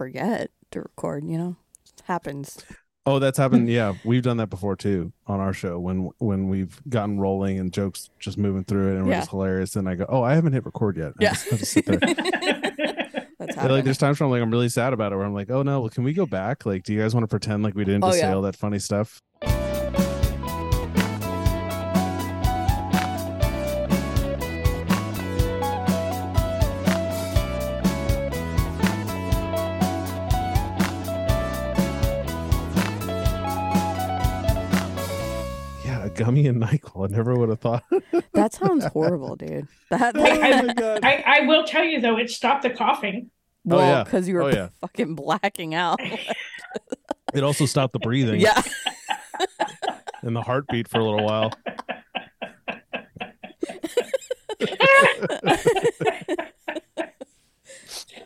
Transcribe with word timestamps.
forget 0.00 0.50
to 0.70 0.80
record. 0.80 1.24
You 1.24 1.36
know, 1.36 1.56
happens. 2.04 2.56
Oh, 3.04 3.18
that's 3.18 3.36
happened. 3.36 3.68
Yeah, 3.80 3.92
we've 4.02 4.22
done 4.22 4.38
that 4.38 4.48
before 4.48 4.76
too 4.76 5.12
on 5.26 5.40
our 5.40 5.52
show 5.52 5.78
when 5.78 6.08
when 6.18 6.48
we've 6.48 6.80
gotten 6.88 7.20
rolling 7.20 7.58
and 7.58 7.70
jokes 7.70 8.08
just 8.18 8.38
moving 8.38 8.64
through 8.64 8.92
it 8.92 8.96
and 8.96 9.04
we're 9.04 9.12
Yeah. 9.12 9.18
just 9.20 9.30
hilarious. 9.30 9.76
And 9.76 9.86
I 9.88 9.94
go, 9.96 10.06
oh, 10.08 10.22
I 10.22 10.34
haven't 10.34 10.54
hit 10.54 10.64
record 10.64 10.96
yet. 10.96 11.08
I 11.18 11.24
Yeah. 11.24 11.32
just 11.34 11.50
have 11.50 11.58
to 11.58 11.66
sit 11.66 11.84
there. 11.84 11.98
That's 13.38 13.56
Yeah, 13.56 13.66
like 13.68 13.84
there's 13.84 13.98
times 13.98 14.18
where 14.20 14.26
I'm 14.26 14.30
like 14.30 14.40
I'm 14.42 14.50
really 14.50 14.68
sad 14.70 14.92
about 14.94 15.12
it 15.12 15.16
where 15.16 15.26
I'm 15.26 15.34
like, 15.34 15.50
oh 15.50 15.62
no, 15.62 15.80
well, 15.80 15.90
can 15.90 16.02
we 16.04 16.14
go 16.14 16.24
back? 16.24 16.64
Like, 16.64 16.82
do 16.84 16.94
you 16.94 17.00
guys 17.00 17.14
want 17.14 17.24
to 17.24 17.28
pretend 17.28 17.62
like 17.62 17.74
we 17.74 17.84
didn't 17.84 18.04
Oh, 18.04 18.08
just 18.08 18.20
say 18.20 18.32
all 18.32 18.42
that 18.42 18.56
funny 18.56 18.78
stuff? 18.78 19.20
Gummy 36.24 36.46
and 36.46 36.62
Nyquil. 36.62 37.08
I 37.08 37.12
never 37.16 37.34
would 37.34 37.48
have 37.48 37.60
thought. 37.60 37.84
That 38.32 38.52
sounds 38.52 38.84
horrible, 38.86 39.36
dude. 39.36 39.66
That, 39.90 40.16
oh 40.16 40.22
that 40.22 40.66
my 40.66 40.72
god. 40.74 41.00
I, 41.04 41.24
I 41.26 41.40
will 41.46 41.64
tell 41.64 41.84
you 41.84 42.00
though, 42.00 42.16
it 42.18 42.30
stopped 42.30 42.62
the 42.62 42.70
coughing. 42.70 43.30
Oh, 43.70 43.76
well, 43.76 43.86
yeah. 43.86 44.04
because 44.04 44.28
you 44.28 44.34
were 44.34 44.42
Oh, 44.42 44.48
yeah. 44.48 44.68
fucking 44.80 45.14
blacking 45.14 45.74
out. 45.74 46.00
It 47.32 47.44
also 47.44 47.64
stopped 47.64 47.92
the 47.92 48.00
breathing 48.00 48.40
yeah. 48.40 48.60
and 50.22 50.34
the 50.34 50.42
heartbeat 50.42 50.88
for 50.88 50.98
a 50.98 51.04
little 51.04 51.24
while. 51.24 51.52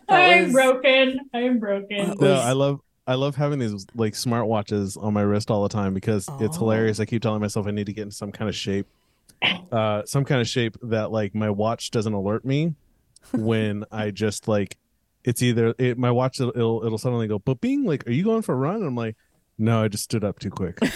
I'm 0.09 0.45
was- 0.45 0.53
broken. 0.53 1.21
I'm 1.33 1.59
broken. 1.59 2.15
No, 2.21 2.35
I 2.35 2.53
love 2.53 2.81
I 3.07 3.15
love 3.15 3.37
having 3.37 3.59
these 3.59 3.87
like 3.95 4.15
smartwatches 4.15 4.97
on 5.03 5.13
my 5.13 5.21
wrist 5.23 5.51
all 5.51 5.63
the 5.63 5.69
time 5.69 5.93
because 5.95 6.27
it's 6.41 6.57
Oh. 6.57 6.61
hilarious. 6.61 7.01
I 7.01 7.05
keep 7.05 7.21
telling 7.23 7.41
myself 7.41 7.67
I 7.67 7.71
need 7.71 7.87
to 7.87 7.93
get 7.93 8.03
in 8.03 8.11
some 8.11 8.33
kind 8.33 8.49
of 8.49 8.55
shape, 8.55 8.87
uh, 9.71 10.03
some 10.07 10.25
kind 10.25 10.41
of 10.41 10.49
shape 10.49 10.77
that 10.83 11.11
like 11.13 11.35
my 11.35 11.51
watch 11.51 11.91
doesn't 11.91 12.13
alert 12.15 12.45
me 12.47 12.75
when 13.33 13.85
I 13.93 14.11
just 14.11 14.49
like 14.49 14.79
it's 15.25 15.43
either 15.43 15.75
it, 15.79 15.99
my 15.99 16.11
watch 16.11 16.41
it'll, 16.41 16.53
it'll 16.57 16.85
it'll 16.87 16.99
suddenly 16.99 17.27
go 17.27 17.39
but 17.39 17.61
bing 17.61 17.85
like 17.85 18.07
are 18.07 18.13
you 18.13 18.25
going 18.25 18.43
for 18.43 18.53
a 18.55 18.57
run? 18.59 18.77
And 18.77 18.87
I'm 18.87 18.95
like 18.97 19.17
no, 19.59 19.85
I 19.85 19.89
just 19.89 20.05
stood 20.05 20.25
up 20.25 20.39
too 20.41 20.51
quick. 20.51 20.79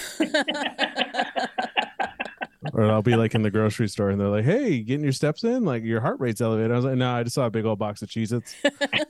or 2.73 2.85
I'll 2.91 3.03
be 3.03 3.15
like 3.17 3.35
in 3.35 3.43
the 3.43 3.51
grocery 3.53 3.89
store 3.89 4.11
and 4.11 4.21
they're 4.21 4.29
like, 4.29 4.45
hey, 4.45 4.81
getting 4.81 5.05
your 5.05 5.13
steps 5.13 5.45
in? 5.45 5.65
Like 5.65 5.85
your 5.85 6.01
heart 6.01 6.19
rate's 6.21 6.41
elevated. 6.41 6.73
I 6.73 6.77
was 6.77 6.85
like, 6.85 6.97
no, 6.97 7.11
I 7.15 7.23
just 7.23 7.35
saw 7.37 7.47
a 7.47 7.51
big 7.51 7.65
old 7.65 7.79
box 7.79 8.03
of 8.03 8.09
Cheez 8.09 8.33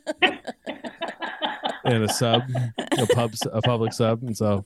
Its 1.89 1.95
and 1.95 2.05
a 2.05 2.13
sub, 2.13 2.43
a 2.99 3.07
pub, 3.15 3.35
a 3.53 3.63
public 3.63 3.93
sub. 3.93 4.23
And 4.23 4.37
so, 4.37 4.65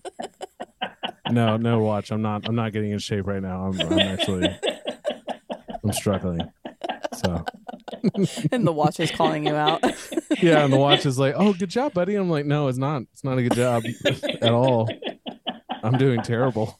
no, 1.31 1.56
no 1.56 1.79
watch. 1.81 2.11
I'm 2.11 2.23
not, 2.23 2.48
I'm 2.48 2.55
not 2.55 2.73
getting 2.73 2.91
in 2.91 2.98
shape 2.98 3.27
right 3.27 3.42
now. 3.42 3.67
I'm, 3.67 3.81
I'm 3.81 3.98
actually, 3.98 4.48
I'm 5.83 5.92
struggling. 5.92 6.41
So, 7.25 7.45
and 8.51 8.67
the 8.67 8.73
watch 8.73 8.98
is 9.01 9.11
calling 9.11 9.47
you 9.47 9.55
out. 9.55 9.83
yeah. 10.42 10.64
And 10.64 10.73
the 10.73 10.79
watch 10.79 11.06
is 11.06 11.19
like, 11.19 11.34
oh, 11.37 11.53
good 11.53 11.70
job, 11.70 11.95
buddy. 11.95 12.14
I'm 12.14 12.31
like, 12.31 12.47
no, 12.47 12.69
it's 12.69 12.79
not. 12.79 13.03
It's 13.12 13.25
not 13.25 13.39
a 13.39 13.42
good 13.42 13.55
job 13.55 13.84
at 14.41 14.53
all. 14.53 14.89
I'm 15.83 15.98
doing 15.98 16.23
terrible. 16.23 16.79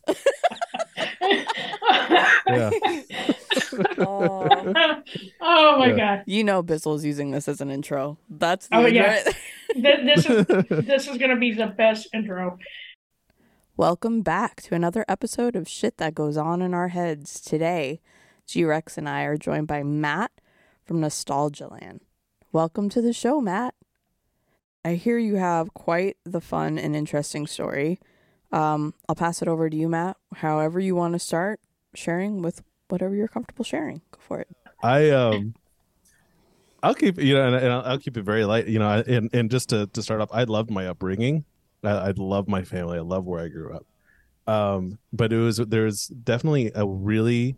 Yeah. 2.47 2.71
oh, 3.99 4.49
oh 5.41 5.79
my 5.79 5.87
Yeah. 5.89 5.97
god. 5.97 6.23
you 6.27 6.45
know, 6.45 6.62
Bizzle's 6.62 7.05
using 7.05 7.31
this 7.31 7.49
as 7.49 7.61
an 7.61 7.71
intro. 7.71 8.19
That's 8.29 8.69
oh, 8.73 8.83
the 8.83 8.89
Oh, 8.89 8.91
yeah. 8.91 9.23
right- 9.75 9.83
Th- 9.83 10.17
This 10.17 10.27
is 10.27 10.47
this 10.87 11.09
is 11.09 11.19
gonna 11.19 11.37
be 11.37 11.53
the 11.53 11.67
best 11.67 12.09
intro. 12.12 12.59
Welcome 13.77 14.23
back 14.23 14.62
to 14.62 14.75
another 14.75 15.05
episode 15.09 15.56
of 15.56 15.69
Shit 15.69 15.97
That 15.97 16.15
Goes 16.15 16.37
On 16.37 16.61
in 16.62 16.75
Our 16.75 16.89
Heads. 16.89 17.41
Today, 17.41 18.00
G 18.47 18.65
Rex 18.65 18.99
and 18.99 19.09
I 19.09 19.22
are 19.22 19.37
joined 19.37 19.66
by 19.66 19.83
Matt 19.83 20.31
from 20.84 21.00
Nostalgia 21.00 21.69
Land. 21.69 22.00
Welcome 22.53 22.88
to 22.91 23.00
the 23.00 23.12
show, 23.12 23.41
Matt. 23.41 23.75
I 24.84 24.94
hear 24.94 25.16
you 25.16 25.37
have 25.37 25.72
quite 25.75 26.16
the 26.25 26.41
fun 26.41 26.78
and 26.78 26.94
interesting 26.94 27.47
story. 27.47 27.99
Um, 28.50 28.93
I'll 29.09 29.15
pass 29.15 29.41
it 29.41 29.49
over 29.49 29.71
to 29.71 29.77
you, 29.77 29.89
Matt. 29.89 30.16
However, 30.37 30.78
you 30.81 30.94
want 30.94 31.15
to 31.15 31.19
start 31.19 31.60
sharing 31.94 32.43
with 32.43 32.62
whatever 32.89 33.15
you're 33.15 33.28
comfortable 33.28 33.65
sharing. 33.65 34.03
Go 34.10 34.19
for 34.21 34.41
it. 34.41 34.49
I 34.83 35.09
um 35.10 35.54
I'll 36.82 36.94
keep 36.94 37.19
you 37.19 37.34
know 37.34 37.47
and, 37.47 37.54
and 37.54 37.72
I'll, 37.72 37.98
keep 37.98 38.16
it 38.16 38.22
very 38.22 38.44
light 38.44 38.66
you 38.66 38.78
know 38.78 39.03
and 39.06 39.31
and 39.32 39.50
just 39.50 39.69
to 39.69 39.87
to 39.88 40.03
start 40.03 40.20
off 40.20 40.31
I 40.32 40.44
loved 40.44 40.70
my 40.70 40.87
upbringing. 40.87 41.44
I, 41.84 41.91
I 41.91 42.12
love 42.16 42.48
my 42.48 42.62
family. 42.62 42.98
I 42.98 43.03
love 43.03 43.25
where 43.25 43.43
I 43.43 43.48
grew 43.48 43.75
up. 43.75 43.87
Um 44.53 44.98
but 45.12 45.32
it 45.32 45.38
was 45.38 45.59
there 45.59 45.84
was 45.84 46.09
definitely 46.09 46.72
a 46.75 46.87
really 46.87 47.56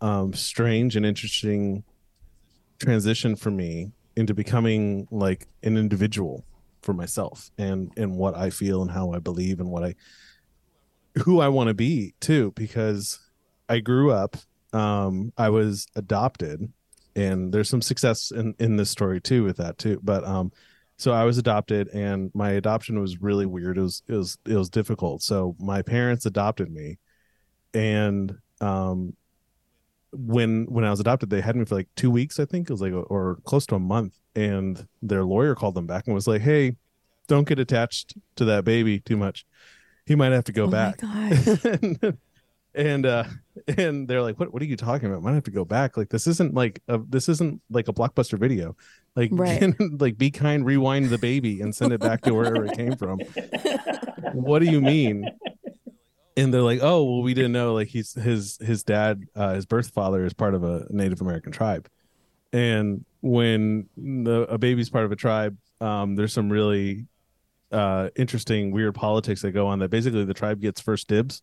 um 0.00 0.32
strange 0.32 0.96
and 0.96 1.06
interesting 1.06 1.84
transition 2.78 3.36
for 3.36 3.50
me 3.50 3.92
into 4.16 4.34
becoming 4.34 5.06
like 5.10 5.46
an 5.62 5.76
individual 5.76 6.44
for 6.82 6.92
myself 6.92 7.50
and 7.58 7.92
and 7.96 8.16
what 8.16 8.36
I 8.36 8.50
feel 8.50 8.82
and 8.82 8.90
how 8.90 9.12
I 9.12 9.20
believe 9.20 9.60
and 9.60 9.70
what 9.70 9.84
I 9.84 9.94
who 11.24 11.40
I 11.40 11.48
want 11.48 11.68
to 11.68 11.74
be 11.74 12.14
too 12.20 12.52
because 12.56 13.20
I 13.68 13.78
grew 13.78 14.10
up 14.10 14.36
um 14.72 15.32
I 15.36 15.48
was 15.50 15.86
adopted 15.94 16.72
and 17.18 17.52
there's 17.52 17.68
some 17.68 17.82
success 17.82 18.30
in 18.30 18.54
in 18.58 18.76
this 18.76 18.90
story 18.90 19.20
too 19.20 19.42
with 19.44 19.56
that 19.56 19.76
too 19.78 19.98
but 20.02 20.24
um 20.24 20.50
so 21.00 21.12
I 21.12 21.24
was 21.24 21.38
adopted 21.38 21.86
and 21.94 22.30
my 22.34 22.50
adoption 22.50 23.00
was 23.00 23.22
really 23.22 23.46
weird. 23.46 23.78
It 23.78 23.82
was 23.82 24.02
it 24.08 24.14
was 24.14 24.36
it 24.44 24.56
was 24.56 24.68
difficult. 24.68 25.22
So 25.22 25.54
my 25.60 25.80
parents 25.80 26.26
adopted 26.26 26.72
me 26.72 26.98
and 27.72 28.36
um 28.60 29.14
when 30.10 30.66
when 30.66 30.84
I 30.84 30.90
was 30.90 30.98
adopted 30.98 31.30
they 31.30 31.40
had 31.40 31.54
me 31.54 31.64
for 31.64 31.76
like 31.76 31.88
2 31.94 32.10
weeks 32.10 32.40
I 32.40 32.46
think. 32.46 32.68
It 32.68 32.72
was 32.72 32.80
like 32.82 32.92
or 32.92 33.38
close 33.44 33.64
to 33.66 33.76
a 33.76 33.78
month. 33.78 34.18
And 34.34 34.88
their 35.00 35.22
lawyer 35.24 35.54
called 35.54 35.76
them 35.76 35.86
back 35.86 36.06
and 36.06 36.14
was 36.16 36.26
like 36.26 36.42
hey 36.42 36.74
don't 37.28 37.46
get 37.46 37.60
attached 37.60 38.14
to 38.34 38.44
that 38.46 38.64
baby 38.64 38.98
too 38.98 39.16
much. 39.16 39.46
He 40.04 40.16
might 40.16 40.32
have 40.32 40.44
to 40.44 40.52
go 40.52 40.64
Oh 40.64 40.66
my 40.66 40.72
back. 40.72 40.98
and 42.74 43.06
uh 43.06 43.24
and 43.76 44.06
they're 44.08 44.22
like 44.22 44.38
what 44.38 44.52
what 44.52 44.62
are 44.62 44.66
you 44.66 44.76
talking 44.76 45.08
about? 45.08 45.18
I 45.18 45.20
might 45.22 45.34
have 45.34 45.44
to 45.44 45.50
go 45.50 45.64
back. 45.64 45.96
Like 45.96 46.08
this 46.10 46.26
isn't 46.26 46.54
like 46.54 46.80
a, 46.88 46.98
this 46.98 47.28
isn't 47.28 47.60
like 47.70 47.88
a 47.88 47.92
blockbuster 47.92 48.38
video. 48.38 48.76
Like 49.16 49.30
Right. 49.34 49.74
like 49.98 50.16
be 50.18 50.30
kind 50.30 50.64
rewind 50.64 51.06
the 51.06 51.18
baby 51.18 51.60
and 51.60 51.74
send 51.74 51.92
it 51.92 52.00
back 52.00 52.22
to 52.22 52.34
wherever 52.34 52.64
it 52.64 52.76
came 52.76 52.96
from. 52.96 53.20
What 54.32 54.60
do 54.60 54.66
you 54.66 54.80
mean? 54.80 55.28
And 56.36 56.54
they're 56.54 56.62
like 56.62 56.80
oh 56.82 57.02
well 57.04 57.22
we 57.22 57.34
didn't 57.34 57.52
know 57.52 57.74
like 57.74 57.88
he's 57.88 58.14
his 58.14 58.58
his 58.58 58.84
dad 58.84 59.24
uh 59.34 59.54
his 59.54 59.66
birth 59.66 59.90
father 59.90 60.24
is 60.24 60.32
part 60.34 60.54
of 60.54 60.62
a 60.62 60.86
native 60.90 61.20
american 61.20 61.50
tribe. 61.52 61.88
And 62.52 63.04
when 63.20 63.88
the 63.96 64.42
a 64.48 64.56
baby's 64.58 64.88
part 64.90 65.04
of 65.04 65.10
a 65.12 65.16
tribe 65.16 65.56
um 65.80 66.14
there's 66.14 66.32
some 66.32 66.48
really 66.48 67.06
uh 67.72 68.08
interesting 68.16 68.70
weird 68.70 68.94
politics 68.94 69.42
that 69.42 69.50
go 69.50 69.66
on 69.66 69.80
that 69.80 69.90
basically 69.90 70.24
the 70.24 70.32
tribe 70.34 70.60
gets 70.60 70.80
first 70.80 71.08
dibs 71.08 71.42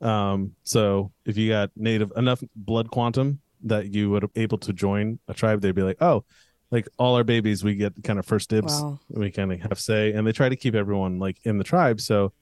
um 0.00 0.52
so 0.64 1.10
if 1.24 1.36
you 1.36 1.48
got 1.50 1.70
native 1.76 2.12
enough 2.16 2.42
blood 2.56 2.90
quantum 2.90 3.40
that 3.62 3.92
you 3.94 4.10
would 4.10 4.28
able 4.36 4.58
to 4.58 4.72
join 4.72 5.18
a 5.28 5.34
tribe 5.34 5.60
they'd 5.60 5.74
be 5.74 5.82
like 5.82 5.96
oh 6.02 6.24
like 6.70 6.88
all 6.98 7.14
our 7.14 7.24
babies 7.24 7.62
we 7.62 7.74
get 7.74 7.92
kind 8.02 8.18
of 8.18 8.26
first 8.26 8.50
dibs 8.50 8.82
Wow. 8.82 8.98
we 9.08 9.30
kind 9.30 9.52
of 9.52 9.60
have 9.60 9.78
say. 9.78 10.12
And 10.12 10.26
they 10.26 10.32
try 10.32 10.48
to 10.48 10.56
keep 10.56 10.74
everyone 10.74 11.20
like 11.20 11.38
in 11.44 11.58
the 11.58 11.62
tribe. 11.64 12.00
So 12.00 12.32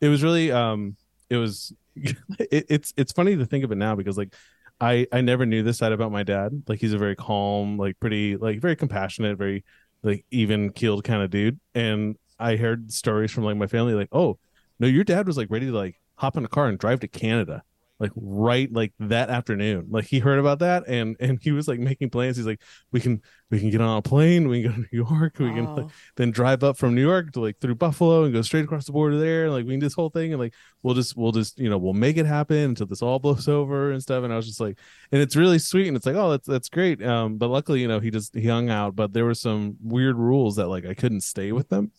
it 0.00 0.08
was 0.08 0.22
really 0.22 0.52
um 0.52 0.96
it 1.28 1.36
was 1.36 1.72
it, 1.96 2.66
it's 2.68 2.94
it's 2.96 3.12
funny 3.12 3.34
to 3.36 3.44
think 3.44 3.64
of 3.64 3.72
it 3.72 3.76
now 3.78 3.96
because 3.96 4.16
like 4.16 4.34
i 4.80 5.06
i 5.12 5.20
never 5.20 5.44
knew 5.46 5.62
this 5.64 5.78
side 5.78 5.90
about 5.92 6.12
my 6.12 6.22
dad. 6.22 6.62
Like 6.68 6.80
he's 6.80 6.92
a 6.92 6.98
very 6.98 7.16
calm 7.16 7.76
like 7.76 7.98
pretty 7.98 8.36
like 8.36 8.60
very 8.60 8.76
compassionate 8.76 9.36
very 9.36 9.64
like 10.04 10.24
even 10.30 10.70
keeled 10.70 11.02
kind 11.02 11.22
of 11.22 11.30
dude. 11.30 11.58
And 11.74 12.16
i 12.38 12.56
heard 12.56 12.92
stories 12.92 13.32
from 13.32 13.44
like 13.44 13.56
my 13.56 13.66
family 13.66 13.94
like 13.94 14.08
oh 14.12 14.38
no 14.78 14.86
your 14.86 15.04
dad 15.04 15.26
was 15.26 15.36
like 15.36 15.48
ready 15.50 15.66
to 15.66 15.72
like 15.72 16.00
hop 16.22 16.36
in 16.36 16.44
a 16.44 16.48
car 16.48 16.68
and 16.68 16.78
drive 16.78 17.00
to 17.00 17.08
canada 17.08 17.62
like 17.98 18.10
right 18.16 18.72
like 18.72 18.92
that 18.98 19.30
afternoon 19.30 19.86
like 19.90 20.06
he 20.06 20.18
heard 20.18 20.38
about 20.38 20.58
that 20.58 20.82
and 20.88 21.16
and 21.20 21.38
he 21.40 21.52
was 21.52 21.68
like 21.68 21.78
making 21.78 22.10
plans 22.10 22.36
he's 22.36 22.46
like 22.46 22.60
we 22.90 23.00
can 23.00 23.22
we 23.50 23.60
can 23.60 23.70
get 23.70 23.80
on 23.80 23.98
a 23.98 24.02
plane 24.02 24.48
we 24.48 24.62
can 24.62 24.70
go 24.70 24.74
to 24.74 24.80
new 24.92 25.04
york 25.04 25.38
we 25.38 25.52
can 25.52 25.76
like, 25.76 25.86
then 26.16 26.32
drive 26.32 26.64
up 26.64 26.76
from 26.76 26.94
New 26.94 27.02
York 27.02 27.32
to 27.32 27.40
like 27.40 27.58
through 27.60 27.74
Buffalo 27.74 28.24
and 28.24 28.32
go 28.32 28.42
straight 28.42 28.64
across 28.64 28.86
the 28.86 28.92
border 28.92 29.18
there. 29.18 29.50
Like 29.50 29.64
we 29.64 29.72
can 29.72 29.80
do 29.80 29.86
this 29.86 29.94
whole 29.94 30.10
thing 30.10 30.32
and 30.32 30.40
like 30.40 30.54
we'll 30.82 30.94
just 30.94 31.16
we'll 31.16 31.32
just 31.32 31.58
you 31.58 31.68
know 31.70 31.78
we'll 31.78 31.92
make 31.92 32.16
it 32.16 32.26
happen 32.26 32.56
until 32.56 32.86
this 32.86 33.02
all 33.02 33.18
blows 33.18 33.48
over 33.60 33.92
and 33.92 34.02
stuff. 34.02 34.24
And 34.24 34.32
I 34.32 34.36
was 34.36 34.46
just 34.46 34.60
like, 34.60 34.78
and 35.10 35.20
it's 35.20 35.36
really 35.36 35.58
sweet 35.58 35.88
and 35.88 35.96
it's 35.96 36.06
like 36.06 36.16
oh 36.16 36.30
that's 36.30 36.46
that's 36.46 36.68
great. 36.68 37.02
Um, 37.04 37.38
but 37.38 37.48
luckily 37.48 37.80
you 37.80 37.88
know 37.88 38.00
he 38.00 38.10
just 38.10 38.34
he 38.34 38.46
hung 38.46 38.70
out, 38.70 38.96
but 38.96 39.12
there 39.12 39.24
were 39.24 39.34
some 39.34 39.76
weird 39.82 40.16
rules 40.16 40.56
that 40.56 40.68
like 40.68 40.86
I 40.86 40.94
couldn't 40.94 41.22
stay 41.22 41.52
with 41.52 41.68
them. 41.68 41.92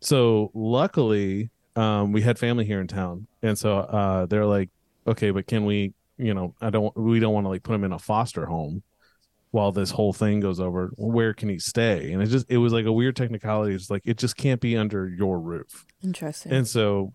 So 0.00 0.50
luckily 0.54 1.50
um 1.76 2.12
we 2.12 2.22
had 2.22 2.38
family 2.38 2.64
here 2.64 2.80
in 2.80 2.88
town, 2.88 3.26
and 3.42 3.58
so 3.58 3.78
uh 3.78 4.26
they're 4.26 4.46
like 4.46 4.70
okay, 5.06 5.30
but 5.30 5.46
can 5.46 5.64
we 5.64 5.92
you 6.18 6.34
know 6.34 6.54
I 6.60 6.70
don't 6.70 6.96
we 6.96 7.20
don't 7.20 7.34
want 7.34 7.44
to 7.44 7.48
like 7.50 7.62
put 7.62 7.74
him 7.74 7.84
in 7.84 7.92
a 7.92 7.98
foster 7.98 8.46
home 8.46 8.82
while 9.52 9.72
this 9.72 9.90
whole 9.90 10.12
thing 10.12 10.40
goes 10.40 10.60
over. 10.60 10.90
Where 10.96 11.32
can 11.32 11.48
he 11.48 11.58
stay? 11.58 12.12
And 12.12 12.22
it 12.22 12.26
just 12.26 12.46
it 12.50 12.58
was 12.58 12.72
like 12.72 12.84
a 12.86 12.92
weird 12.92 13.16
technicality. 13.16 13.74
It's 13.74 13.90
like 13.90 14.02
it 14.04 14.18
just 14.18 14.36
can't 14.36 14.60
be 14.60 14.76
under 14.76 15.08
your 15.08 15.38
roof. 15.38 15.86
Interesting. 16.02 16.52
and 16.52 16.66
so 16.66 17.14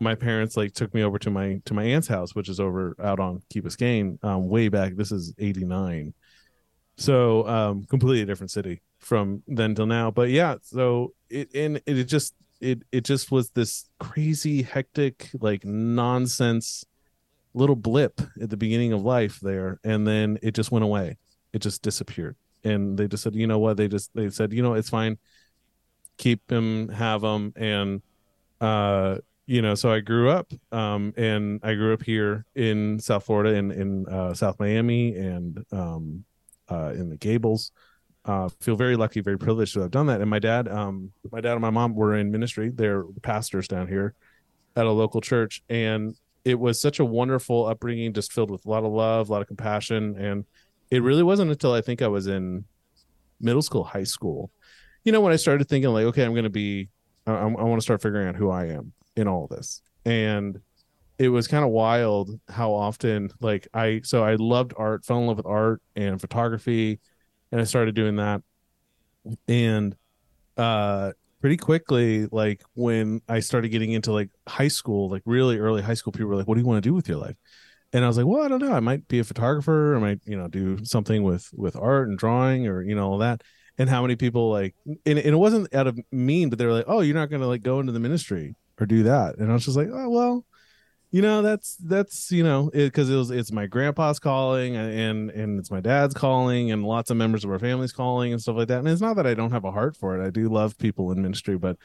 my 0.00 0.14
parents 0.14 0.56
like 0.56 0.74
took 0.74 0.92
me 0.92 1.02
over 1.02 1.18
to 1.18 1.30
my 1.30 1.60
to 1.64 1.72
my 1.72 1.84
aunt's 1.84 2.08
house 2.08 2.34
which 2.34 2.48
is 2.48 2.58
over 2.58 2.96
out 3.02 3.20
on 3.20 3.40
key 3.48 3.60
biscayne 3.60 4.22
um 4.24 4.48
way 4.48 4.68
back. 4.68 4.96
This 4.96 5.12
is 5.12 5.32
89 5.38 6.14
so 6.96 7.46
um 7.48 7.84
completely 7.84 8.24
different 8.24 8.50
city 8.50 8.82
from 8.98 9.42
then 9.46 9.74
till 9.74 9.86
now. 9.86 10.10
But 10.10 10.30
yeah 10.30 10.56
so 10.62 11.12
it 11.30 11.54
and 11.54 11.76
it, 11.86 11.98
it 11.98 12.04
just 12.04 12.34
it 12.64 12.82
it 12.90 13.04
just 13.04 13.30
was 13.30 13.50
this 13.50 13.88
crazy 14.00 14.62
hectic 14.62 15.30
like 15.40 15.64
nonsense 15.64 16.84
little 17.52 17.76
blip 17.76 18.20
at 18.40 18.50
the 18.50 18.56
beginning 18.56 18.92
of 18.92 19.02
life 19.02 19.38
there 19.40 19.78
and 19.84 20.06
then 20.06 20.38
it 20.42 20.54
just 20.54 20.72
went 20.72 20.84
away. 20.84 21.18
It 21.52 21.60
just 21.60 21.82
disappeared. 21.82 22.36
And 22.64 22.98
they 22.98 23.06
just 23.06 23.22
said 23.22 23.34
you 23.34 23.46
know 23.46 23.58
what? 23.58 23.76
They 23.76 23.88
just 23.88 24.10
they 24.14 24.30
said 24.30 24.52
you 24.52 24.62
know 24.62 24.74
it's 24.74 24.90
fine. 24.90 25.18
Keep 26.16 26.50
him 26.50 26.88
have 26.88 27.22
him 27.22 27.52
and 27.56 28.02
uh 28.60 29.18
you 29.46 29.60
know 29.60 29.74
so 29.74 29.92
i 29.92 30.00
grew 30.00 30.30
up 30.30 30.52
um 30.72 31.12
and 31.16 31.60
i 31.62 31.74
grew 31.74 31.92
up 31.92 32.02
here 32.02 32.46
in 32.54 32.98
south 32.98 33.26
florida 33.26 33.54
in 33.54 33.70
in 33.72 34.06
uh, 34.06 34.32
south 34.32 34.58
miami 34.58 35.14
and 35.16 35.62
um 35.72 36.24
uh 36.70 36.92
in 36.94 37.10
the 37.10 37.16
gables 37.16 37.72
uh 38.24 38.48
feel 38.60 38.76
very 38.76 38.96
lucky 38.96 39.20
very 39.20 39.38
privileged 39.38 39.74
to 39.74 39.80
have 39.80 39.90
done 39.90 40.06
that. 40.06 40.20
And 40.20 40.30
my 40.30 40.38
dad 40.38 40.68
um 40.68 41.12
my 41.30 41.40
dad 41.40 41.52
and 41.52 41.60
my 41.60 41.70
mom 41.70 41.94
were 41.94 42.16
in 42.16 42.30
ministry. 42.30 42.70
They're 42.74 43.04
pastors 43.22 43.68
down 43.68 43.88
here 43.88 44.14
at 44.76 44.86
a 44.86 44.90
local 44.90 45.20
church. 45.20 45.62
And 45.68 46.16
it 46.44 46.58
was 46.58 46.80
such 46.80 46.98
a 46.98 47.04
wonderful 47.04 47.66
upbringing 47.66 48.12
just 48.12 48.32
filled 48.32 48.50
with 48.50 48.66
a 48.66 48.70
lot 48.70 48.84
of 48.84 48.92
love 48.92 49.28
a 49.28 49.32
lot 49.32 49.42
of 49.42 49.48
compassion. 49.48 50.16
And 50.18 50.44
it 50.90 51.02
really 51.02 51.22
wasn't 51.22 51.50
until 51.50 51.72
i 51.72 51.80
think 51.80 52.02
i 52.02 52.08
was 52.08 52.26
in 52.26 52.64
middle 53.40 53.62
school 53.62 53.82
high 53.82 54.04
school 54.04 54.50
you 55.02 55.12
know 55.12 55.20
when 55.20 55.32
i 55.32 55.36
started 55.36 55.68
thinking 55.68 55.90
like 55.90 56.04
okay 56.04 56.24
i'm 56.24 56.32
going 56.32 56.44
to 56.44 56.50
be 56.50 56.88
i, 57.26 57.32
I 57.32 57.46
want 57.46 57.78
to 57.80 57.82
start 57.82 58.02
figuring 58.02 58.28
out 58.28 58.36
who 58.36 58.50
i 58.50 58.66
am 58.66 58.92
in 59.16 59.28
all 59.28 59.46
this. 59.46 59.80
And 60.04 60.60
it 61.18 61.28
was 61.28 61.46
kind 61.46 61.64
of 61.64 61.70
wild 61.70 62.38
how 62.48 62.72
often 62.72 63.30
like 63.40 63.68
i 63.72 64.00
so 64.04 64.24
i 64.24 64.34
loved 64.34 64.74
art 64.76 65.04
fell 65.04 65.18
in 65.18 65.26
love 65.26 65.36
with 65.36 65.46
art 65.46 65.80
and 65.94 66.20
photography 66.20 66.98
and 67.54 67.60
i 67.60 67.64
started 67.64 67.94
doing 67.94 68.16
that. 68.16 68.42
And 69.48 69.96
uh 70.56 71.12
pretty 71.40 71.56
quickly 71.56 72.26
like 72.32 72.62
when 72.74 73.20
i 73.28 73.38
started 73.38 73.68
getting 73.68 73.92
into 73.92 74.12
like 74.12 74.30
high 74.48 74.68
school 74.68 75.10
like 75.10 75.22
really 75.26 75.58
early 75.58 75.82
high 75.82 75.94
school 75.94 76.12
people 76.12 76.28
were 76.28 76.36
like 76.36 76.48
what 76.48 76.54
do 76.54 76.60
you 76.60 76.66
want 76.66 76.82
to 76.82 76.88
do 76.88 76.92
with 76.92 77.08
your 77.08 77.16
life? 77.16 77.36
And 77.92 78.04
i 78.04 78.08
was 78.08 78.16
like 78.16 78.26
well 78.26 78.42
i 78.42 78.48
don't 78.48 78.60
know. 78.60 78.72
I 78.72 78.80
might 78.80 79.06
be 79.06 79.20
a 79.20 79.24
photographer. 79.24 79.94
I 79.94 80.00
might 80.00 80.20
you 80.26 80.36
know 80.36 80.48
do 80.48 80.84
something 80.84 81.22
with 81.22 81.48
with 81.54 81.76
art 81.76 82.08
and 82.08 82.18
drawing 82.18 82.66
or 82.66 82.82
you 82.82 82.96
know 82.96 83.08
all 83.08 83.18
that. 83.18 83.42
And 83.78 83.88
how 83.88 84.02
many 84.02 84.16
people 84.16 84.50
like 84.50 84.74
and, 84.86 85.18
and 85.18 85.18
it 85.18 85.36
wasn't 85.36 85.72
out 85.72 85.86
of 85.86 85.98
mean 86.10 86.50
but 86.50 86.58
they 86.58 86.66
were 86.66 86.72
like 86.72 86.86
oh 86.88 87.02
you're 87.02 87.14
not 87.14 87.30
to 87.30 87.46
like 87.46 87.62
go 87.62 87.78
into 87.78 87.92
the 87.92 88.00
ministry 88.00 88.56
or 88.80 88.86
do 88.86 89.04
that. 89.04 89.38
And 89.38 89.48
i 89.48 89.54
was 89.54 89.64
just 89.64 89.76
like 89.76 89.90
oh 89.92 90.08
well 90.08 90.44
you 91.14 91.22
know 91.22 91.42
that's 91.42 91.76
that's 91.76 92.32
you 92.32 92.42
know 92.42 92.68
because 92.74 93.08
it, 93.08 93.14
it, 93.14 93.16
was 93.16 93.30
it's 93.30 93.52
my 93.52 93.66
grandpa's 93.66 94.18
calling 94.18 94.74
and 94.74 95.30
and 95.30 95.60
it's 95.60 95.70
my 95.70 95.78
dad's 95.80 96.12
calling 96.12 96.72
and 96.72 96.84
lots 96.84 97.08
of 97.08 97.16
members 97.16 97.44
of 97.44 97.52
our 97.52 97.58
family's 97.60 97.92
calling 97.92 98.32
and 98.32 98.42
stuff 98.42 98.56
like 98.56 98.66
that 98.66 98.80
and 98.80 98.88
it's 98.88 99.00
not 99.00 99.14
that 99.14 99.24
i 99.24 99.32
don't 99.32 99.52
have 99.52 99.64
a 99.64 99.70
heart 99.70 99.96
for 99.96 100.18
it 100.18 100.26
i 100.26 100.28
do 100.28 100.48
love 100.48 100.76
people 100.76 101.12
in 101.12 101.22
ministry 101.22 101.56
but 101.56 101.76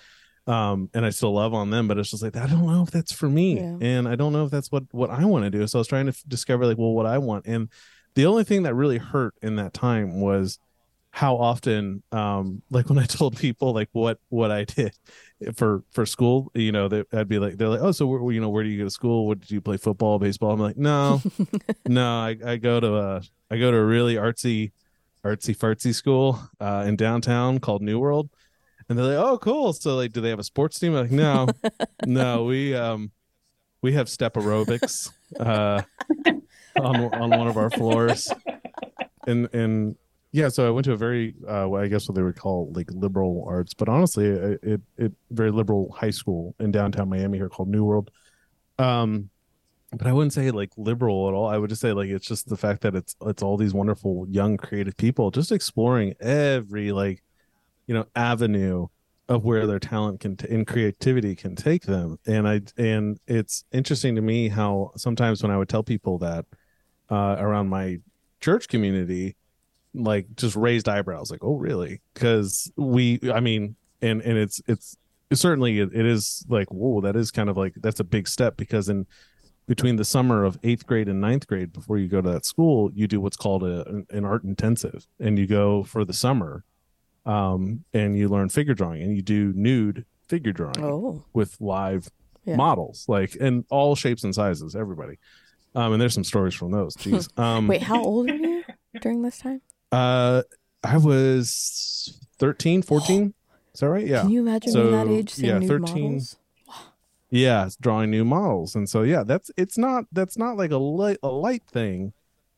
um 0.47 0.89
and 0.95 1.05
i 1.05 1.11
still 1.11 1.31
love 1.31 1.53
on 1.53 1.69
them 1.69 1.87
but 1.87 1.99
it's 1.99 2.09
just 2.09 2.23
like 2.23 2.35
i 2.35 2.47
don't 2.47 2.65
know 2.65 2.81
if 2.81 2.89
that's 2.89 3.11
for 3.11 3.29
me 3.29 3.57
Yeah. 3.57 3.77
and 3.81 4.07
i 4.07 4.15
don't 4.15 4.33
know 4.33 4.45
if 4.45 4.49
that's 4.49 4.71
what 4.71 4.85
what 4.89 5.11
i 5.11 5.23
want 5.25 5.45
to 5.45 5.51
do 5.51 5.67
so 5.67 5.77
i 5.77 5.81
was 5.81 5.87
trying 5.87 6.07
to 6.07 6.11
f- 6.11 6.23
discover 6.27 6.65
like 6.65 6.79
well 6.79 6.93
what 6.93 7.05
i 7.05 7.19
want 7.19 7.45
and 7.45 7.69
the 8.15 8.25
only 8.25 8.43
thing 8.43 8.63
that 8.63 8.73
really 8.73 8.97
hurt 8.97 9.35
in 9.43 9.57
that 9.57 9.75
time 9.75 10.19
was 10.21 10.57
how 11.11 11.35
often 11.35 12.01
um 12.11 12.63
like 12.71 12.89
when 12.89 12.97
i 12.97 13.05
told 13.17 13.37
people 13.37 13.73
like 13.75 13.89
what 13.91 14.17
what 14.29 14.49
i 14.49 14.63
did 14.63 14.91
for 15.55 15.83
for 15.91 16.05
school 16.05 16.51
you 16.53 16.71
know 16.71 16.89
they, 16.89 17.03
i'd 17.13 17.29
be 17.29 17.39
like 17.39 17.57
they're 17.57 17.69
like 17.69 17.79
oh 17.81 17.91
so 17.91 18.05
where, 18.05 18.31
you 18.33 18.41
know 18.41 18.49
where 18.49 18.63
do 18.63 18.69
you 18.69 18.77
go 18.77 18.83
to 18.83 18.89
school? 18.89 19.27
What 19.27 19.39
did 19.39 19.51
you 19.51 19.61
play 19.61 19.77
football 19.77 20.19
baseball? 20.19 20.51
I'm 20.51 20.59
like 20.59 20.77
no 20.77 21.21
no 21.87 22.19
I, 22.19 22.35
I 22.45 22.57
go 22.57 22.79
to 22.79 22.95
a 22.97 23.21
i 23.49 23.57
go 23.57 23.71
to 23.71 23.77
a 23.77 23.83
really 23.83 24.15
artsy 24.15 24.71
artsy 25.23 25.55
fartsy 25.55 25.93
school 25.93 26.39
uh 26.59 26.83
in 26.87 26.95
downtown 26.95 27.59
called 27.59 27.81
new 27.81 27.99
world. 27.99 28.29
And 28.87 28.97
they're 28.97 29.05
like 29.05 29.25
oh 29.25 29.37
cool. 29.37 29.71
So 29.73 29.95
like 29.95 30.11
do 30.11 30.19
they 30.19 30.29
have 30.29 30.39
a 30.39 30.43
sports 30.43 30.77
team? 30.77 30.93
I'm 30.93 31.03
like 31.03 31.11
no 31.11 31.47
no 32.05 32.43
we 32.43 32.75
um 32.75 33.11
we 33.81 33.93
have 33.93 34.09
step 34.09 34.33
aerobics 34.33 35.09
uh 35.39 35.83
on 36.77 36.95
on 37.13 37.29
one 37.29 37.47
of 37.47 37.57
our 37.57 37.69
floors 37.69 38.29
and 39.25 39.53
and 39.53 39.95
yeah 40.31 40.47
so 40.47 40.67
i 40.67 40.69
went 40.69 40.85
to 40.85 40.91
a 40.91 40.97
very 40.97 41.35
uh 41.47 41.65
what 41.65 41.83
i 41.83 41.87
guess 41.87 42.07
what 42.07 42.15
they 42.15 42.21
would 42.21 42.35
call 42.35 42.71
like 42.73 42.89
liberal 42.91 43.43
arts 43.47 43.73
but 43.73 43.89
honestly 43.89 44.25
it 44.25 44.59
it, 44.63 44.81
it 44.97 45.11
very 45.31 45.51
liberal 45.51 45.91
high 45.91 46.09
school 46.09 46.55
in 46.59 46.71
downtown 46.71 47.09
miami 47.09 47.37
here 47.37 47.49
called 47.49 47.69
new 47.69 47.83
world. 47.83 48.11
Um 48.77 49.29
but 49.91 50.05
i 50.05 50.13
wouldn't 50.13 50.33
say 50.33 50.51
like 50.51 50.69
liberal 50.77 51.27
at 51.27 51.33
all. 51.33 51.47
I 51.47 51.57
would 51.57 51.69
just 51.69 51.81
say 51.81 51.93
like 51.93 52.09
it's 52.09 52.27
just 52.27 52.47
the 52.47 52.57
fact 52.57 52.81
that 52.81 52.95
it's 52.95 53.15
it's 53.25 53.41
all 53.41 53.57
these 53.57 53.73
wonderful 53.73 54.27
young 54.29 54.55
creative 54.57 54.95
people 54.97 55.31
just 55.31 55.51
exploring 55.51 56.13
every 56.19 56.91
like 56.91 57.23
you 57.87 57.95
know 57.95 58.05
avenue 58.15 58.87
of 59.27 59.45
where 59.45 59.67
their 59.67 59.79
talent 59.79 60.19
can 60.19 60.35
t- 60.37 60.47
and 60.49 60.65
creativity 60.65 61.35
can 61.35 61.55
take 61.55 61.83
them. 61.83 62.17
And 62.27 62.47
i 62.47 62.61
and 62.77 63.19
it's 63.27 63.63
interesting 63.71 64.15
to 64.15 64.21
me 64.21 64.47
how 64.47 64.91
sometimes 64.95 65.41
when 65.41 65.51
i 65.51 65.57
would 65.57 65.69
tell 65.69 65.83
people 65.83 66.19
that 66.19 66.45
uh 67.09 67.35
around 67.39 67.69
my 67.69 67.97
church 68.41 68.67
community 68.67 69.35
like 69.93 70.27
just 70.35 70.55
raised 70.55 70.87
eyebrows 70.87 71.31
like 71.31 71.43
oh 71.43 71.55
really 71.55 71.99
because 72.13 72.71
we 72.77 73.19
i 73.33 73.39
mean 73.39 73.75
and 74.01 74.21
and 74.21 74.37
it's 74.37 74.61
it's 74.67 74.95
certainly 75.33 75.79
it, 75.79 75.89
it 75.93 76.05
is 76.05 76.45
like 76.47 76.67
whoa 76.71 77.01
that 77.01 77.15
is 77.15 77.31
kind 77.31 77.49
of 77.49 77.57
like 77.57 77.73
that's 77.77 77.99
a 77.99 78.03
big 78.03 78.27
step 78.27 78.55
because 78.57 78.87
in 78.89 79.05
between 79.67 79.95
the 79.95 80.05
summer 80.05 80.43
of 80.43 80.57
eighth 80.63 80.85
grade 80.87 81.07
and 81.07 81.19
ninth 81.21 81.45
grade 81.47 81.71
before 81.73 81.97
you 81.97 82.07
go 82.07 82.21
to 82.21 82.29
that 82.31 82.45
school 82.45 82.91
you 82.93 83.07
do 83.07 83.19
what's 83.19 83.37
called 83.37 83.63
a, 83.63 83.87
an- 83.89 84.05
an 84.11 84.25
art 84.25 84.43
intensive 84.43 85.07
and 85.19 85.37
you 85.39 85.47
go 85.47 85.83
for 85.83 86.05
the 86.05 86.13
summer 86.13 86.63
um 87.25 87.83
and 87.93 88.17
you 88.17 88.29
learn 88.29 88.47
figure 88.49 88.73
drawing 88.73 89.01
and 89.01 89.15
you 89.15 89.21
do 89.21 89.51
nude 89.55 90.05
figure 90.27 90.51
drawing 90.53 90.83
oh, 90.83 91.23
with 91.33 91.57
live 91.59 92.09
Yeah. 92.45 92.55
models 92.55 93.05
like 93.07 93.35
in 93.35 93.65
all 93.69 93.95
shapes 93.95 94.23
and 94.23 94.33
sizes 94.33 94.75
everybody 94.75 95.17
um 95.75 95.93
and 95.93 96.01
there's 96.01 96.13
some 96.13 96.23
stories 96.23 96.53
from 96.53 96.71
those 96.71 96.95
jeez 96.95 97.27
um 97.39 97.67
wait, 97.67 97.81
how 97.83 98.01
old 98.03 98.29
are 98.29 98.35
you 98.35 98.63
during 99.01 99.21
this 99.21 99.37
time? 99.39 99.61
Uh 99.91 100.41
i 100.83 100.97
was 100.97 102.19
13 102.37 102.81
14 102.81 103.33
is 103.73 103.79
that 103.81 103.89
right? 103.89 104.05
Yeah. 104.07 104.21
Can 104.21 104.29
you 104.31 104.41
imagine 104.41 104.73
being 104.73 104.91
that 104.91 105.07
age 105.07 105.37
yeah, 105.37 105.59
nude 105.59 105.67
13 105.67 106.03
models? 106.13 106.35
yeah 107.31 107.69
drawing 107.79 108.09
new 108.09 108.25
models. 108.25 108.75
And 108.75 108.89
so 108.89 109.03
yeah 109.03 109.23
that's 109.23 109.51
it's 109.57 109.77
not 109.77 110.05
that's 110.11 110.37
not 110.37 110.57
like 110.57 110.71
a 110.71 110.77
light 110.77 111.17
a 111.23 111.27
light 111.29 111.63
thing 111.71 112.13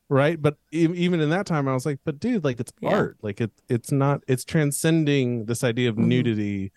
right? 0.08 0.40
But 0.40 0.56
even 0.70 1.20
in 1.20 1.30
that 1.30 1.46
time 1.46 1.68
i 1.68 1.74
was 1.74 1.86
like 1.86 1.98
but 2.04 2.18
dude 2.20 2.44
like 2.44 2.60
it's 2.60 2.72
Yeah. 2.80 2.90
art. 2.90 3.16
Like 3.22 3.40
it 3.40 3.50
it's 3.68 3.92
not 3.92 4.22
it's 4.28 4.44
transcending 4.44 5.46
this 5.46 5.62
idea 5.64 5.88
of 5.90 5.96
Mhm. 5.96 6.06
nudity 6.06 6.72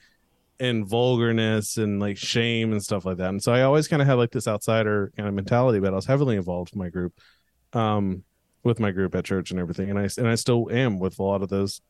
and 0.60 0.88
vulgarness 0.88 1.76
and 1.78 2.00
like 2.00 2.18
shame 2.18 2.72
and 2.72 2.82
stuff 2.84 3.06
like 3.06 3.18
that. 3.18 3.30
And 3.30 3.44
so 3.44 3.52
i 3.54 3.62
always 3.64 3.88
kind 3.88 4.02
of 4.02 4.08
had 4.08 4.14
like 4.16 4.32
this 4.32 4.48
outsider 4.48 5.12
kind 5.16 5.28
of 5.30 5.36
mentality 5.36 5.80
but 5.80 5.92
i 5.94 5.96
was 5.96 6.06
heavily 6.06 6.36
involved 6.38 6.72
with 6.72 6.78
my 6.78 6.90
group. 6.90 7.14
Um 7.74 8.24
with 8.66 8.80
my 8.80 8.92
group 8.92 9.16
at 9.16 9.24
church 9.24 9.52
and 9.52 9.60
everything 9.60 9.90
and 9.90 10.00
i 10.00 10.10
and 10.18 10.28
i 10.28 10.36
still 10.36 10.68
am 10.72 11.00
with 11.00 11.20
a 11.20 11.24
lot 11.24 11.42
of 11.42 11.50
those 11.50 11.82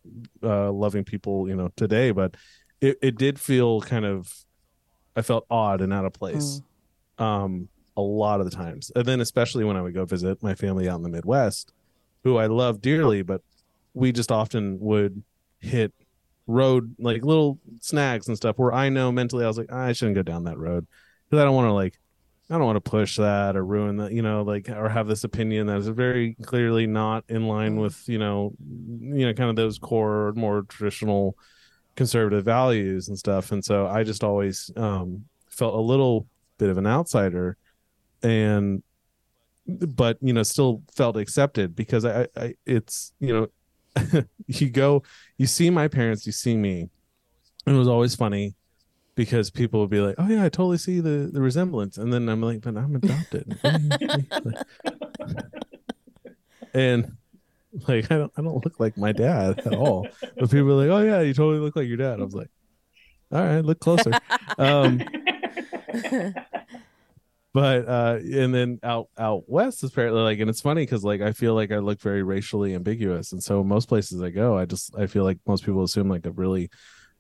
uh 0.44 0.70
loving 0.72 1.04
people 1.06 1.48
you 1.48 1.56
know 1.56 1.72
today 1.78 2.12
but 2.12 2.36
it, 2.82 2.98
it 3.02 3.18
did 3.18 3.40
feel 3.40 3.80
kind 3.82 4.06
of 4.06 4.32
i 5.16 5.22
felt 5.22 5.46
odd 5.50 5.82
and 5.82 5.94
out 5.94 6.06
of 6.06 6.14
place 6.14 6.62
um 7.18 7.68
a 7.98 8.02
lot 8.02 8.42
of 8.42 8.46
the 8.50 8.54
times. 8.54 8.92
And 8.94 9.06
then 9.06 9.22
especially 9.22 9.64
when 9.64 9.78
i 9.78 9.82
would 9.82 9.94
go 9.94 10.04
visit 10.04 10.44
my 10.44 10.54
family 10.54 10.90
out 10.90 10.98
in 10.98 11.04
the 11.04 11.10
midwest 11.10 11.72
who 12.26 12.38
i 12.38 12.48
love 12.48 12.82
dearly 12.82 13.22
but 13.22 13.42
we 13.94 14.12
just 14.12 14.32
often 14.32 14.78
would 14.82 15.24
hit 15.60 15.94
road 16.46 16.94
like 17.00 17.24
little 17.24 17.58
snags 17.80 18.28
and 18.28 18.36
stuff 18.36 18.58
where 18.60 18.74
i 18.74 18.90
know 18.90 19.12
mentally 19.14 19.46
i 19.46 19.48
was 19.48 19.58
like 19.58 19.72
i 19.72 19.94
shouldn't 19.94 20.16
go 20.16 20.22
down 20.22 20.44
that 20.44 20.58
road 20.58 20.86
because 21.26 21.42
i 21.42 21.46
don't 21.46 21.56
want 21.56 21.68
to 21.68 21.74
like 21.74 21.98
i 22.50 22.54
don't 22.58 22.66
want 22.66 22.76
to 22.76 22.90
push 22.90 23.18
that 23.18 23.56
or 23.56 23.66
ruin 23.66 23.98
that 23.98 24.12
you 24.12 24.22
know 24.22 24.44
like 24.44 24.70
or 24.70 24.88
have 24.90 25.08
this 25.08 25.24
opinion 25.24 25.68
that 25.68 25.78
is 25.78 25.88
very 25.88 26.36
clearly 26.44 26.86
not 26.88 27.24
in 27.28 27.48
line 27.48 27.76
Mm. 27.78 27.82
with 27.82 28.08
you 28.08 28.20
know 28.20 28.54
you 29.00 29.26
know 29.26 29.34
kind 29.34 29.50
of 29.50 29.56
those 29.56 29.80
core 29.80 30.34
more 30.36 30.64
traditional 30.64 31.38
conservative 31.96 32.44
values 32.44 33.08
and 33.08 33.18
stuff. 33.18 33.52
And 33.52 33.64
so 33.64 33.88
i 33.88 34.04
just 34.04 34.24
always 34.24 34.70
um 34.76 35.26
felt 35.50 35.74
a 35.76 35.80
little 35.80 36.28
bit 36.58 36.70
of 36.70 36.78
an 36.78 36.86
outsider 36.86 37.58
and 38.22 38.84
but 39.68 40.18
you 40.22 40.34
know 40.34 40.44
still 40.44 40.84
felt 40.94 41.18
accepted 41.18 41.76
because 41.76 42.06
i 42.06 42.28
i 42.38 42.54
it's 42.66 43.14
you 43.20 43.34
know 43.34 44.24
you 44.48 44.70
go 44.70 45.02
you 45.38 45.48
see 45.48 45.70
my 45.70 45.88
parents 45.88 46.26
you 46.26 46.32
see 46.34 46.56
me. 46.58 46.90
It 47.66 47.72
was 47.72 47.88
always 47.88 48.14
funny 48.14 48.54
because 49.16 49.50
people 49.50 49.80
would 49.80 49.90
be 49.90 50.00
like 50.00 50.16
oh 50.18 50.28
yeah 50.28 50.44
i 50.44 50.50
totally 50.50 50.78
see 50.78 51.00
the 51.00 51.30
the 51.32 51.42
resemblance 51.42 51.98
and 51.98 52.14
then 52.14 52.28
i'm 52.30 52.42
like 52.42 52.62
but 52.62 52.78
i'm 52.78 52.96
adopted 52.96 53.58
and 56.74 57.12
Like 57.88 58.10
I 58.10 58.18
don't 58.18 58.32
I 58.38 58.42
don't 58.42 58.64
look 58.64 58.80
like 58.80 58.98
my 58.98 59.12
dad 59.12 59.60
at 59.60 59.74
all. 59.74 60.08
But 60.22 60.50
people 60.50 60.72
are 60.72 60.88
like, 60.88 60.90
oh 60.90 61.04
yeah, 61.04 61.22
you 61.22 61.34
totally 61.34 61.60
look 61.60 61.76
like 61.76 61.88
your 61.88 61.98
dad. 61.98 62.22
I 62.22 62.24
was 62.24 62.34
like, 62.34 62.50
all 63.34 63.44
right, 63.44 63.66
look 63.66 63.82
closer. 63.82 64.12
um, 64.58 65.02
but 67.54 67.88
uh 67.88 68.20
and 68.22 68.54
then 68.54 68.80
out 68.84 69.08
out 69.18 69.44
west 69.48 69.84
is 69.84 69.92
apparently 69.92 70.22
like 70.22 70.40
and 70.40 70.50
it's 70.50 70.62
funny 70.62 70.84
because 70.84 71.04
like 71.04 71.22
i 71.22 71.32
feel 71.32 71.54
like 71.54 71.72
i 71.72 71.78
look 71.78 72.02
very 72.02 72.22
racially 72.22 72.76
ambiguous 72.76 73.32
and 73.32 73.42
so 73.42 73.64
most 73.64 73.88
places 73.88 74.22
i 74.22 74.30
go 74.30 74.58
i 74.58 74.66
just 74.66 74.94
i 74.98 75.08
feel 75.08 75.24
like 75.24 75.38
most 75.48 75.66
people 75.66 75.84
assume 75.84 76.10
like 76.10 76.26
a 76.26 76.32
really 76.32 76.70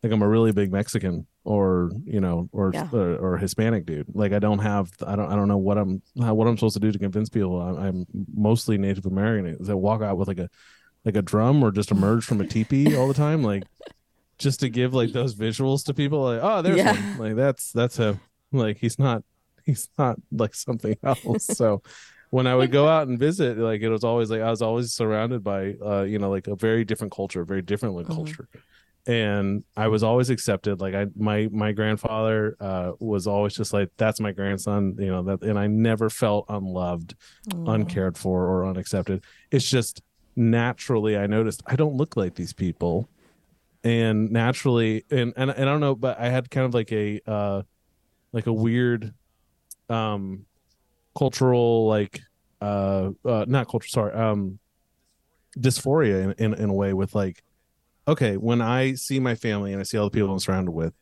like 0.05 0.13
i'm 0.13 0.21
a 0.21 0.27
really 0.27 0.51
big 0.51 0.71
mexican 0.71 1.25
or 1.45 1.89
you 2.05 2.21
know 2.21 2.47
or 2.51 2.69
Yeah. 2.73 2.87
or, 2.93 3.15
or 3.17 3.37
hispanic 3.37 3.85
dude. 3.87 4.05
Like 4.13 4.33
i 4.33 4.39
don't 4.39 4.59
have 4.59 4.91
i 5.05 5.15
don't 5.15 5.31
i 5.31 5.35
don't 5.35 5.47
know 5.47 5.57
what 5.57 5.77
i'm 5.79 6.01
how, 6.21 6.35
what 6.35 6.47
i'm 6.47 6.55
supposed 6.57 6.75
to 6.75 6.79
do 6.79 6.91
to 6.91 6.99
convince 6.99 7.27
people. 7.29 7.59
I'm, 7.59 7.75
I'm 7.77 8.05
mostly 8.35 8.77
native 8.77 9.05
american. 9.07 9.57
Is 9.59 9.69
i 9.69 9.73
walk 9.73 10.01
out 10.03 10.17
with 10.17 10.27
like 10.27 10.39
a 10.39 10.49
like 11.05 11.15
a 11.15 11.21
drum 11.23 11.63
or 11.63 11.71
just 11.71 11.89
emerge 11.91 12.23
from 12.23 12.39
a 12.39 12.45
teepee 12.47 12.95
all 12.95 13.07
the 13.07 13.13
time? 13.15 13.41
Like 13.43 13.63
just 14.37 14.59
to 14.59 14.69
give 14.69 14.93
like 14.93 15.11
those 15.11 15.33
visuals 15.35 15.83
to 15.85 15.93
people 15.93 16.21
like 16.23 16.41
oh 16.43 16.61
there's 16.61 16.77
Yeah. 16.77 16.91
one. 16.93 17.17
Like 17.17 17.35
that's 17.35 17.71
that's 17.71 17.97
him. 17.97 18.19
Like 18.51 18.77
he's 18.77 18.99
not 18.99 19.23
he's 19.65 19.89
not 19.97 20.17
like 20.31 20.53
something 20.55 20.95
else. 21.03 21.45
So 21.47 21.81
when 22.31 22.47
i 22.47 22.55
would 22.55 22.71
go 22.71 22.87
out 22.87 23.07
and 23.07 23.17
visit 23.19 23.57
like 23.57 23.81
it 23.81 23.89
was 23.89 24.03
always 24.03 24.29
like 24.29 24.41
i 24.41 24.49
was 24.49 24.61
always 24.61 24.91
surrounded 24.91 25.41
by 25.43 25.75
uh 25.85 26.01
you 26.01 26.17
know 26.19 26.29
like 26.29 26.47
a 26.47 26.55
very 26.55 26.83
different 26.83 27.13
culture 27.13 27.41
a 27.41 27.45
very 27.45 27.61
different 27.61 27.95
like, 27.95 28.07
Mhm. 28.07 28.15
culture 28.15 28.49
and 29.07 29.63
i 29.77 29.87
was 29.87 30.01
always 30.01 30.29
accepted 30.31 30.81
like 30.81 30.95
i 30.95 31.05
my 31.15 31.47
my 31.51 31.71
grandfather 31.71 32.57
uh 32.59 32.91
was 32.99 33.27
always 33.27 33.53
just 33.53 33.71
like 33.71 33.89
that's 33.97 34.19
my 34.19 34.31
grandson 34.31 34.95
you 34.97 35.07
know 35.07 35.21
that 35.21 35.41
and 35.43 35.59
i 35.59 35.67
never 35.67 36.09
felt 36.09 36.45
unloved 36.49 37.15
uncared 37.67 38.17
for 38.17 38.45
or 38.45 38.65
unaccepted. 38.65 39.23
It's 39.51 39.69
just 39.69 40.01
naturally 40.35 41.17
i 41.17 41.27
noticed 41.27 41.63
i 41.67 41.75
don't 41.75 41.95
look 41.95 42.17
like 42.17 42.35
these 42.35 42.53
people. 42.53 43.07
And 43.83 44.31
naturally 44.31 45.05
and 45.11 45.31
and, 45.37 45.51
and 45.51 45.69
i 45.69 45.71
don't 45.71 45.79
know 45.79 45.95
but 45.95 46.19
i 46.19 46.29
had 46.29 46.49
kind 46.49 46.65
of 46.65 46.73
like 46.73 46.91
a 46.91 47.21
uh 47.27 47.61
like 48.33 48.47
a 48.47 48.53
weird 48.53 49.13
um 49.89 50.45
cultural 51.15 51.87
like 51.87 52.19
uh, 52.61 53.11
uh 53.23 53.45
not 53.47 53.69
culture 53.69 53.87
sorry 53.87 54.13
um 54.13 54.57
dysphoria 55.57 56.23
in, 56.23 56.31
in 56.53 56.53
in 56.55 56.69
a 56.69 56.73
way 56.73 56.93
with 56.93 57.13
like 57.13 57.43
okay 58.07 58.37
when 58.37 58.61
i 58.61 58.93
see 58.93 59.19
my 59.19 59.35
family 59.35 59.71
and 59.71 59.79
i 59.79 59.83
see 59.83 59.97
all 59.97 60.05
the 60.05 60.11
people 60.11 60.31
i'm 60.31 60.39
surrounded 60.39 60.71
with 60.71 60.93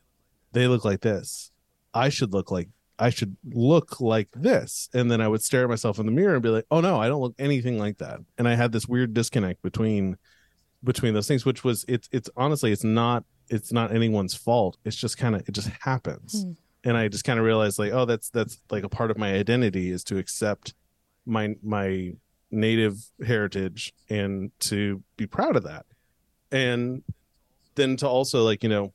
they 0.54 0.68
look 0.68 0.86
like 0.86 1.02
this. 1.02 1.52
I 1.94 2.10
should 2.10 2.32
look 2.32 2.50
like 2.50 2.70
i 3.00 3.10
should 3.10 3.36
look 3.44 4.00
like 4.00 4.30
this. 4.34 4.88
And 4.94 5.12
then 5.12 5.20
i 5.20 5.28
would 5.28 5.42
stare 5.42 5.64
at 5.64 5.70
myself 5.70 6.00
in 6.00 6.06
the 6.06 6.12
mirror 6.12 6.36
and 6.36 6.44
be 6.44 6.50
like 6.50 6.66
oh 6.72 6.80
no 6.80 7.00
i 7.02 7.08
don't 7.08 7.22
look 7.22 7.36
anything 7.38 7.78
like 7.78 7.98
that. 7.98 8.20
And 8.38 8.48
i 8.48 8.56
had 8.56 8.72
this 8.72 8.88
weird 8.88 9.14
disconnect 9.14 9.62
between 9.62 10.18
between 10.84 11.14
those 11.14 11.28
things 11.28 11.46
which 11.46 11.64
was 11.64 11.84
it's 11.88 12.08
it's 12.12 12.30
honestly 12.38 12.72
it's 12.72 12.84
not 12.84 13.26
it's 13.50 13.74
not 13.74 13.94
anyone's 13.94 14.36
fault. 14.36 14.78
It's 14.86 14.96
just 14.96 15.18
kind 15.18 15.36
of 15.36 15.48
it 15.48 15.52
just 15.52 15.70
happens. 15.82 16.44
Hmm. 16.44 16.52
and 16.86 16.98
i 16.98 17.08
just 17.08 17.24
kind 17.24 17.40
of 17.40 17.46
realized 17.46 17.80
like 17.80 17.92
oh 17.94 18.06
that's 18.06 18.30
that's 18.30 18.58
like 18.70 18.84
a 18.84 18.90
part 18.90 19.12
of 19.12 19.18
my 19.18 19.34
identity 19.34 19.90
is 19.90 20.04
to 20.06 20.18
accept 20.18 20.74
my 21.26 21.56
my 21.64 22.12
native 22.52 23.10
heritage 23.26 23.94
and 24.10 24.52
to 24.60 25.02
be 25.18 25.26
proud 25.26 25.56
of 25.56 25.64
that 25.64 25.86
and 26.54 27.04
then 27.76 27.98
to 27.98 28.08
also 28.08 28.44
like 28.44 28.64
you 28.64 28.70
know 28.70 28.94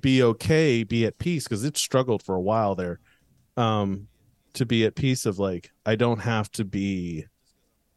be 0.00 0.22
okay 0.22 0.84
be 0.84 1.04
at 1.04 1.18
peace 1.18 1.44
because 1.44 1.64
it 1.64 1.76
struggled 1.76 2.22
for 2.22 2.36
a 2.36 2.40
while 2.40 2.74
there 2.74 3.00
um 3.56 4.06
to 4.54 4.64
be 4.64 4.84
at 4.86 4.94
peace 4.94 5.26
of 5.26 5.38
like 5.38 5.70
i 5.84 5.96
don't 5.96 6.20
have 6.20 6.50
to 6.50 6.64
be 6.64 7.26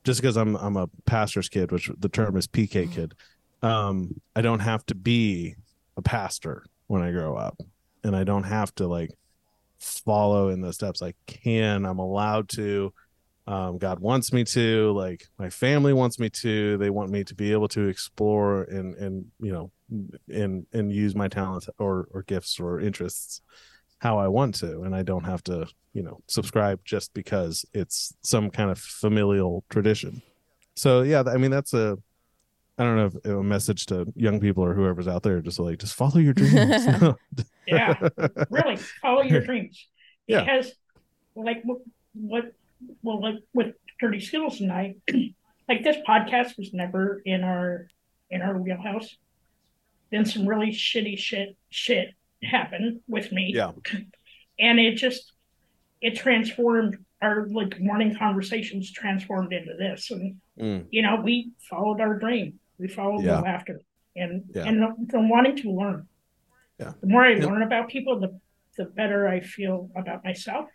just 0.03 0.19
because 0.19 0.35
i'm 0.35 0.55
i'm 0.55 0.75
a 0.75 0.89
pastor's 1.05 1.47
kid 1.47 1.71
which 1.71 1.89
the 1.99 2.09
term 2.09 2.35
is 2.35 2.47
pk 2.47 2.91
kid 2.91 3.13
um 3.61 4.19
i 4.35 4.41
don't 4.41 4.59
have 4.59 4.83
to 4.85 4.95
be 4.95 5.55
a 5.95 6.01
pastor 6.01 6.65
when 6.87 7.01
i 7.01 7.11
grow 7.11 7.35
up. 7.35 7.61
And 8.03 8.15
i 8.15 8.23
don't 8.23 8.43
have 8.43 8.73
to 8.75 8.87
like 8.87 9.11
follow 9.79 10.49
in 10.49 10.61
the 10.61 10.73
steps 10.73 11.01
i 11.01 11.13
can. 11.27 11.85
I'm 11.85 11.99
allowed 11.99 12.49
to 12.49 12.93
um, 13.45 13.77
God 13.77 13.99
wants 13.99 14.31
me 14.31 14.43
to, 14.45 14.91
like 14.93 15.27
my 15.37 15.49
family 15.49 15.93
wants 15.93 16.19
me 16.19 16.29
to. 16.29 16.77
They 16.77 16.89
want 16.89 17.11
me 17.11 17.23
to 17.25 17.35
be 17.35 17.51
able 17.51 17.67
to 17.69 17.87
explore 17.87 18.63
and 18.63 18.95
and 18.95 19.25
you 19.39 19.51
know 19.51 19.71
and 20.29 20.65
and 20.71 20.91
use 20.91 21.15
my 21.15 21.27
talents 21.27 21.69
or 21.77 22.07
or 22.11 22.23
gifts 22.23 22.59
or 22.59 22.79
interests 22.79 23.41
how 23.99 24.17
I 24.17 24.27
want 24.27 24.55
to, 24.55 24.81
and 24.83 24.95
I 24.95 25.03
don't 25.03 25.25
have 25.25 25.43
to 25.45 25.67
you 25.93 26.03
know 26.03 26.21
subscribe 26.27 26.79
just 26.85 27.13
because 27.13 27.65
it's 27.73 28.13
some 28.21 28.49
kind 28.49 28.71
of 28.71 28.79
familial 28.79 29.63
tradition. 29.69 30.21
So 30.75 31.01
yeah, 31.01 31.23
I 31.27 31.37
mean 31.37 31.51
that's 31.51 31.73
a 31.73 31.97
I 32.77 32.83
don't 32.83 32.95
know 32.95 33.05
if 33.05 33.25
a 33.25 33.43
message 33.43 33.85
to 33.87 34.11
young 34.15 34.39
people 34.39 34.63
or 34.63 34.73
whoever's 34.73 35.07
out 35.07 35.23
there, 35.23 35.41
just 35.41 35.59
like 35.59 35.79
just 35.79 35.95
follow 35.95 36.17
your 36.17 36.33
dreams. 36.33 36.87
Yeah, 37.65 38.09
really, 38.49 38.75
follow 39.01 39.21
your 39.21 39.41
dreams. 39.45 39.87
Yeah. 40.27 40.43
Because, 40.43 40.73
like, 41.35 41.61
what, 41.63 41.79
what, 42.13 42.53
well, 43.01 43.21
like 43.21 43.35
with 43.53 43.75
Dirty 43.99 44.19
Skittles 44.19 44.59
and 44.61 44.71
I, 44.71 44.95
like 45.69 45.83
this 45.83 45.97
podcast 46.07 46.57
was 46.57 46.73
never 46.73 47.21
in 47.25 47.43
our 47.43 47.87
in 48.29 48.41
our 48.41 48.57
wheelhouse. 48.57 49.15
Then 50.11 50.25
some 50.25 50.47
really 50.47 50.71
shitty 50.71 51.17
shit 51.17 51.55
shit 51.69 52.09
happened 52.43 53.01
with 53.07 53.31
me. 53.31 53.51
yeah, 53.55 53.71
and 54.59 54.79
it 54.79 54.95
just 54.95 55.31
it 56.01 56.15
transformed 56.15 56.97
our 57.21 57.47
like 57.47 57.79
morning 57.79 58.15
conversations 58.15 58.91
transformed 58.91 59.53
into 59.53 59.73
this 59.77 60.11
and 60.11 60.35
Mm. 60.59 60.85
you 60.91 61.01
know 61.01 61.19
we 61.19 61.49
followed 61.67 61.99
our 61.99 62.19
dream 62.19 62.59
we 62.77 62.87
followed 62.87 63.23
Yeah. 63.23 63.37
the 63.37 63.41
laughter 63.41 63.79
and 64.15 64.43
Yeah. 64.53 64.65
and 64.65 64.79
the, 64.83 64.93
the 65.07 65.19
wanting 65.19 65.55
to 65.63 65.71
learn 65.71 66.07
Yeah. 66.79 66.91
the 67.01 67.07
more 67.07 67.25
i 67.25 67.31
Yeah. 67.33 67.45
learn 67.45 67.63
about 67.63 67.89
people 67.89 68.19
the 68.19 68.39
the 68.77 68.85
better 68.85 69.27
i 69.27 69.39
feel 69.39 69.89
about 69.95 70.23
myself 70.23 70.69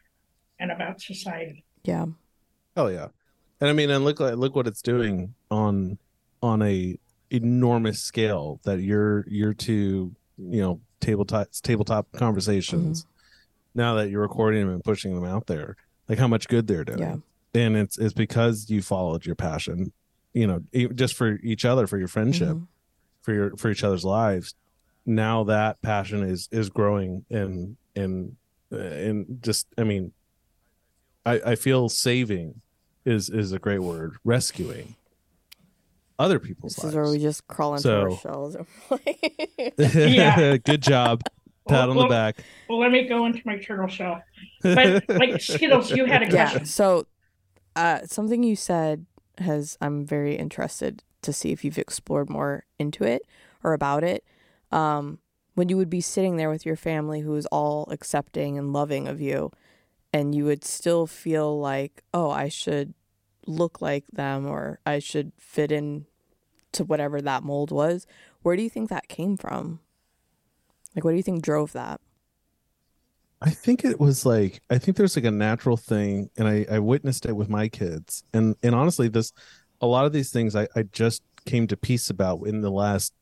and 0.59 0.73
about 0.73 1.01
society 1.01 1.65
Yeah. 1.89 2.07
Oh 2.77 2.87
yeah, 2.89 3.09
and 3.61 3.71
I 3.71 3.73
mean, 3.73 3.89
and 3.91 4.05
look 4.05 4.21
like 4.21 4.37
look 4.37 4.55
what 4.55 4.67
it's 4.67 4.83
doing 4.83 5.35
on 5.51 5.99
on 6.43 6.61
a 6.63 6.99
enormous 7.31 8.01
scale 8.01 8.61
that 8.65 8.81
you're 8.81 9.25
you're 9.29 9.55
to 9.55 10.15
you 10.37 10.61
know 10.61 10.81
tabletop 11.01 11.49
tabletop 11.63 12.07
conversations. 12.13 13.07
Now 13.75 13.95
that 13.95 14.11
you're 14.11 14.21
recording 14.23 14.61
them 14.67 14.75
and 14.75 14.85
pushing 14.85 15.15
them 15.15 15.25
out 15.25 15.47
there, 15.47 15.77
like 16.09 16.19
how 16.19 16.29
much 16.29 16.47
good 16.49 16.67
they're 16.67 16.85
doing, 16.85 16.99
Yeah. 16.99 17.17
and 17.55 17.77
it's 17.77 17.97
it's 17.99 18.13
because 18.15 18.69
you 18.71 18.83
followed 18.83 19.25
your 19.27 19.35
passion, 19.35 19.93
you 20.35 20.47
know, 20.47 20.61
just 20.95 21.15
for 21.15 21.39
each 21.43 21.65
other, 21.65 21.87
for 21.87 21.99
your 21.99 22.09
friendship, 22.09 22.57
Mhm. 22.57 22.67
for 23.23 23.33
your 23.33 23.57
for 23.57 23.71
each 23.71 23.83
other's 23.83 24.05
lives. 24.05 24.55
Now 25.07 25.43
that 25.45 25.81
passion 25.83 26.23
is 26.23 26.49
is 26.53 26.69
growing 26.71 27.25
and 27.31 27.77
and 27.97 28.37
and 28.71 29.39
just 29.43 29.67
I 29.79 29.85
mean, 29.85 30.13
I 31.29 31.53
I 31.53 31.55
feel 31.57 31.89
saving 31.89 32.61
is 33.05 33.29
is 33.31 33.53
a 33.53 33.59
great 33.59 33.81
word. 33.81 34.17
Rescuing 34.25 34.97
other 36.19 36.39
people's 36.39 36.75
This 36.75 36.85
lives. 36.85 36.95
is 36.95 36.97
where 36.97 37.11
we 37.11 37.19
just 37.19 37.47
crawl 37.47 37.75
into 37.77 37.97
our 37.97 38.11
So- 38.11 38.17
shells. 38.17 38.57
Yeah. 39.79 40.57
Good 40.57 40.83
job. 40.83 41.23
Pat 41.69 41.89
on 41.91 41.97
the 41.97 42.01
Well, 42.01 42.09
back. 42.09 42.37
well 42.69 42.79
let 42.81 42.91
me 42.91 43.07
go 43.07 43.27
into 43.27 43.43
my 43.45 43.59
turtle 43.59 43.89
shell 43.89 44.23
but 44.63 45.05
like 45.07 45.39
skittles 45.53 45.91
you 45.91 46.07
had 46.07 46.23
a 46.23 46.25
yeah. 46.25 46.31
question 46.49 46.65
So, 46.65 47.07
uh, 47.77 48.01
something 48.07 48.43
you 48.43 48.57
said 48.57 49.05
has 49.37 49.77
I'm 49.81 50.07
very 50.07 50.35
interested 50.37 51.03
to 51.23 51.33
see 51.33 51.53
if 51.53 51.65
you've 51.65 51.77
explored 51.77 52.31
more 52.31 52.65
into 52.79 53.05
it 53.05 53.23
or 53.63 53.75
about 53.75 54.03
it. 54.03 54.25
Um, 54.73 55.19
when 55.57 55.69
you 55.69 55.77
would 55.77 55.91
be 55.91 56.01
sitting 56.01 56.37
there 56.37 56.49
with 56.49 56.65
your 56.65 56.77
family, 56.77 57.21
who 57.21 57.35
is 57.35 57.45
all 57.47 57.87
accepting 57.91 58.57
and 58.57 58.73
loving 58.73 59.07
of 59.07 59.21
you, 59.21 59.51
and 60.13 60.35
you 60.35 60.45
would 60.45 60.65
still 60.65 61.07
feel 61.07 61.59
like, 61.59 62.03
oh, 62.15 62.31
I 62.31 62.49
should 62.49 62.95
look 63.47 63.81
like 63.81 64.07
them 64.13 64.47
or 64.47 64.81
I 64.87 64.99
should 64.99 65.33
fit 65.39 65.73
in 65.73 66.07
to 66.73 66.85
whatever 66.85 67.21
that 67.23 67.43
mold 67.45 67.71
was. 67.71 68.07
Where 68.43 68.57
do 68.57 68.63
you 68.63 68.71
think 68.71 68.91
that 68.91 69.09
came 69.09 69.37
from? 69.37 69.81
Like, 70.95 71.05
what 71.05 71.13
do 71.13 71.17
you 71.17 71.23
think 71.23 71.43
drove 71.43 71.73
that? 71.73 72.01
I 73.41 73.51
think 73.51 73.85
it 73.85 74.01
was 74.01 74.27
like 74.27 74.61
I 74.69 74.79
think 74.79 74.97
there's 74.97 75.17
like 75.17 75.25
a 75.25 75.31
natural 75.31 75.77
thing, 75.77 76.31
and 76.37 76.49
I 76.49 76.67
I 76.71 76.79
witnessed 76.81 77.25
it 77.27 77.35
with 77.35 77.49
my 77.49 77.69
kids, 77.69 78.25
and 78.35 78.57
and 78.63 78.75
honestly, 78.75 79.09
this 79.09 79.33
a 79.81 79.87
lot 79.87 80.07
of 80.07 80.13
these 80.13 80.31
things 80.33 80.57
I 80.57 80.67
I 80.75 80.83
just 80.85 81.23
came 81.47 81.67
to 81.69 81.77
peace 81.77 82.11
about 82.11 82.43
in 82.47 82.61
the 82.63 82.71
last 82.71 83.13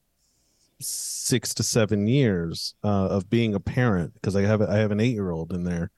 six 0.80 1.54
to 1.54 1.62
seven 1.62 2.06
years 2.06 2.74
uh, 2.84 3.08
of 3.08 3.30
being 3.30 3.54
a 3.54 3.60
parent 3.60 4.14
because 4.14 4.36
I 4.36 4.42
have 4.42 4.62
I 4.62 4.76
have 4.78 4.90
an 4.92 5.00
eight 5.00 5.14
year 5.14 5.30
old 5.30 5.52
in 5.52 5.64
there, 5.64 5.90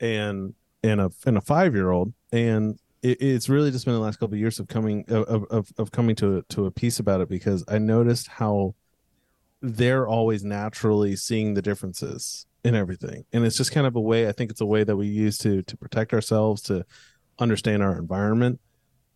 and 0.00 0.54
and 0.82 1.00
a 1.00 1.10
and 1.24 1.36
a 1.36 1.40
five 1.40 1.74
year 1.74 1.90
old, 1.90 2.12
and 2.32 2.78
it, 3.02 3.20
it's 3.20 3.48
really 3.48 3.70
just 3.70 3.84
been 3.84 3.94
the 3.94 4.00
last 4.00 4.18
couple 4.18 4.34
of 4.34 4.40
years 4.40 4.58
of 4.58 4.68
coming 4.68 5.04
of 5.08 5.44
of 5.50 5.72
of 5.78 5.90
coming 5.90 6.16
to 6.16 6.42
to 6.50 6.66
a 6.66 6.70
piece 6.70 6.98
about 6.98 7.20
it 7.20 7.28
because 7.28 7.64
I 7.68 7.78
noticed 7.78 8.28
how 8.28 8.74
they're 9.62 10.06
always 10.06 10.44
naturally 10.44 11.16
seeing 11.16 11.54
the 11.54 11.62
differences 11.62 12.46
in 12.64 12.74
everything. 12.74 13.24
And 13.32 13.44
it's 13.44 13.56
just 13.56 13.72
kind 13.72 13.86
of 13.86 13.96
a 13.96 14.00
way 14.00 14.28
i 14.28 14.32
think 14.32 14.50
it's 14.50 14.60
a 14.60 14.66
way 14.66 14.84
that 14.84 14.96
we 14.96 15.06
use 15.06 15.38
to 15.38 15.62
to 15.62 15.76
protect 15.76 16.12
ourselves 16.12 16.62
to 16.62 16.84
understand 17.38 17.82
our 17.82 17.98
environment. 17.98 18.60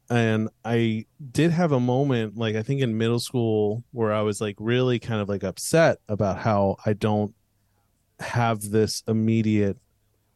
And 0.08 0.48
I 0.64 1.06
did 1.30 1.52
have 1.52 1.70
a 1.70 1.78
moment, 1.78 2.36
like 2.36 2.56
I 2.56 2.62
think 2.62 2.80
in 2.80 2.98
middle 2.98 3.20
school, 3.20 3.84
where 3.92 4.12
I 4.12 4.22
was 4.22 4.40
like 4.40 4.56
really 4.58 4.98
kind 4.98 5.20
of 5.20 5.28
like 5.28 5.44
upset 5.44 5.98
about 6.08 6.38
how 6.38 6.76
I 6.84 6.94
don't 6.94 7.34
have 8.18 8.60
this 8.70 9.02
immediate 9.06 9.78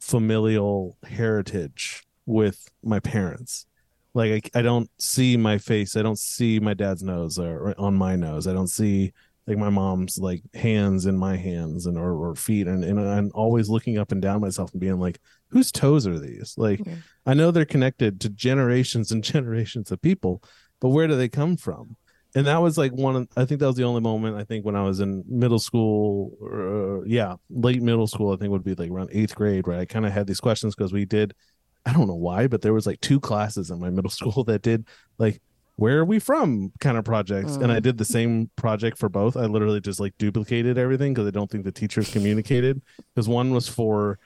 familial 0.05 0.99
heritage 1.09 2.05
with 2.27 2.69
my 2.83 3.01
parents. 3.01 3.65
Like 4.13 4.51
I, 4.55 4.59
I 4.59 4.63
don't 4.63 4.91
see 4.99 5.39
my 5.39 5.57
face, 5.57 5.97
I 5.97 6.03
don't 6.03 6.19
see 6.19 6.61
my 6.61 6.75
dad's 6.75 7.03
nose 7.03 7.39
or, 7.39 7.71
or 7.71 7.81
on 7.81 7.95
my 7.95 8.15
nose. 8.15 8.47
I 8.47 8.53
don't 8.53 8.69
see 8.69 9.15
like 9.47 9.57
my 9.57 9.71
mom's 9.71 10.19
like 10.19 10.43
hands 10.53 11.07
in 11.07 11.17
my 11.17 11.37
hands 11.37 11.87
and 11.87 11.97
or, 11.97 12.13
or 12.13 12.35
feet 12.35 12.67
and, 12.67 12.85
and 12.85 13.01
I'm 13.01 13.31
always 13.35 13.71
looking 13.71 13.97
up 13.97 14.13
and 14.13 14.21
down 14.21 14.43
myself 14.43 14.73
and 14.73 14.81
being 14.81 15.01
like, 15.01 15.19
whose 15.49 15.73
toes 15.73 16.07
are 16.07 16.19
these? 16.19 16.55
Like 16.59 16.81
Yeah. 16.85 16.97
I 17.25 17.33
know 17.33 17.51
they're 17.51 17.65
connected 17.65 18.21
to 18.21 18.29
generations 18.29 19.11
and 19.11 19.25
generations 19.35 19.91
of 19.91 20.03
people, 20.03 20.43
but 20.81 20.91
where 20.91 21.09
do 21.09 21.17
they 21.17 21.31
come 21.31 21.57
from? 21.57 21.97
And 22.35 22.47
that 22.47 22.61
was 22.61 22.77
like 22.77 22.93
one 22.93 23.15
of, 23.17 23.29
I 23.37 23.45
think 23.45 23.61
that 23.61 23.67
was 23.67 23.77
the 23.77 23.85
only 23.85 24.01
moment 24.01 24.37
I 24.37 24.45
think 24.45 24.65
when 24.65 24.75
I 24.75 24.83
was 24.83 24.99
in 25.01 25.23
middle 25.29 25.61
school, 25.61 26.33
or, 26.41 27.05
yeah, 27.07 27.35
late 27.49 27.81
middle 27.81 28.09
school, 28.09 28.33
I 28.33 28.37
think 28.37 28.51
would 28.51 28.65
be 28.65 28.75
like 28.75 28.91
around 28.91 29.11
eighth 29.13 29.35
grade, 29.37 29.69
right 29.69 29.81
I 29.81 29.85
kind 29.85 30.05
of 30.05 30.13
had 30.13 30.27
these 30.27 30.41
questions 30.41 30.75
because 30.75 30.93
we 30.93 31.05
did, 31.05 31.33
I 31.87 31.93
don't 31.93 32.09
know 32.09 32.15
why, 32.15 32.49
but 32.49 32.61
there 32.63 32.75
was 32.75 32.87
like 32.87 33.01
two 33.01 33.21
classes 33.21 33.71
in 33.71 33.79
my 33.79 33.91
middle 33.91 34.11
school 34.19 34.43
that 34.45 34.63
did 34.63 34.89
like, 35.19 35.41
where 35.77 35.99
are 35.99 36.05
we 36.05 36.19
from 36.19 36.73
kind 36.81 36.97
of 36.97 37.05
projects. 37.05 37.57
And 37.57 37.71
I 37.71 37.79
Mm. 37.79 37.83
did 37.83 37.99
the 37.99 38.05
same 38.05 38.51
project 38.57 38.97
for 38.99 39.09
both. 39.09 39.37
I 39.37 39.47
literally 39.47 39.81
just 39.81 40.01
like 40.01 40.15
duplicated 40.19 40.79
everything 40.79 41.15
because 41.15 41.27
I 41.27 41.31
don't 41.33 41.51
think 41.51 41.65
the 41.65 41.73
teachers 41.73 42.09
communicated 42.09 42.81
because 43.15 43.29
one 43.29 43.51
was 43.53 43.69
for, 43.69 44.19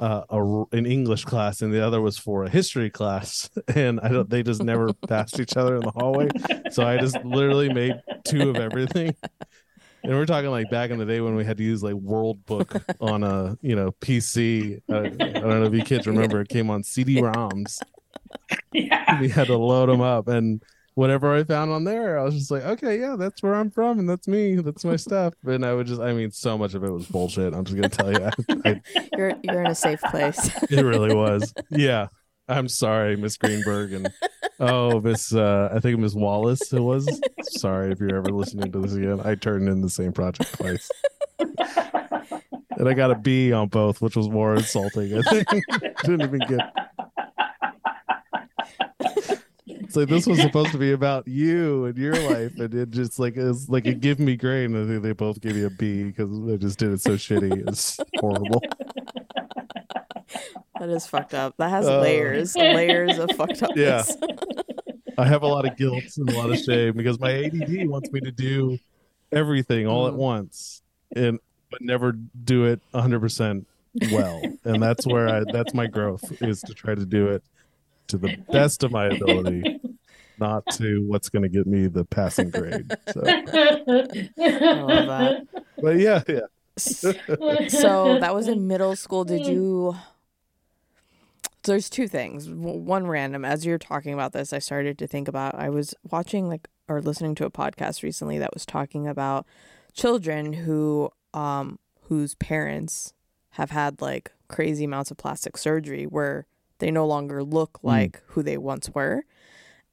uh, 0.00 0.22
a, 0.28 0.64
an 0.72 0.86
English 0.86 1.24
class 1.24 1.62
and 1.62 1.72
the 1.72 1.84
other 1.84 2.00
was 2.00 2.18
for 2.18 2.44
a 2.44 2.50
history 2.50 2.90
class, 2.90 3.48
and 3.74 4.00
I 4.00 4.08
don't. 4.08 4.28
They 4.28 4.42
just 4.42 4.62
never 4.62 4.92
passed 5.08 5.38
each 5.40 5.56
other 5.56 5.76
in 5.76 5.82
the 5.82 5.92
hallway, 5.92 6.28
so 6.70 6.84
I 6.84 6.98
just 6.98 7.22
literally 7.24 7.72
made 7.72 7.94
two 8.24 8.50
of 8.50 8.56
everything. 8.56 9.14
And 10.02 10.12
we're 10.12 10.26
talking 10.26 10.50
like 10.50 10.70
back 10.70 10.90
in 10.90 10.98
the 10.98 11.06
day 11.06 11.22
when 11.22 11.34
we 11.34 11.44
had 11.44 11.56
to 11.56 11.62
use 11.62 11.82
like 11.82 11.94
World 11.94 12.44
Book 12.44 12.74
on 13.00 13.22
a 13.22 13.56
you 13.62 13.74
know 13.74 13.92
PC. 14.00 14.80
Uh, 14.90 14.96
I 14.96 15.08
don't 15.08 15.48
know 15.48 15.64
if 15.64 15.72
you 15.72 15.82
kids 15.82 16.06
remember, 16.06 16.40
it 16.40 16.48
came 16.48 16.70
on 16.70 16.82
CD-ROMs. 16.82 17.80
Yeah. 18.72 19.20
We 19.20 19.28
had 19.28 19.46
to 19.46 19.56
load 19.56 19.88
them 19.88 20.00
up, 20.00 20.26
and 20.26 20.60
whatever 20.94 21.34
I 21.34 21.44
found 21.44 21.70
on 21.70 21.84
there, 21.84 22.18
I 22.18 22.22
was 22.22 22.34
just 22.34 22.50
like, 22.50 22.64
okay, 22.64 22.98
yeah, 23.00 23.16
that's 23.16 23.42
where 23.42 23.54
I'm 23.54 23.70
from, 23.70 23.98
and 23.98 24.08
that's 24.08 24.28
me, 24.28 24.56
that's 24.56 24.84
my 24.84 24.96
stuff. 24.96 25.34
And 25.44 25.64
I 25.64 25.74
would 25.74 25.86
just, 25.86 26.00
I 26.00 26.12
mean, 26.12 26.30
so 26.30 26.56
much 26.56 26.74
of 26.74 26.84
it 26.84 26.90
was 26.90 27.06
bullshit. 27.06 27.54
I'm 27.54 27.64
just 27.64 27.76
gonna 27.76 27.88
tell 27.88 28.12
you, 28.12 28.30
I, 28.64 28.80
You're 29.16 29.34
you're 29.42 29.60
in 29.60 29.70
a 29.70 29.74
safe 29.74 30.00
place. 30.10 30.50
It 30.70 30.82
really 30.82 31.14
was. 31.14 31.52
Yeah. 31.70 32.08
I'm 32.48 32.68
sorry, 32.68 33.16
Miss 33.16 33.36
Greenberg 33.38 33.92
and 33.94 34.12
oh 34.60 35.00
Miss 35.00 35.34
uh 35.34 35.70
I 35.74 35.80
think 35.80 35.98
Miss 35.98 36.14
Wallace 36.14 36.72
it 36.74 36.80
was. 36.80 37.08
Sorry 37.42 37.90
if 37.90 38.00
you're 38.00 38.16
ever 38.16 38.28
listening 38.30 38.70
to 38.72 38.80
this 38.80 38.92
again. 38.92 39.20
I 39.24 39.34
turned 39.34 39.68
in 39.68 39.80
the 39.80 39.88
same 39.88 40.12
project 40.12 40.52
twice. 40.54 40.90
And 41.38 42.88
I 42.88 42.92
got 42.92 43.10
a 43.10 43.14
B 43.14 43.52
on 43.52 43.68
both, 43.68 44.02
which 44.02 44.14
was 44.16 44.28
more 44.28 44.54
insulting. 44.54 45.16
I 45.16 45.22
think 45.22 45.48
didn't 46.02 46.22
even 46.22 46.40
get 46.40 46.60
like 49.96 50.08
this 50.08 50.26
was 50.26 50.40
supposed 50.40 50.72
to 50.72 50.78
be 50.78 50.92
about 50.92 51.26
you 51.28 51.84
and 51.86 51.96
your 51.98 52.14
life, 52.30 52.52
and 52.58 52.74
it 52.74 52.90
just 52.90 53.18
like 53.18 53.36
it's 53.36 53.68
like 53.68 53.86
a 53.86 53.94
give 53.94 54.18
me 54.18 54.36
grain. 54.36 54.74
and 54.74 54.84
I 54.84 54.90
think 54.92 55.02
they 55.02 55.12
both 55.12 55.40
gave 55.40 55.56
you 55.56 55.66
a 55.66 55.70
B 55.70 56.04
because 56.04 56.30
they 56.46 56.56
just 56.56 56.78
did 56.78 56.92
it 56.92 57.00
so 57.00 57.12
shitty. 57.12 57.66
It's 57.68 57.98
horrible. 58.18 58.62
That 60.80 60.88
is 60.90 61.06
fucked 61.06 61.34
up. 61.34 61.56
That 61.58 61.70
has 61.70 61.86
Uh, 61.86 62.00
layers, 62.00 62.56
layers 62.56 63.18
of 63.18 63.30
fucked 63.36 63.62
up. 63.62 63.70
Yeah. 63.76 64.02
I 65.16 65.24
have 65.26 65.42
a 65.42 65.46
lot 65.46 65.64
of 65.66 65.76
guilt 65.76 66.02
and 66.16 66.28
a 66.28 66.32
lot 66.36 66.50
of 66.50 66.58
shame 66.58 66.94
because 66.96 67.20
my 67.20 67.30
ADD 67.30 67.86
wants 67.88 68.10
me 68.10 68.20
to 68.20 68.32
do 68.32 68.78
everything 69.30 69.86
all 69.86 70.08
at 70.08 70.14
Mm. 70.14 70.18
once 70.18 70.82
and 71.14 71.38
but 71.70 71.80
never 71.80 72.12
do 72.12 72.64
it 72.66 72.80
100% 72.92 73.64
well. 74.12 74.42
And 74.64 74.82
that's 74.82 75.06
where 75.06 75.28
I 75.28 75.44
that's 75.52 75.72
my 75.74 75.86
growth 75.86 76.42
is 76.42 76.60
to 76.62 76.74
try 76.74 76.94
to 76.96 77.06
do 77.06 77.28
it 77.28 77.44
to 78.08 78.18
the 78.18 78.36
best 78.50 78.82
of 78.82 78.90
my 78.90 79.06
ability, 79.06 79.80
not 80.44 80.66
to 80.72 81.02
what's 81.06 81.28
going 81.28 81.42
to 81.42 81.48
get 81.48 81.66
me 81.66 81.86
the 81.86 82.04
passing 82.04 82.50
grade. 82.50 82.90
So, 83.12 83.20
but 85.82 85.98
yeah, 85.98 86.22
yeah. 86.28 86.40
so 86.76 88.18
that 88.18 88.34
was 88.34 88.48
in 88.48 88.66
middle 88.66 88.96
school. 88.96 89.24
Did 89.24 89.46
you? 89.46 89.96
So 91.64 91.72
there's 91.72 91.88
two 91.88 92.08
things. 92.08 92.50
One 92.50 93.06
random. 93.06 93.44
As 93.44 93.64
you're 93.64 93.78
talking 93.78 94.12
about 94.12 94.32
this, 94.32 94.52
I 94.52 94.58
started 94.58 94.98
to 94.98 95.06
think 95.06 95.28
about. 95.28 95.54
I 95.54 95.70
was 95.70 95.94
watching 96.10 96.48
like 96.48 96.68
or 96.88 97.00
listening 97.00 97.34
to 97.36 97.46
a 97.46 97.50
podcast 97.50 98.02
recently 98.02 98.38
that 98.38 98.52
was 98.52 98.66
talking 98.66 99.08
about 99.08 99.46
children 99.94 100.52
who 100.52 101.10
um 101.32 101.78
whose 102.08 102.34
parents 102.34 103.14
have 103.50 103.70
had 103.70 104.02
like 104.02 104.32
crazy 104.48 104.84
amounts 104.84 105.10
of 105.10 105.16
plastic 105.16 105.56
surgery 105.56 106.04
where 106.04 106.46
they 106.80 106.90
no 106.90 107.06
longer 107.06 107.42
look 107.42 107.78
like 107.82 108.20
who 108.26 108.42
they 108.42 108.58
once 108.58 108.90
were 108.90 109.24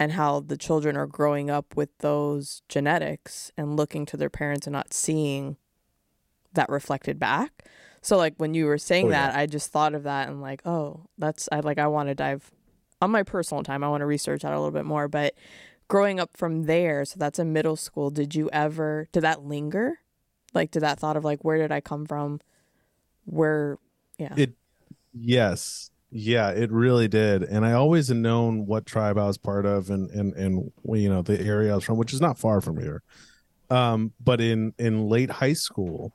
and 0.01 0.13
how 0.13 0.39
the 0.39 0.57
children 0.57 0.97
are 0.97 1.05
growing 1.05 1.51
up 1.51 1.75
with 1.75 1.95
those 1.99 2.63
genetics 2.67 3.51
and 3.55 3.77
looking 3.77 4.03
to 4.03 4.17
their 4.17 4.31
parents 4.31 4.65
and 4.65 4.73
not 4.73 4.95
seeing 4.95 5.57
that 6.53 6.67
reflected 6.69 7.19
back. 7.19 7.67
So 8.01 8.17
like 8.17 8.33
when 8.37 8.55
you 8.55 8.65
were 8.65 8.79
saying 8.79 9.05
Oh, 9.05 9.09
yeah. 9.09 9.27
that, 9.27 9.37
I 9.37 9.45
just 9.45 9.71
thought 9.71 9.93
of 9.93 10.01
that 10.01 10.27
and 10.27 10.41
like, 10.41 10.65
oh, 10.65 11.05
that's 11.19 11.47
I 11.51 11.59
like 11.59 11.77
I 11.77 11.85
want 11.85 12.09
to 12.09 12.15
dive 12.15 12.49
on 12.99 13.11
my 13.11 13.21
personal 13.21 13.61
time. 13.61 13.83
I 13.83 13.89
want 13.89 14.01
to 14.01 14.07
research 14.07 14.41
that 14.41 14.51
a 14.51 14.57
little 14.57 14.71
bit 14.71 14.85
more. 14.85 15.07
But 15.07 15.35
growing 15.87 16.19
up 16.19 16.35
from 16.35 16.63
there, 16.63 17.05
so 17.05 17.19
that's 17.19 17.37
in 17.37 17.53
middle 17.53 17.75
school. 17.75 18.09
Did 18.09 18.33
you 18.33 18.49
ever 18.51 19.07
did 19.11 19.21
that 19.21 19.43
linger? 19.43 19.99
Like 20.51 20.71
did 20.71 20.79
that 20.79 20.99
thought 20.99 21.15
of 21.15 21.23
like 21.23 21.43
where 21.43 21.59
did 21.59 21.71
I 21.71 21.79
come 21.79 22.07
from? 22.07 22.39
Where 23.25 23.77
yeah. 24.17 24.33
It 24.35 24.53
yes. 25.13 25.90
Yeah, 26.11 26.49
it 26.49 26.71
really 26.71 27.07
did. 27.07 27.41
And 27.43 27.65
I 27.65 27.71
always 27.71 28.09
had 28.09 28.17
known 28.17 28.65
what 28.65 28.85
tribe 28.85 29.17
I 29.17 29.25
was 29.25 29.37
part 29.37 29.65
of 29.65 29.89
and 29.89 30.09
and 30.11 30.33
and 30.33 30.71
you 30.93 31.09
know 31.09 31.21
the 31.21 31.39
area 31.39 31.71
I 31.71 31.75
was 31.75 31.85
from, 31.85 31.97
which 31.97 32.13
is 32.13 32.19
not 32.19 32.37
far 32.37 32.59
from 32.59 32.79
here. 32.79 33.01
Um, 33.69 34.11
but 34.21 34.41
in 34.41 34.73
in 34.77 35.07
late 35.07 35.29
high 35.29 35.53
school, 35.53 36.13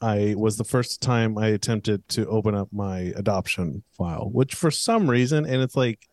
I 0.00 0.34
was 0.36 0.56
the 0.56 0.64
first 0.64 1.02
time 1.02 1.36
I 1.36 1.48
attempted 1.48 2.08
to 2.10 2.26
open 2.28 2.54
up 2.54 2.68
my 2.72 3.12
adoption 3.16 3.82
file, 3.96 4.30
which 4.32 4.54
for 4.54 4.70
some 4.70 5.10
reason, 5.10 5.44
and 5.44 5.60
it's 5.60 5.76
like, 5.76 6.06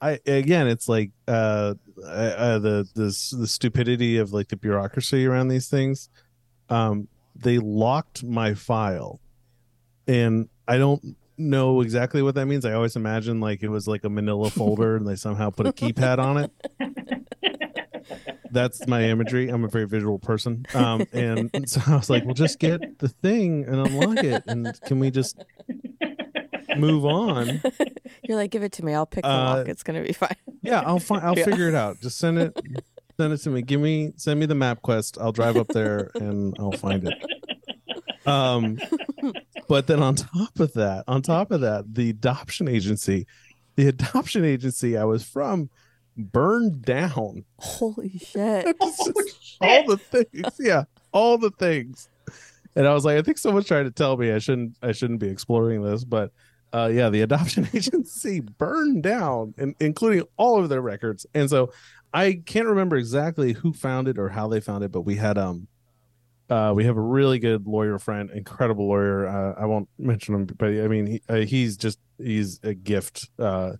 I 0.00 0.18
again, 0.26 0.66
it's 0.66 0.88
like 0.88 1.12
uh, 1.28 1.74
uh, 2.04 2.58
the 2.58 2.88
the 2.94 3.36
the 3.38 3.46
stupidity 3.46 4.18
of 4.18 4.32
like 4.32 4.48
the 4.48 4.56
bureaucracy 4.56 5.26
around 5.26 5.46
these 5.46 5.68
things. 5.68 6.08
Um, 6.68 7.06
they 7.36 7.58
locked 7.58 8.24
my 8.24 8.54
file, 8.54 9.20
and 10.08 10.48
I 10.66 10.78
don't 10.78 11.16
know 11.36 11.80
exactly 11.80 12.22
what 12.22 12.34
that 12.36 12.46
means. 12.46 12.64
I 12.64 12.72
always 12.72 12.96
imagine 12.96 13.40
like 13.40 13.62
it 13.62 13.68
was 13.68 13.86
like 13.88 14.04
a 14.04 14.08
Manila 14.08 14.50
folder, 14.50 14.96
and 14.96 15.06
they 15.06 15.16
somehow 15.16 15.50
put 15.50 15.66
a 15.66 15.72
keypad 15.72 16.18
on 16.18 16.38
it 16.38 16.52
that's 18.50 18.86
my 18.86 19.02
imagery. 19.02 19.48
I'm 19.48 19.64
a 19.64 19.68
very 19.68 19.86
visual 19.86 20.18
person. 20.18 20.64
Um, 20.74 21.06
and 21.12 21.50
so 21.68 21.80
I 21.88 21.96
was 21.96 22.08
like, 22.08 22.24
well, 22.24 22.34
just 22.34 22.60
get 22.60 22.98
the 23.00 23.08
thing 23.08 23.64
and 23.64 23.74
unlock 23.76 24.22
it. 24.22 24.44
And 24.46 24.80
can 24.82 25.00
we 25.00 25.10
just 25.10 25.42
move 26.76 27.04
on? 27.04 27.60
You're 28.28 28.36
like, 28.36 28.52
give 28.52 28.62
it 28.62 28.70
to 28.72 28.84
me. 28.84 28.94
I'll 28.94 29.06
pick 29.06 29.24
the 29.24 29.30
Uh, 29.30 29.56
lock. 29.56 29.68
It's 29.68 29.82
gonna 29.82 30.02
be 30.02 30.12
fine. 30.12 30.36
Yeah, 30.62 30.80
I'll 30.80 31.00
find, 31.00 31.22
I'll 31.24 31.36
Yeah. 31.36 31.44
figure 31.46 31.68
it 31.68 31.74
out. 31.74 32.00
Just 32.00 32.16
send 32.18 32.38
it, 32.38 32.56
send 33.16 33.32
it 33.32 33.38
to 33.38 33.50
me. 33.50 33.62
Give 33.62 33.80
me, 33.80 34.12
send 34.16 34.38
me 34.38 34.46
the 34.46 34.54
MapQuest. 34.54 35.20
I'll 35.20 35.32
drive 35.32 35.56
up 35.56 35.68
there 35.68 36.10
and 36.14 36.54
I'll 36.60 36.72
find 36.72 37.08
it. 37.08 37.14
Um, 38.26 38.78
but 39.68 39.86
then 39.86 40.02
on 40.02 40.14
top 40.14 40.58
of 40.60 40.72
that, 40.74 41.04
on 41.06 41.22
top 41.22 41.50
of 41.50 41.60
that, 41.60 41.94
the 41.94 42.10
adoption 42.10 42.68
agency, 42.68 43.26
the 43.76 43.88
adoption 43.88 44.44
agency 44.44 44.96
I 44.96 45.04
was 45.04 45.24
from 45.24 45.70
burned 46.16 46.82
down. 46.82 47.44
Holy 47.58 48.18
shit. 48.18 48.76
all 49.60 49.86
the 49.86 49.96
things 49.96 50.54
yeah 50.58 50.84
all 51.12 51.38
the 51.38 51.50
things 51.50 52.08
and 52.76 52.86
i 52.86 52.92
was 52.92 53.04
like 53.04 53.16
i 53.18 53.22
think 53.22 53.38
someone's 53.38 53.66
trying 53.66 53.84
to 53.84 53.90
tell 53.90 54.16
me 54.16 54.32
i 54.32 54.38
shouldn't 54.38 54.76
i 54.82 54.92
shouldn't 54.92 55.20
be 55.20 55.28
exploring 55.28 55.82
this 55.82 56.04
but 56.04 56.32
uh 56.72 56.90
yeah 56.92 57.08
the 57.08 57.22
adoption 57.22 57.68
agency 57.74 58.40
burned 58.40 59.02
down 59.02 59.54
and 59.58 59.74
including 59.80 60.22
all 60.36 60.60
of 60.60 60.68
their 60.68 60.82
records 60.82 61.26
and 61.34 61.48
so 61.48 61.72
i 62.12 62.34
can't 62.46 62.66
remember 62.66 62.96
exactly 62.96 63.52
who 63.52 63.72
found 63.72 64.08
it 64.08 64.18
or 64.18 64.28
how 64.28 64.48
they 64.48 64.60
found 64.60 64.84
it 64.84 64.92
but 64.92 65.02
we 65.02 65.16
had 65.16 65.38
um 65.38 65.66
uh 66.50 66.72
we 66.74 66.84
have 66.84 66.96
a 66.96 67.00
really 67.00 67.38
good 67.38 67.66
lawyer 67.66 67.98
friend 67.98 68.30
incredible 68.30 68.86
lawyer. 68.88 69.26
Uh, 69.26 69.54
i 69.60 69.66
won't 69.66 69.88
mention 69.98 70.34
him 70.34 70.46
but 70.46 70.68
i 70.68 70.88
mean 70.88 71.06
he, 71.06 71.22
uh, 71.28 71.36
he's 71.36 71.76
just 71.76 71.98
he's 72.18 72.60
a 72.62 72.74
gift 72.74 73.30
uh 73.38 73.72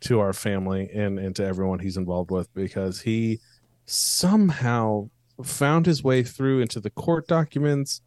to 0.00 0.18
our 0.20 0.32
family 0.32 0.88
and 0.94 1.18
and 1.18 1.36
to 1.36 1.44
everyone 1.44 1.78
he's 1.78 1.96
involved 1.96 2.30
with 2.30 2.52
because 2.54 3.00
he 3.02 3.38
somehow 3.86 5.08
found 5.44 5.86
his 5.86 6.02
way 6.02 6.22
through 6.22 6.60
into 6.60 6.80
the 6.80 6.90
court 6.90 7.26
documents 7.26 8.00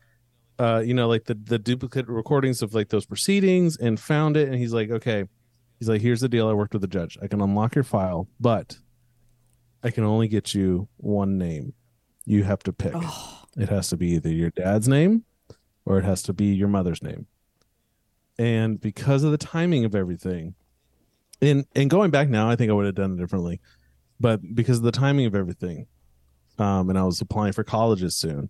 uh 0.59 0.81
you 0.85 0.93
know 0.93 1.07
like 1.07 1.25
the 1.25 1.33
the 1.33 1.59
duplicate 1.59 2.07
recordings 2.07 2.61
of 2.61 2.73
like 2.73 2.89
those 2.89 3.05
proceedings 3.05 3.77
and 3.77 3.99
found 3.99 4.37
it. 4.37 4.47
And 4.47 4.57
he's 4.57 4.73
like 4.73 4.89
okay. 4.91 5.25
He's 5.79 5.89
like 5.89 6.01
here's 6.01 6.21
the 6.21 6.29
deal. 6.29 6.47
I 6.47 6.53
worked 6.53 6.73
with 6.73 6.81
the 6.81 6.87
judge. 6.87 7.17
I 7.21 7.27
can 7.27 7.41
unlock 7.41 7.75
your 7.75 7.83
file 7.83 8.27
but 8.39 8.77
I 9.83 9.89
can 9.89 10.03
only 10.03 10.27
get 10.27 10.53
you 10.53 10.87
one 10.97 11.37
name. 11.37 11.73
You 12.25 12.43
have 12.43 12.59
to 12.63 12.71
pick. 12.71 12.93
Oh, 12.95 13.32
It 13.57 13.69
has 13.69 13.89
to 13.89 13.97
be 13.97 14.11
either 14.11 14.29
your 14.29 14.49
dad's 14.51 14.87
name 14.87 15.23
or 15.85 15.99
it 15.99 16.05
has 16.05 16.23
to 16.23 16.33
be 16.33 16.45
your 16.45 16.67
mother's 16.67 17.03
name. 17.03 17.27
And 18.37 18.79
because 18.81 19.23
of 19.23 19.31
the 19.31 19.37
timing 19.37 19.85
of 19.85 19.93
everything, 19.93 20.55
and 21.41 21.65
and 21.75 21.89
going 21.89 22.09
back 22.09 22.29
now, 22.29 22.49
I 22.49 22.55
think 22.55 22.71
I 22.71 22.73
would 22.73 22.85
have 22.85 22.95
done 22.95 23.13
it 23.13 23.17
differently. 23.17 23.59
But 24.19 24.55
because 24.55 24.77
of 24.77 24.83
the 24.83 24.91
timing 24.91 25.25
of 25.25 25.35
everything, 25.35 25.87
um, 26.57 26.89
and 26.89 26.97
I 26.97 27.03
was 27.03 27.21
applying 27.21 27.53
for 27.53 27.63
colleges 27.63 28.15
soon, 28.15 28.49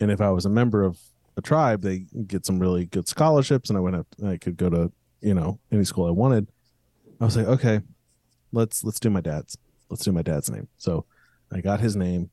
and 0.00 0.10
if 0.10 0.20
I 0.20 0.30
was 0.30 0.46
a 0.46 0.50
member 0.50 0.82
of 0.82 0.98
a 1.36 1.42
tribe, 1.42 1.82
they 1.82 2.06
get 2.26 2.46
some 2.46 2.58
really 2.58 2.86
good 2.86 3.08
scholarships, 3.08 3.68
and 3.68 3.76
I 3.76 3.80
went 3.80 3.96
up, 3.96 4.06
I 4.24 4.36
could 4.36 4.56
go 4.56 4.70
to 4.70 4.92
you 5.20 5.34
know 5.34 5.58
any 5.70 5.84
school 5.84 6.06
I 6.06 6.10
wanted. 6.10 6.48
I 7.20 7.24
was 7.24 7.36
like, 7.36 7.46
okay, 7.46 7.80
let's 8.52 8.84
let's 8.84 9.00
do 9.00 9.10
my 9.10 9.20
dad's. 9.20 9.58
Let's 9.90 10.04
do 10.04 10.12
my 10.12 10.22
dad's 10.22 10.50
name. 10.50 10.68
So 10.78 11.04
I 11.52 11.60
got 11.60 11.80
his 11.80 11.96
name, 11.96 12.30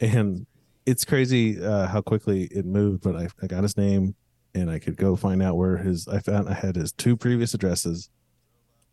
and 0.00 0.46
it's 0.88 1.04
crazy 1.04 1.62
uh, 1.62 1.86
how 1.86 2.00
quickly 2.00 2.44
it 2.44 2.64
moved. 2.64 3.02
But 3.02 3.16
I, 3.16 3.28
I 3.42 3.46
got 3.46 3.62
his 3.62 3.76
name, 3.76 4.14
and 4.54 4.70
I 4.70 4.78
could 4.78 4.96
go 4.96 5.16
find 5.16 5.42
out 5.42 5.56
where 5.56 5.76
his. 5.76 6.08
I 6.08 6.18
found 6.20 6.48
I 6.48 6.54
had 6.54 6.76
his 6.76 6.92
two 6.92 7.16
previous 7.16 7.54
addresses. 7.54 8.10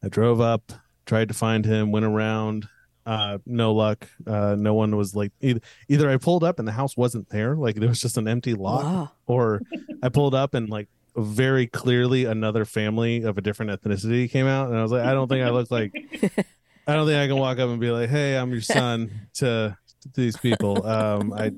I 0.04 0.10
drove 0.10 0.42
up, 0.42 0.74
tried 1.06 1.30
to 1.30 1.34
find 1.34 1.66
him, 1.66 1.92
went 1.92 2.06
around. 2.06 2.68
Uh, 3.06 3.38
no 3.46 3.74
luck. 3.74 4.08
Uh, 4.26 4.56
no 4.58 4.74
one 4.74 4.96
was 4.96 5.16
like 5.16 5.32
either, 5.40 5.62
either 5.88 6.10
I 6.10 6.18
pulled 6.18 6.44
up 6.44 6.58
and 6.58 6.68
the 6.68 6.72
house 6.72 6.98
wasn't 6.98 7.30
there, 7.30 7.56
like 7.56 7.76
there 7.76 7.88
was 7.90 8.02
just 8.02 8.18
an 8.18 8.28
empty 8.28 8.56
lot, 8.56 8.84
wow. 8.84 9.12
or 9.28 9.62
I 10.04 10.10
pulled 10.10 10.34
up 10.34 10.56
and 10.56 10.70
like 10.70 10.90
very 11.16 11.68
clearly 11.68 12.26
another 12.26 12.66
family 12.66 13.24
of 13.24 13.38
a 13.38 13.42
different 13.42 13.72
ethnicity 13.72 14.30
came 14.30 14.48
out, 14.48 14.70
and 14.70 14.78
I 14.78 14.82
was 14.82 14.92
like, 14.92 15.06
I 15.06 15.14
don't 15.14 15.28
think 15.28 15.46
I 15.46 15.52
look 15.52 15.72
like, 15.72 15.94
I 16.88 16.94
don't 16.96 17.08
think 17.08 17.18
I 17.18 17.28
can 17.28 17.38
walk 17.38 17.60
up 17.60 17.70
and 17.70 17.80
be 17.80 17.92
like, 17.92 18.10
Hey, 18.10 18.36
I'm 18.36 18.52
your 18.52 18.62
son 18.62 19.28
to, 19.36 19.78
to 20.13 20.22
these 20.22 20.38
people. 20.38 20.86
Um, 20.86 21.34
I 21.34 21.54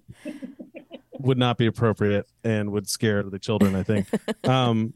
would 1.20 1.38
not 1.38 1.58
be 1.58 1.66
appropriate 1.66 2.28
and 2.44 2.72
would 2.72 2.88
scare 2.88 3.24
the 3.24 3.40
children. 3.40 3.76
I 3.76 3.84
think. 3.84 4.08
Um, 4.48 4.94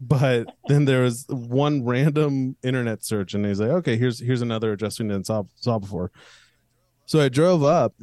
but 0.00 0.46
then 0.68 0.84
there 0.84 1.02
was 1.02 1.26
one 1.28 1.84
random 1.84 2.56
internet 2.62 3.04
search, 3.04 3.34
and 3.34 3.44
he's 3.44 3.60
like, 3.60 3.70
"Okay, 3.70 3.96
here's 3.96 4.20
here's 4.20 4.42
another 4.42 4.72
address 4.72 4.98
we 4.98 5.06
didn't 5.06 5.26
saw 5.26 5.44
saw 5.56 5.78
before." 5.78 6.10
So 7.06 7.20
I 7.20 7.28
drove 7.28 7.62
up, 7.64 7.94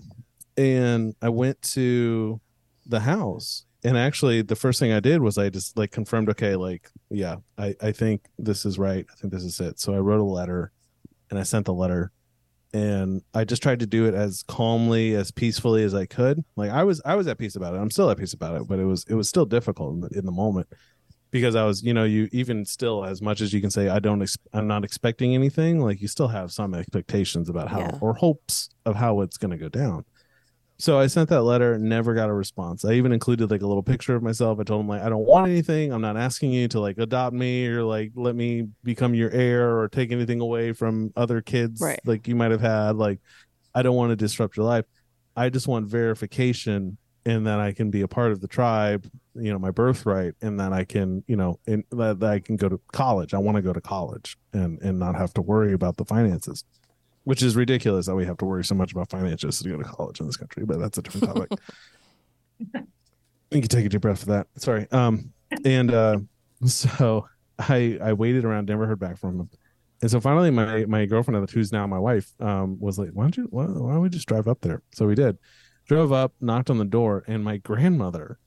and 0.57 1.15
I 1.21 1.29
went 1.29 1.61
to 1.73 2.39
the 2.85 2.99
house, 3.01 3.65
and 3.83 3.97
actually, 3.97 4.41
the 4.41 4.55
first 4.55 4.79
thing 4.79 4.91
I 4.91 4.99
did 4.99 5.21
was 5.21 5.38
I 5.38 5.49
just 5.49 5.77
like 5.77 5.91
confirmed, 5.91 6.29
"Okay, 6.29 6.55
like 6.55 6.89
yeah, 7.09 7.38
I 7.57 7.75
I 7.81 7.91
think 7.91 8.25
this 8.38 8.65
is 8.65 8.79
right. 8.79 9.05
I 9.11 9.15
think 9.15 9.31
this 9.31 9.43
is 9.43 9.59
it." 9.59 9.79
So 9.79 9.93
I 9.93 9.99
wrote 9.99 10.19
a 10.19 10.23
letter, 10.23 10.71
and 11.29 11.39
I 11.39 11.43
sent 11.43 11.65
the 11.65 11.73
letter, 11.73 12.11
and 12.75 13.21
I 13.33 13.45
just 13.45 13.63
tried 13.63 13.79
to 13.79 13.85
do 13.85 14.05
it 14.05 14.13
as 14.13 14.43
calmly, 14.47 15.15
as 15.15 15.31
peacefully 15.31 15.83
as 15.83 15.93
I 15.95 16.05
could. 16.05 16.43
Like 16.55 16.71
I 16.71 16.83
was 16.83 17.01
I 17.05 17.15
was 17.15 17.27
at 17.27 17.38
peace 17.38 17.55
about 17.55 17.73
it. 17.73 17.77
I'm 17.77 17.89
still 17.91 18.09
at 18.09 18.17
peace 18.17 18.33
about 18.33 18.55
it, 18.59 18.67
but 18.67 18.79
it 18.79 18.85
was 18.85 19.05
it 19.07 19.15
was 19.15 19.29
still 19.29 19.45
difficult 19.45 19.93
in 19.95 19.99
the, 20.01 20.07
in 20.19 20.25
the 20.25 20.31
moment 20.31 20.67
because 21.31 21.55
I 21.55 21.63
was, 21.65 21.83
you 21.83 21.93
know, 21.93 22.03
you 22.03 22.27
even 22.31 22.65
still 22.65 23.05
as 23.05 23.21
much 23.21 23.41
as 23.41 23.53
you 23.53 23.61
can 23.61 23.71
say 23.71 23.89
I 23.89 23.99
don't, 23.99 24.21
ex- 24.21 24.38
I'm 24.53 24.67
not 24.67 24.83
expecting 24.83 25.33
anything. 25.33 25.79
Like 25.79 26.01
you 26.01 26.07
still 26.07 26.27
have 26.29 26.51
some 26.51 26.73
expectations 26.73 27.49
about 27.49 27.69
how 27.69 27.79
Yeah. 27.79 27.97
or 28.01 28.13
hopes 28.13 28.69
of 28.85 28.95
how 28.95 29.21
it's 29.21 29.38
going 29.38 29.51
to 29.51 29.57
go 29.57 29.69
down. 29.69 30.05
So 30.77 30.99
I 30.99 31.07
sent 31.07 31.29
that 31.29 31.43
letter, 31.43 31.77
never 31.79 32.13
got 32.13 32.29
a 32.29 32.33
response. 32.33 32.83
I 32.83 32.93
even 32.93 33.13
included 33.13 33.49
like 33.49 33.61
a 33.61 33.67
little 33.67 33.83
picture 33.83 34.15
of 34.15 34.21
myself. 34.23 34.59
I 34.59 34.63
told 34.63 34.81
him 34.81 34.88
like 34.89 35.01
I 35.01 35.09
don't 35.09 35.25
want 35.25 35.47
anything. 35.49 35.93
I'm 35.93 36.01
not 36.01 36.17
asking 36.17 36.51
you 36.51 36.67
to 36.69 36.79
like 36.81 36.97
adopt 36.97 37.33
me 37.33 37.65
or 37.67 37.83
like 37.83 38.11
let 38.15 38.35
me 38.35 38.67
become 38.83 39.13
your 39.13 39.31
heir 39.31 39.77
or 39.79 39.88
take 39.88 40.11
anything 40.11 40.41
away 40.41 40.73
from 40.73 41.13
other 41.15 41.41
kids 41.41 41.79
Right. 41.81 41.99
like 42.05 42.27
you 42.27 42.35
might 42.35 42.51
have 42.51 42.61
had. 42.61 42.97
Like 42.97 43.19
I 43.73 43.83
don't 43.83 43.95
want 43.95 44.09
to 44.11 44.15
disrupt 44.17 44.57
your 44.57 44.65
life. 44.65 44.85
I 45.35 45.49
just 45.49 45.67
want 45.67 45.88
verification 45.88 46.97
and 47.25 47.47
that 47.47 47.59
I 47.59 47.71
can 47.71 47.89
be 47.89 48.01
a 48.01 48.07
part 48.07 48.31
of 48.31 48.39
the 48.41 48.47
tribe, 48.47 49.09
you 49.33 49.51
know, 49.51 49.57
my 49.57 49.71
birthright, 49.71 50.35
and 50.41 50.59
that 50.59 50.71
I 50.73 50.83
can, 50.83 51.23
you 51.27 51.35
know, 51.35 51.59
and 51.65 51.83
that, 51.91 52.19
that 52.19 52.29
I 52.29 52.39
can 52.39 52.55
go 52.55 52.69
to 52.69 52.79
college. 52.91 53.33
I 53.33 53.39
want 53.39 53.55
to 53.55 53.61
go 53.63 53.73
to 53.73 53.81
college 53.81 54.38
and 54.53 54.79
and 54.81 54.99
not 54.99 55.15
have 55.15 55.33
to 55.35 55.41
worry 55.41 55.73
about 55.73 55.97
the 55.97 56.05
finances, 56.05 56.63
which 57.25 57.43
is 57.43 57.55
ridiculous 57.55 58.05
that 58.05 58.15
we 58.15 58.25
have 58.25 58.38
to 58.38 58.45
worry 58.45 58.63
so 58.63 58.75
much 58.75 58.91
about 58.91 59.09
finances 59.09 59.59
to 59.59 59.69
go 59.69 59.77
to 59.77 59.83
college 59.83 60.19
in 60.19 60.27
this 60.27 60.38
country. 60.38 60.63
But 60.65 60.79
that's 60.79 60.97
a 60.97 61.01
different 61.01 61.27
topic. 61.27 61.51
you 63.51 63.61
can 63.61 63.67
take 63.67 63.85
a 63.85 63.89
deep 63.89 64.01
breath 64.01 64.19
for 64.19 64.27
that. 64.27 64.47
Sorry. 64.57 64.88
Um, 64.91 65.33
and 65.65 65.93
uh, 65.93 66.19
so 66.65 67.27
I 67.59 67.97
I 68.01 68.13
waited 68.13 68.45
around, 68.45 68.67
never 68.67 68.85
heard 68.85 68.99
back 68.99 69.17
from 69.17 69.41
him. 69.41 69.49
And 70.01 70.11
so 70.11 70.19
finally, 70.19 70.51
my 70.51 70.85
my 70.85 71.05
girlfriend, 71.05 71.49
who's 71.49 71.71
now 71.71 71.88
my 71.88 71.99
wife, 71.99 72.31
um, 72.39 72.79
was 72.79 72.99
like, 72.99 73.09
"Why 73.09 73.23
don't 73.23 73.38
you? 73.38 73.47
Why, 73.49 73.65
why 73.65 73.93
don't 73.93 74.01
we 74.01 74.09
just 74.09 74.27
drive 74.27 74.47
up 74.47 74.61
there?" 74.61 74.81
So 74.93 75.07
we 75.07 75.15
did. 75.15 75.38
Drove 75.88 76.11
up, 76.11 76.33
knocked 76.41 76.69
on 76.69 76.77
the 76.77 76.85
door, 76.85 77.23
and 77.27 77.43
my 77.43 77.57
grandmother, 77.57 78.39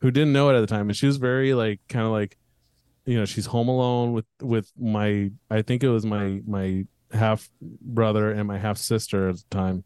who 0.00 0.10
didn't 0.10 0.32
know 0.32 0.50
it 0.50 0.56
at 0.56 0.60
the 0.60 0.66
time, 0.66 0.88
and 0.88 0.96
she 0.96 1.06
was 1.06 1.16
very 1.16 1.54
like, 1.54 1.80
kind 1.88 2.04
of 2.04 2.12
like, 2.12 2.36
you 3.06 3.16
know, 3.16 3.24
she's 3.24 3.46
home 3.46 3.68
alone 3.68 4.12
with 4.12 4.26
with 4.40 4.72
my, 4.78 5.30
I 5.50 5.62
think 5.62 5.82
it 5.82 5.88
was 5.88 6.04
my 6.04 6.40
my 6.46 6.84
half 7.12 7.48
brother 7.60 8.30
and 8.32 8.46
my 8.46 8.58
half 8.58 8.78
sister 8.78 9.28
at 9.28 9.36
the 9.36 9.44
time, 9.50 9.84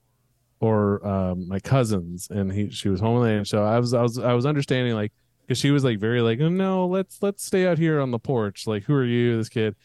or 0.61 1.07
um, 1.07 1.49
my 1.49 1.61
cousins, 1.61 2.29
and 2.31 2.53
he 2.53 2.71
she 2.71 2.89
was 2.89 3.01
home 3.01 3.17
alone. 3.17 3.39
And 3.39 3.47
so 3.47 3.65
I 3.65 3.79
was 3.79 3.95
I 3.95 4.03
was 4.03 4.19
I 4.19 4.33
was 4.33 4.47
understanding 4.47 4.95
like, 4.95 5.13
because 5.47 5.59
she 5.59 5.71
was 5.71 5.85
like 5.85 5.99
very 5.99 6.21
like, 6.21 6.41
oh, 6.41 6.49
no, 6.49 6.87
let's 6.87 7.23
let's 7.23 7.45
stay 7.45 7.67
out 7.67 7.79
here 7.79 8.01
on 8.01 8.11
the 8.11 8.19
porch. 8.19 8.67
Like, 8.67 8.85
who 8.85 8.95
are 8.95 9.05
you, 9.05 9.37
this 9.37 9.49
kid? 9.49 9.77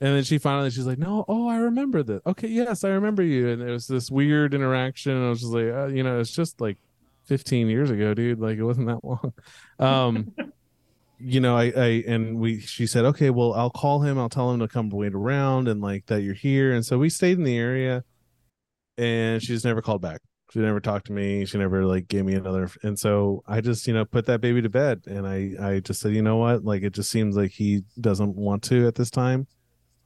And 0.00 0.16
then 0.16 0.24
she 0.24 0.38
finally 0.38 0.70
she's 0.70 0.86
like, 0.86 0.98
no, 0.98 1.24
oh, 1.28 1.48
I 1.48 1.56
remember 1.56 2.02
this. 2.02 2.20
Okay, 2.26 2.48
yes, 2.48 2.82
I 2.82 2.88
remember 2.88 3.22
you. 3.22 3.50
And 3.50 3.62
it 3.62 3.70
was 3.70 3.86
this 3.86 4.10
weird 4.10 4.52
interaction. 4.52 5.12
And 5.12 5.26
I 5.26 5.28
was 5.28 5.40
just 5.40 5.52
like, 5.52 5.72
uh, 5.72 5.86
you 5.86 6.02
know, 6.02 6.18
it's 6.18 6.32
just 6.32 6.60
like 6.60 6.78
15 7.26 7.68
years 7.68 7.90
ago, 7.90 8.12
dude. 8.12 8.40
Like 8.40 8.58
it 8.58 8.64
wasn't 8.64 8.88
that 8.88 9.04
long. 9.04 9.32
Um, 9.78 10.32
you 11.22 11.40
know, 11.40 11.56
I, 11.56 11.72
I 11.76 12.04
and 12.06 12.38
we 12.38 12.60
she 12.60 12.86
said, 12.86 13.04
okay, 13.06 13.30
well, 13.30 13.54
I'll 13.54 13.70
call 13.70 14.00
him. 14.00 14.18
I'll 14.18 14.28
tell 14.28 14.50
him 14.50 14.60
to 14.60 14.68
come 14.68 14.90
wait 14.90 15.14
around 15.14 15.68
and 15.68 15.80
like 15.80 16.06
that 16.06 16.22
you're 16.22 16.34
here. 16.34 16.72
And 16.72 16.84
so 16.84 16.98
we 16.98 17.08
stayed 17.08 17.38
in 17.38 17.44
the 17.44 17.56
area, 17.56 18.04
and 18.98 19.42
she 19.42 19.48
just 19.48 19.64
never 19.64 19.82
called 19.82 20.02
back. 20.02 20.20
She 20.52 20.58
never 20.58 20.80
talked 20.80 21.06
to 21.06 21.12
me. 21.12 21.46
She 21.46 21.56
never 21.56 21.86
like 21.86 22.08
gave 22.08 22.26
me 22.26 22.34
another. 22.34 22.68
And 22.82 22.98
so 22.98 23.42
I 23.48 23.62
just, 23.62 23.86
you 23.86 23.94
know, 23.94 24.04
put 24.04 24.26
that 24.26 24.42
baby 24.42 24.60
to 24.60 24.68
bed. 24.68 25.02
And 25.06 25.26
I, 25.26 25.52
I 25.58 25.80
just 25.80 26.00
said, 26.00 26.12
you 26.14 26.20
know 26.20 26.36
what? 26.36 26.62
Like 26.62 26.82
it 26.82 26.92
just 26.92 27.10
seems 27.10 27.36
like 27.36 27.52
he 27.52 27.84
doesn't 27.98 28.36
want 28.36 28.62
to 28.64 28.86
at 28.86 28.94
this 28.94 29.10
time. 29.10 29.46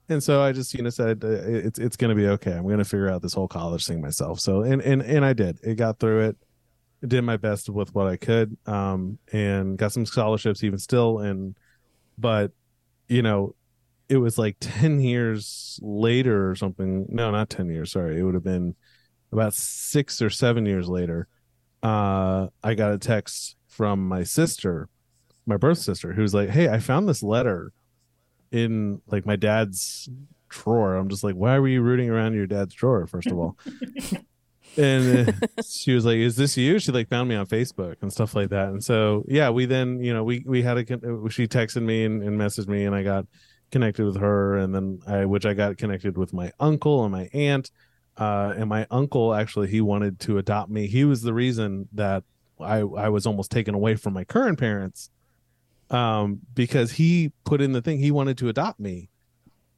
And 0.09 0.23
so 0.23 0.41
I 0.41 0.53
just, 0.53 0.73
you 0.73 0.85
know, 0.85 0.91
said 0.91 1.25
uh, 1.25 1.29
it's 1.29 1.81
it's 1.81 1.97
going 1.97 2.11
to 2.11 2.15
be 2.15 2.29
okay. 2.29 2.53
I'm 2.53 2.63
going 2.63 2.79
to 2.79 2.85
figure 2.85 3.11
out 3.11 3.23
this 3.23 3.35
whole 3.35 3.49
college 3.49 3.87
thing 3.87 4.01
myself. 4.01 4.39
So 4.39 4.63
and 4.63 4.81
and 4.83 5.03
and 5.03 5.25
I 5.25 5.33
did. 5.33 5.59
It 5.65 5.75
got 5.75 5.99
through 5.99 6.29
it. 6.29 6.37
Did 7.07 7.23
my 7.23 7.37
best 7.37 7.69
with 7.69 7.95
what 7.95 8.07
I 8.07 8.17
could. 8.17 8.57
Um, 8.67 9.19
and 9.33 9.77
got 9.77 9.93
some 9.93 10.07
scholarships 10.07 10.65
even 10.65 10.79
still. 10.79 11.21
And 11.21 11.57
but, 12.19 12.53
you 13.09 13.23
know, 13.23 13.55
it 14.09 14.17
was 14.19 14.39
like 14.39 14.57
10 14.61 15.01
years 15.01 15.79
later 15.83 16.51
or 16.51 16.55
something. 16.55 17.07
No, 17.09 17.31
not 17.31 17.51
10 17.51 17.69
years. 17.69 17.93
Sorry, 17.93 18.19
it 18.19 18.23
would 18.23 18.35
have 18.35 18.45
been 18.45 18.75
about 19.33 19.55
six 19.55 20.23
or 20.23 20.31
seven 20.31 20.67
years 20.67 20.89
later. 20.89 21.29
Uh, 21.83 22.49
I 22.63 22.75
got 22.75 22.93
a 22.93 22.99
text 22.99 23.57
from 23.69 24.09
my 24.09 24.23
sister, 24.23 24.89
my 25.45 25.57
birth 25.57 25.79
sister, 25.79 26.13
who's 26.13 26.33
like, 26.33 26.49
"Hey, 26.49 26.69
I 26.69 26.79
found 26.79 27.09
this 27.09 27.23
letter." 27.23 27.73
in 28.53 29.01
like 29.07 29.27
my 29.27 29.37
dad's 29.37 30.09
drawer. 30.49 30.97
I'm 30.97 31.09
just 31.09 31.25
like, 31.25 31.35
why 31.35 31.59
were 31.59 31.69
you 31.69 31.83
rooting 31.83 32.11
around 32.11 32.35
your 32.35 32.47
dad's 32.47 32.75
drawer? 32.75 33.07
First 33.07 33.29
of 33.29 33.39
all, 33.39 33.57
and 34.77 35.29
uh, 35.29 35.63
she 35.69 35.95
was 35.95 36.05
like, 36.05 36.17
"Is 36.17 36.37
this 36.37 36.57
you?" 36.57 36.79
She 36.79 36.93
like 36.93 37.09
found 37.09 37.29
me 37.29 37.35
on 37.35 37.47
Facebook 37.47 37.97
and 38.03 38.13
stuff 38.13 38.35
like 38.35 38.51
that. 38.51 38.69
And 38.69 38.83
so 38.83 39.25
yeah, 39.29 39.51
we 39.51 39.67
then 39.67 40.03
you 40.03 40.13
know 40.13 40.25
we 40.25 40.45
we 40.47 40.63
had 40.63 40.79
a 40.79 40.85
she 41.31 41.47
texted 41.47 41.83
me 41.83 42.05
and, 42.05 42.23
and 42.23 42.39
messaged 42.39 42.69
me, 42.69 42.85
and 42.85 42.95
I 42.95 43.03
got 43.03 43.27
connected 43.71 44.05
with 44.05 44.17
her, 44.17 44.57
and 44.57 44.75
then 44.75 45.01
I 45.07 45.25
which 45.25 45.47
I 45.47 45.55
got 45.55 45.79
connected 45.79 46.17
with 46.17 46.33
my 46.33 46.53
uncle 46.61 47.05
and 47.05 47.13
my 47.13 47.29
aunt. 47.33 47.71
Uh, 48.19 48.55
and 48.57 48.71
my 48.71 48.87
uncle 48.91 49.35
actually 49.35 49.69
he 49.69 49.83
wanted 49.83 50.19
to 50.21 50.39
adopt 50.39 50.71
me. 50.71 50.87
He 50.87 51.05
was 51.05 51.21
the 51.21 51.35
reason 51.35 51.89
that 51.93 52.25
I 52.61 52.79
I 52.79 53.09
was 53.09 53.27
almost 53.27 53.51
taken 53.51 53.75
away 53.75 53.95
from 53.97 54.15
my 54.15 54.25
current 54.25 54.59
parents 54.59 55.11
um 55.89 56.41
because 56.55 56.93
he 56.93 57.31
put 57.45 57.61
in 57.61 57.71
the 57.71 57.81
thing 57.81 57.99
he 57.99 58.11
wanted 58.11 58.37
to 58.37 58.49
adopt 58.49 58.81
me 58.81 59.09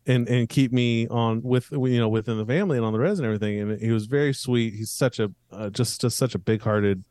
and 0.08 0.26
and 0.26 0.48
keep 0.48 0.72
me 0.72 1.06
on 1.08 1.42
with 1.42 1.70
you 1.70 1.98
know 1.98 2.08
within 2.08 2.38
the 2.38 2.46
family 2.46 2.78
and 2.78 2.86
on 2.86 2.92
the 2.92 2.98
res 2.98 3.18
and 3.20 3.26
everything. 3.26 3.60
And 3.60 3.80
he 3.80 3.92
was 3.92 4.06
very 4.06 4.32
sweet. 4.32 4.74
He's 4.74 4.90
such 4.90 5.20
a 5.20 5.30
uh, 5.52 5.70
just 5.70 6.00
just 6.00 6.16
such 6.16 6.34
a 6.34 6.38
big 6.38 6.62
hearted 6.62 7.04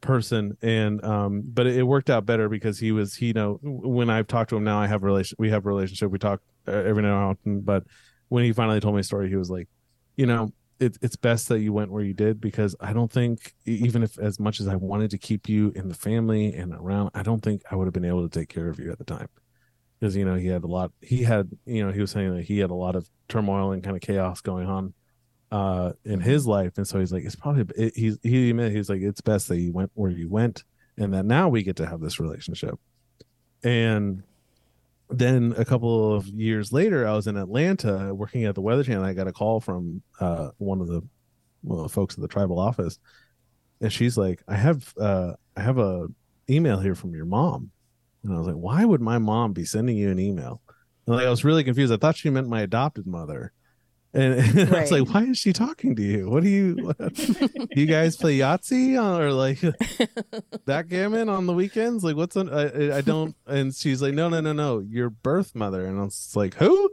person. 0.00 0.58
And 0.60 1.02
um 1.04 1.42
but 1.46 1.66
it, 1.66 1.84
worked 1.84 2.10
out 2.10 2.26
better 2.26 2.48
because 2.48 2.78
he 2.78 2.92
was 2.92 3.14
he 3.14 3.28
you 3.28 3.32
know 3.32 3.58
when 3.62 4.10
i've 4.10 4.26
talked 4.26 4.50
to 4.50 4.56
him 4.56 4.64
now 4.64 4.78
i 4.78 4.86
have 4.86 5.02
relation 5.02 5.36
we 5.38 5.48
have 5.50 5.64
relationship. 5.64 6.10
We 6.10 6.18
talk 6.18 6.40
uh, 6.68 6.72
every 6.72 7.02
now 7.02 7.30
and 7.30 7.38
then 7.44 7.60
but 7.60 7.84
when 8.28 8.44
he 8.44 8.52
finally 8.52 8.80
told 8.80 8.94
me 8.94 9.00
a 9.00 9.04
story 9.04 9.28
he 9.28 9.36
was 9.36 9.50
like 9.50 9.68
you 10.16 10.26
know 10.26 10.52
it, 10.80 10.98
it's 11.00 11.16
best 11.16 11.48
that 11.48 11.60
you 11.60 11.72
went 11.72 11.92
where 11.92 12.02
you 12.02 12.12
did 12.12 12.40
because 12.40 12.74
I 12.80 12.92
don't 12.92 13.10
think 13.10 13.54
even 13.64 14.02
if 14.02 14.18
as 14.18 14.40
much 14.40 14.60
as 14.60 14.66
I 14.66 14.74
wanted 14.74 15.10
to 15.12 15.18
keep 15.18 15.48
you 15.48 15.72
in 15.76 15.88
the 15.88 15.94
family 15.94 16.52
and 16.52 16.74
around, 16.74 17.10
I 17.14 17.22
don't 17.22 17.40
think 17.40 17.62
I 17.70 17.76
would 17.76 17.84
have 17.84 17.94
been 17.94 18.04
able 18.04 18.28
to 18.28 18.38
take 18.40 18.48
care 18.48 18.68
of 18.68 18.80
you 18.80 18.90
at 18.90 18.98
the 18.98 19.04
time 19.04 19.28
because 20.04 20.16
you 20.16 20.26
know 20.26 20.34
he 20.34 20.48
had 20.48 20.64
a 20.64 20.66
lot. 20.66 20.92
He 21.00 21.22
had 21.22 21.48
you 21.64 21.82
know 21.82 21.90
he 21.90 22.02
was 22.02 22.10
saying 22.10 22.36
that 22.36 22.44
he 22.44 22.58
had 22.58 22.70
a 22.70 22.74
lot 22.74 22.94
of 22.94 23.08
turmoil 23.26 23.72
and 23.72 23.82
kind 23.82 23.96
of 23.96 24.02
chaos 24.02 24.42
going 24.42 24.68
on 24.68 24.92
uh 25.50 25.92
in 26.04 26.20
his 26.20 26.46
life. 26.46 26.76
And 26.76 26.86
so 26.86 27.00
he's 27.00 27.10
like 27.10 27.24
it's 27.24 27.36
probably 27.36 27.64
it, 27.74 27.94
he's 27.96 28.18
he 28.22 28.50
admitted 28.50 28.76
he's 28.76 28.90
like 28.90 29.00
it's 29.00 29.22
best 29.22 29.48
that 29.48 29.58
you 29.58 29.72
went 29.72 29.90
where 29.94 30.10
you 30.10 30.28
went 30.28 30.64
and 30.98 31.14
that 31.14 31.24
now 31.24 31.48
we 31.48 31.62
get 31.62 31.76
to 31.76 31.86
have 31.86 32.00
this 32.00 32.20
relationship. 32.20 32.78
And 33.62 34.24
then 35.08 35.54
a 35.56 35.64
couple 35.64 36.14
of 36.14 36.26
years 36.26 36.72
later 36.72 37.06
i 37.06 37.12
was 37.12 37.26
in 37.26 37.36
atlanta 37.36 38.14
working 38.14 38.44
at 38.44 38.54
the 38.54 38.60
weather 38.60 38.84
channel. 38.84 39.04
I 39.04 39.14
got 39.14 39.28
a 39.28 39.32
call 39.32 39.60
from 39.60 40.02
uh 40.20 40.50
one 40.58 40.82
of 40.82 40.86
the 40.86 41.02
well, 41.62 41.88
folks 41.88 42.14
at 42.14 42.20
the 42.20 42.28
tribal 42.28 42.58
office. 42.58 42.98
And 43.80 43.90
she's 43.90 44.18
like 44.18 44.42
i 44.48 44.54
have 44.54 44.92
uh 45.00 45.32
i 45.56 45.62
have 45.62 45.78
a 45.78 46.08
email 46.50 46.78
here 46.78 46.94
from 46.94 47.14
your 47.14 47.24
mom 47.24 47.70
and 48.24 48.34
i 48.34 48.38
was 48.38 48.46
like 48.46 48.56
why 48.56 48.84
would 48.84 49.00
my 49.00 49.18
mom 49.18 49.52
be 49.52 49.64
sending 49.64 49.96
you 49.96 50.10
an 50.10 50.18
email 50.18 50.60
and 51.06 51.16
like 51.16 51.26
i 51.26 51.30
was 51.30 51.44
really 51.44 51.62
confused 51.64 51.92
i 51.92 51.96
thought 51.96 52.16
she 52.16 52.30
meant 52.30 52.48
my 52.48 52.62
adopted 52.62 53.06
mother 53.06 53.52
and, 54.16 54.34
and 54.58 54.72
I 54.72 54.82
was 54.82 54.92
like, 54.92 55.08
"Why 55.12 55.24
is 55.24 55.38
she 55.38 55.52
talking 55.52 55.96
to 55.96 56.02
you? 56.02 56.30
What 56.30 56.44
do 56.44 56.48
you? 56.48 56.94
do 57.02 57.66
you 57.74 57.86
guys 57.86 58.16
play 58.16 58.38
Yahtzee 58.38 58.96
or 58.96 59.32
like 59.32 59.58
backgammon 60.66 61.28
on 61.28 61.46
the 61.46 61.52
weekends? 61.52 62.04
Like, 62.04 62.14
what's 62.14 62.36
on? 62.36 62.48
I, 62.48 62.98
I- 62.98 63.00
don't." 63.00 63.34
And 63.48 63.74
she's 63.74 64.00
like, 64.00 64.14
"No, 64.14 64.28
no, 64.28 64.40
no, 64.40 64.52
no, 64.52 64.78
your 64.78 65.10
birth 65.10 65.56
mother." 65.56 65.84
And 65.84 65.98
I 65.98 66.04
was 66.04 66.32
like, 66.36 66.54
"Who?" 66.54 66.90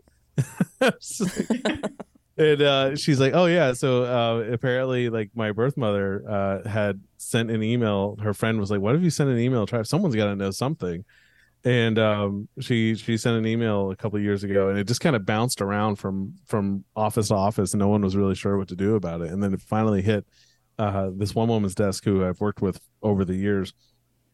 Was 0.81 1.51
like- 1.53 1.91
and 2.37 2.61
uh, 2.61 2.95
she's 2.95 3.19
like, 3.19 3.33
"Oh 3.35 3.45
yeah." 3.45 3.73
So 3.73 4.03
uh, 4.03 4.51
apparently, 4.51 5.09
like 5.09 5.29
my 5.35 5.51
birth 5.51 5.77
mother 5.77 6.23
uh, 6.27 6.67
had 6.67 7.01
sent 7.17 7.51
an 7.51 7.61
email. 7.61 8.17
Her 8.19 8.33
friend 8.33 8.59
was 8.59 8.71
like, 8.71 8.81
"What 8.81 8.95
if 8.95 9.03
you 9.03 9.11
send 9.11 9.29
an 9.29 9.37
email? 9.37 9.67
Try 9.67 9.83
someone's 9.83 10.15
got 10.15 10.25
to 10.25 10.35
know 10.35 10.49
something." 10.49 11.05
And 11.63 11.99
um 11.99 12.47
she 12.59 12.95
she 12.95 13.17
sent 13.17 13.37
an 13.37 13.45
email 13.45 13.91
a 13.91 13.95
couple 13.95 14.17
of 14.17 14.23
years 14.23 14.43
ago 14.43 14.69
and 14.69 14.79
it 14.79 14.87
just 14.87 15.01
kind 15.01 15.15
of 15.15 15.25
bounced 15.25 15.61
around 15.61 15.97
from 15.97 16.33
from 16.45 16.83
office 16.95 17.27
to 17.27 17.35
office. 17.35 17.73
And 17.73 17.79
no 17.79 17.87
one 17.87 18.01
was 18.01 18.15
really 18.15 18.35
sure 18.35 18.57
what 18.57 18.67
to 18.69 18.75
do 18.75 18.95
about 18.95 19.21
it. 19.21 19.31
And 19.31 19.43
then 19.43 19.53
it 19.53 19.61
finally 19.61 20.01
hit 20.01 20.25
uh 20.79 21.09
this 21.15 21.35
one 21.35 21.49
woman's 21.49 21.75
desk 21.75 22.03
who 22.03 22.25
i've 22.25 22.41
worked 22.41 22.61
with 22.61 22.79
over 23.03 23.23
the 23.25 23.35
years. 23.35 23.73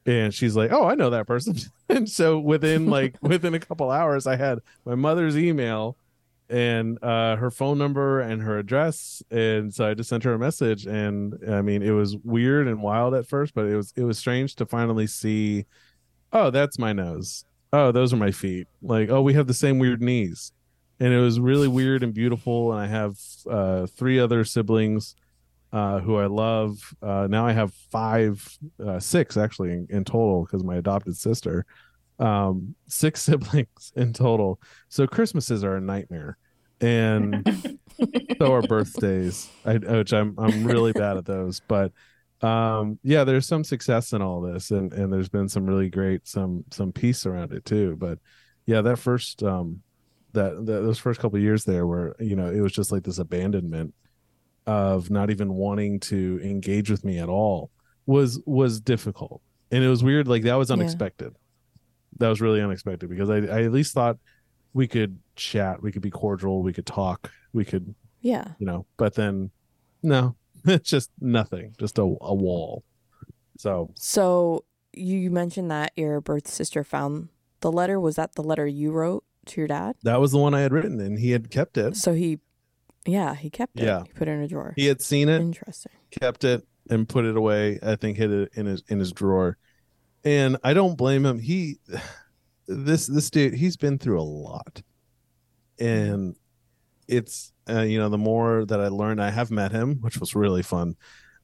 And 0.05 0.33
she's 0.33 0.55
like 0.55 0.71
oh 0.71 0.85
i 0.87 0.95
know 0.95 1.09
that 1.09 1.27
person. 1.27 1.55
And 1.89 2.09
so 2.09 2.39
within 2.39 2.87
like 2.87 3.17
within 3.21 3.53
a 3.53 3.59
couple 3.59 3.91
hours 3.91 4.25
i 4.25 4.35
had 4.35 4.59
my 4.85 4.95
mother's 4.95 5.37
email 5.37 5.97
and 6.49 6.97
uh 7.03 7.35
her 7.35 7.51
phone 7.51 7.77
number 7.77 8.21
and 8.21 8.41
her 8.41 8.57
address. 8.57 9.21
And 9.31 9.73
so 9.73 9.85
i 9.89 9.93
just 9.93 10.09
sent 10.09 10.23
her 10.23 10.33
a 10.33 10.39
message. 10.39 10.85
And 10.85 11.37
i 11.49 11.61
mean 11.61 11.83
it 11.83 11.91
was 11.91 12.15
weird 12.23 12.69
and 12.69 12.81
wild 12.81 13.13
at 13.15 13.27
first 13.27 13.53
but 13.53 13.65
it 13.65 13.75
was 13.75 13.91
it 13.97 14.03
was 14.03 14.17
strange 14.17 14.55
to 14.55 14.65
finally 14.65 15.07
see 15.07 15.65
oh 16.33 16.49
that's 16.49 16.79
my 16.79 16.93
nose. 16.93 17.45
Oh 17.73 17.91
those 17.91 18.13
are 18.13 18.17
my 18.17 18.31
feet. 18.31 18.67
Like 18.81 19.09
oh 19.09 19.21
we 19.21 19.33
have 19.33 19.47
the 19.47 19.53
same 19.53 19.79
weird 19.79 20.01
knees. 20.01 20.51
And 20.99 21.13
it 21.13 21.19
was 21.19 21.39
really 21.39 21.67
weird 21.67 22.03
and 22.03 22.13
beautiful. 22.13 22.71
And 22.71 22.81
i 22.81 22.87
have 22.87 23.17
uh 23.49 23.87
three 23.87 24.19
other 24.19 24.43
siblings 24.43 25.15
uh 25.71 25.99
who 25.99 26.15
i 26.15 26.25
love. 26.25 26.77
Uh 27.01 27.27
now 27.29 27.45
i 27.45 27.51
have 27.51 27.73
five 27.91 28.57
uh 28.85 28.99
six 28.99 29.37
actually 29.37 29.71
in, 29.71 29.87
in 29.89 30.03
total 30.03 30.45
because 30.45 30.63
my 30.63 30.75
adopted 30.77 31.15
sister. 31.17 31.65
Um 32.19 32.75
six 32.87 33.21
siblings 33.23 33.91
in 33.95 34.13
total. 34.13 34.59
So 34.89 35.07
christmases 35.07 35.63
are 35.63 35.75
a 35.77 35.81
nightmare. 35.81 36.37
And 36.79 37.79
so 38.39 38.53
are 38.53 38.61
birthdays. 38.61 39.49
I, 39.65 39.77
which 39.77 40.13
i'm 40.13 40.35
i'm 40.37 40.63
really 40.65 40.93
bad 40.93 41.17
at 41.17 41.25
those. 41.25 41.61
But 41.67 41.91
um 42.43 42.99
yeah 43.03 43.23
there's 43.23 43.47
some 43.47 43.63
success 43.63 44.13
in 44.13 44.21
all 44.21 44.41
this 44.41 44.69
and 44.71 44.93
and 44.93 45.11
there's 45.11 45.29
been 45.29 45.49
some 45.49 45.65
really 45.65 45.89
great 45.89 46.27
some 46.27 46.63
some 46.71 46.91
peace 46.91 47.25
around 47.25 47.51
it 47.51 47.65
too 47.65 47.95
but 47.97 48.19
yeah 48.67 48.81
that 48.81 48.97
first 48.97 49.41
um 49.43 49.81
that, 50.33 50.53
that 50.67 50.81
those 50.83 50.99
first 50.99 51.19
couple 51.19 51.37
of 51.37 51.41
years 51.41 51.63
there 51.63 51.87
where 51.87 52.15
you 52.19 52.35
know 52.35 52.49
it 52.51 52.59
was 52.59 52.71
just 52.73 52.91
like 52.91 53.03
this 53.03 53.17
abandonment 53.17 53.93
of 54.67 55.09
not 55.09 55.29
even 55.31 55.53
wanting 55.53 55.99
to 55.99 56.39
engage 56.43 56.91
with 56.91 57.03
me 57.03 57.17
at 57.17 57.29
all 57.29 57.71
was 58.05 58.39
was 58.45 58.79
difficult 58.79 59.41
and 59.71 59.83
it 59.83 59.87
was 59.89 60.03
weird 60.03 60.27
like 60.27 60.43
that 60.43 60.55
was 60.55 60.69
Yeah. 60.69 60.73
unexpected 60.73 61.33
that 62.19 62.29
was 62.29 62.39
really 62.41 62.61
unexpected 62.61 63.09
because 63.09 63.29
I, 63.29 63.37
I 63.37 63.63
at 63.63 63.71
least 63.71 63.93
thought 63.93 64.17
we 64.73 64.87
could 64.87 65.17
chat 65.35 65.81
we 65.81 65.91
could 65.91 66.01
be 66.03 66.11
cordial 66.11 66.61
we 66.61 66.73
could 66.73 66.85
talk 66.85 67.31
we 67.53 67.65
could 67.65 67.95
Yeah. 68.21 68.49
you 68.59 68.65
know 68.67 68.85
but 68.97 69.15
then 69.15 69.49
no 70.03 70.35
it's 70.75 70.89
just 70.89 71.09
nothing 71.19 71.73
just 71.79 71.97
a, 71.97 72.01
a 72.01 72.33
wall 72.35 72.83
so 73.57 73.89
So 73.95 74.65
you 74.93 75.31
mentioned 75.31 75.71
that 75.71 75.91
your 75.95 76.21
birth 76.21 76.47
sister 76.47 76.83
found 76.83 77.29
the 77.61 77.71
letter. 77.71 77.99
Was 77.99 78.15
that 78.15 78.35
the 78.35 78.43
letter 78.43 78.67
you 78.67 78.91
wrote 78.91 79.23
to 79.47 79.61
your 79.61 79.67
dad? 79.67 79.95
that 80.03 80.19
was 80.19 80.31
the 80.31 80.37
one 80.37 80.53
i 80.53 80.61
had 80.61 80.71
written 80.73 80.99
and 80.99 81.17
he 81.19 81.31
had 81.31 81.49
kept 81.49 81.77
it 81.77 81.95
So 81.95 82.13
he, 82.13 82.39
yeah, 83.05 83.33
he 83.35 83.49
kept 83.49 83.79
it. 83.79 83.85
Yeah. 83.85 84.03
He 84.05 84.11
put 84.13 84.27
it 84.27 84.31
in 84.31 84.41
a 84.41 84.47
drawer. 84.47 84.73
he 84.75 84.85
had 84.87 85.01
seen 85.01 85.29
it 85.29 85.39
Interesting. 85.41 85.91
kept 86.11 86.43
it 86.43 86.67
and 86.89 87.07
put 87.09 87.25
it 87.25 87.35
away 87.35 87.79
i 87.83 87.95
think 87.95 88.17
hid 88.17 88.31
it 88.31 88.51
in 88.55 88.65
his 88.65 88.83
in 88.87 88.99
his 88.99 89.11
drawer 89.11 89.57
and 90.23 90.57
i 90.63 90.73
don't 90.73 90.97
blame 90.97 91.25
him 91.25 91.39
he 91.39 91.79
this 92.67 93.07
this 93.07 93.29
dude 93.29 93.53
he's 93.55 93.77
been 93.77 93.97
through 93.97 94.19
a 94.19 94.23
lot 94.23 94.81
and 95.79 96.35
it's 97.07 97.53
uh, 97.69 97.81
you 97.81 97.99
know 97.99 98.09
the 98.09 98.17
more 98.17 98.65
that 98.65 98.79
i 98.79 98.87
learned 98.87 99.21
i 99.21 99.29
have 99.29 99.51
met 99.51 99.71
him 99.71 99.95
which 100.01 100.19
was 100.19 100.35
really 100.35 100.63
fun. 100.63 100.95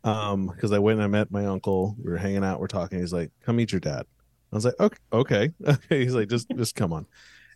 Um 0.03 0.47
because 0.47 0.71
i 0.71 0.79
went 0.79 0.99
and 0.99 1.03
i 1.03 1.07
met 1.07 1.31
my 1.31 1.45
uncle 1.45 1.95
we 2.03 2.11
were 2.11 2.17
hanging 2.17 2.43
out 2.43 2.59
we're 2.59 2.67
talking 2.67 2.99
he's 2.99 3.13
like 3.13 3.31
come 3.41 3.55
meet 3.55 3.71
your 3.71 3.79
dad. 3.79 4.05
I 4.51 4.55
was 4.55 4.65
like 4.65 4.79
okay 4.79 4.97
okay. 5.11 5.51
Okay 5.65 5.79
he's 6.03 6.15
like 6.15 6.29
just 6.29 6.49
just 6.55 6.75
come 6.75 6.93
on. 6.93 7.05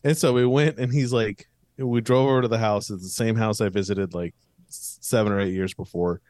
And 0.03 0.17
so 0.17 0.33
we 0.33 0.45
went 0.45 0.77
and 0.79 0.91
he's 0.91 1.11
like 1.13 1.47
we 1.77 2.01
drove 2.01 2.27
over 2.27 2.41
to 2.41 2.47
the 2.47 2.57
house 2.57 2.89
it's 2.89 3.03
the 3.03 3.09
same 3.09 3.35
house 3.35 3.61
i 3.61 3.69
visited 3.69 4.13
like 4.13 4.33
seven 4.69 5.31
or 5.31 5.39
eight 5.39 5.53
years 5.53 5.73
before. 5.73 6.21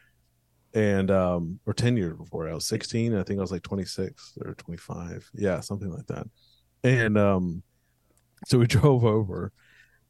And 0.74 1.10
um 1.10 1.60
or 1.66 1.74
10 1.74 1.98
years 1.98 2.18
before 2.18 2.48
i 2.50 2.54
was 2.54 2.68
16 2.68 3.16
i 3.16 3.24
think 3.24 3.40
i 3.40 3.42
was 3.42 3.52
like 3.52 3.64
26 3.64 4.38
or 4.44 4.54
25 4.56 5.30
yeah 5.34 5.60
something 5.62 5.92
like 5.92 6.06
that. 6.08 6.28
And 6.84 7.18
um 7.18 7.64
so 8.46 8.60
we 8.60 8.68
drove 8.68 9.06
over 9.06 9.52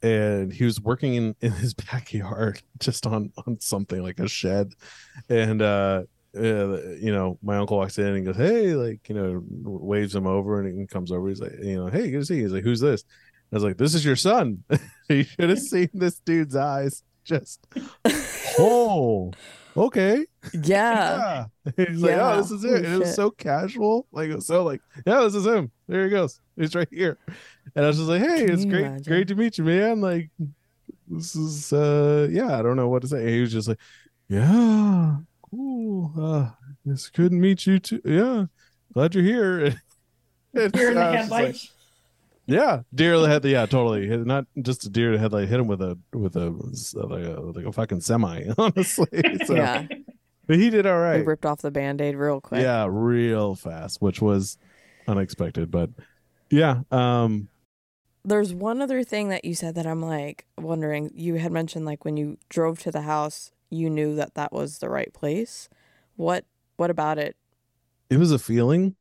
and 0.04 0.52
he 0.54 0.64
was 0.64 0.80
working 0.82 1.16
in 1.16 1.36
in 1.42 1.52
his 1.52 1.74
backyard 1.92 2.62
just 2.80 3.06
on 3.08 3.32
on 3.46 3.60
something 3.60 4.02
like 4.04 4.20
a 4.20 4.28
shed 4.28 4.74
and 5.30 5.62
uh 5.62 6.04
uh, 6.36 6.82
you 7.00 7.12
know, 7.12 7.40
my 7.42 7.58
uncle 7.58 7.78
walks 7.78 7.98
in 7.98 8.06
and 8.08 8.24
goes, 8.26 8.36
"Hey," 8.36 8.76
like 8.76 9.10
you 9.10 9.16
know, 9.16 9.42
waves 9.50 10.14
him 10.14 10.28
over, 10.28 10.60
and 10.62 10.80
he 10.80 10.86
comes 10.86 11.12
over. 11.12 11.28
He's 11.28 11.40
like, 11.42 11.54
"You 11.64 11.78
know, 11.78 11.88
hey, 11.88 12.12
good 12.12 12.20
to 12.20 12.26
see 12.26 12.36
you." 12.36 12.44
He's 12.44 12.52
like, 12.52 12.64
"Who's 12.64 12.80
this?" 12.82 13.04
I 13.52 13.56
was 13.56 13.64
like, 13.64 13.78
"This 13.78 13.96
is 13.96 14.06
your 14.06 14.18
son." 14.18 14.64
you 15.10 15.24
should 15.24 15.50
have 15.50 15.60
seen 15.60 15.90
this 15.94 16.20
dude's 16.20 16.56
eyes. 16.56 17.02
Just, 17.24 17.66
oh, 18.60 19.32
okay, 19.76 20.26
Yeah. 20.54 21.46
yeah. 21.66 21.74
He's 21.76 22.02
like, 22.02 22.16
oh, 22.16 22.38
this 22.38 22.52
is 22.52 22.64
it. 22.64 22.86
And 22.86 22.94
it 22.94 23.00
was 23.00 23.16
so 23.16 23.32
casual. 23.32 24.08
Like, 24.14 24.30
it 24.30 24.36
was 24.36 24.48
so 24.48 24.64
like, 24.64 24.80
yeah, 25.06 25.22
this 25.24 25.36
is 25.36 25.46
him. 25.46 25.70
There 25.90 26.06
he 26.06 26.10
goes. 26.10 26.40
He's 26.56 26.74
right 26.74 26.88
here. 26.90 27.18
And 27.76 27.86
I 27.86 27.88
was 27.88 27.98
just 27.98 28.10
like, 28.10 28.22
hey, 28.22 28.46
Can 28.46 28.54
it's 28.54 28.66
great, 28.66 28.86
imagine? 28.86 29.04
great 29.12 29.28
to 29.30 29.36
meet 29.36 29.58
you, 29.58 29.64
man. 29.64 30.02
Like, 30.02 30.30
this 31.08 31.36
is, 31.36 31.72
uh, 31.74 32.28
yeah, 32.32 32.58
I 32.58 32.62
don't 32.62 32.76
know 32.76 32.90
what 32.90 33.02
to 33.04 33.08
say. 33.08 33.32
He 33.32 33.42
was 33.42 33.52
just 33.52 33.68
like, 33.68 33.80
yeah, 34.30 35.18
cool. 35.50 36.12
Uh, 36.20 36.50
it's 36.86 37.10
good 37.10 37.32
to 37.32 37.38
meet 37.38 37.66
you 37.66 37.80
too. 37.80 38.02
Yeah, 38.04 38.46
glad 38.94 39.16
you're 39.16 39.24
here. 39.24 39.76
And 40.54 40.72
Deer 40.72 40.90
in 40.90 40.96
the 40.96 41.02
I 41.02 41.10
like, 41.12 41.20
headlights. 41.20 41.72
yeah, 42.48 42.82
deer 42.96 43.14
in 43.16 43.22
the 43.22 43.28
head. 43.28 43.46
Yeah, 43.46 43.66
totally. 43.68 44.08
Not 44.08 44.46
just 44.62 44.86
a 44.86 44.90
deer 44.90 45.10
in 45.10 45.14
the 45.14 45.20
headlight. 45.20 45.50
Hit 45.50 45.60
him 45.60 45.68
with 45.68 45.82
a 45.82 46.00
with 46.14 46.36
a 46.36 46.50
like 46.96 47.24
a 47.26 47.40
like 47.42 47.66
a 47.66 47.72
fucking 47.72 48.02
semi. 48.02 48.44
Honestly, 48.58 49.08
so, 49.46 49.54
Yeah. 49.56 49.86
But 50.48 50.56
he 50.56 50.70
did 50.72 50.88
all 50.88 50.98
right. 50.98 51.16
We 51.16 51.18
right. 51.20 51.28
ripped 51.28 51.46
off 51.46 51.62
the 51.62 51.70
band 51.70 52.02
aid 52.02 52.16
real 52.16 52.42
quick. 52.42 52.62
Yeah, 52.64 52.88
real 52.90 53.54
fast, 53.54 54.02
which 54.02 54.20
was 54.22 54.58
unexpected. 55.08 55.70
But 55.70 55.92
yeah, 56.50 56.80
um, 56.90 57.50
There's 58.28 58.54
one 58.54 58.82
other 58.82 59.06
thing 59.06 59.30
that 59.30 59.46
you 59.46 59.56
said 59.56 59.76
that 59.76 59.88
I'm 59.88 60.02
like 60.02 60.46
wondering. 60.58 61.12
You 61.14 61.36
had 61.36 61.54
mentioned 61.54 61.86
like 61.86 62.04
when 62.04 62.18
you 62.18 62.38
drove 62.50 62.78
to 62.80 62.92
the 62.92 63.04
house, 63.04 63.52
you 63.70 63.90
knew 63.90 64.16
that 64.16 64.34
that 64.34 64.52
was 64.52 64.80
the 64.80 64.90
right 64.90 65.14
place. 65.14 65.70
What 66.18 66.44
what 66.76 66.90
about 66.90 67.18
it? 67.18 67.38
it 68.10 68.18
was 68.18 68.32
a 68.32 68.40
feeling. 68.40 68.96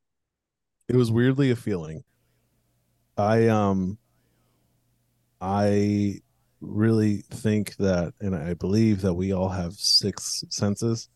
It 0.88 0.96
was 0.96 1.10
weirdly 1.10 1.50
a 1.50 1.56
feeling. 1.56 2.04
I 3.16 3.48
um 3.48 3.98
I 5.40 6.20
really 6.60 7.22
think 7.30 7.76
that 7.78 8.14
and 8.20 8.34
I 8.34 8.54
believe 8.54 9.02
that 9.02 9.14
we 9.14 9.32
all 9.32 9.48
have 9.48 9.72
six 9.74 10.44
senses 10.50 11.08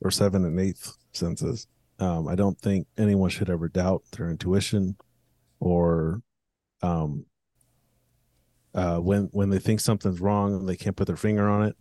or 0.00 0.10
seven 0.10 0.44
and 0.44 0.58
eighth 0.58 0.96
senses. 1.12 1.66
Um 1.98 2.28
I 2.28 2.34
don't 2.34 2.58
think 2.58 2.86
anyone 2.96 3.28
should 3.30 3.50
ever 3.50 3.68
doubt 3.68 4.04
their 4.12 4.30
intuition 4.30 4.96
or 5.60 6.22
um 6.82 7.24
uh 8.74 8.98
when 8.98 9.24
when 9.32 9.50
they 9.50 9.58
think 9.58 9.80
something's 9.80 10.20
wrong 10.20 10.54
and 10.54 10.68
they 10.68 10.76
can't 10.76 10.96
put 10.96 11.06
their 11.06 11.16
finger 11.16 11.48
on 11.48 11.62
it 11.66 11.76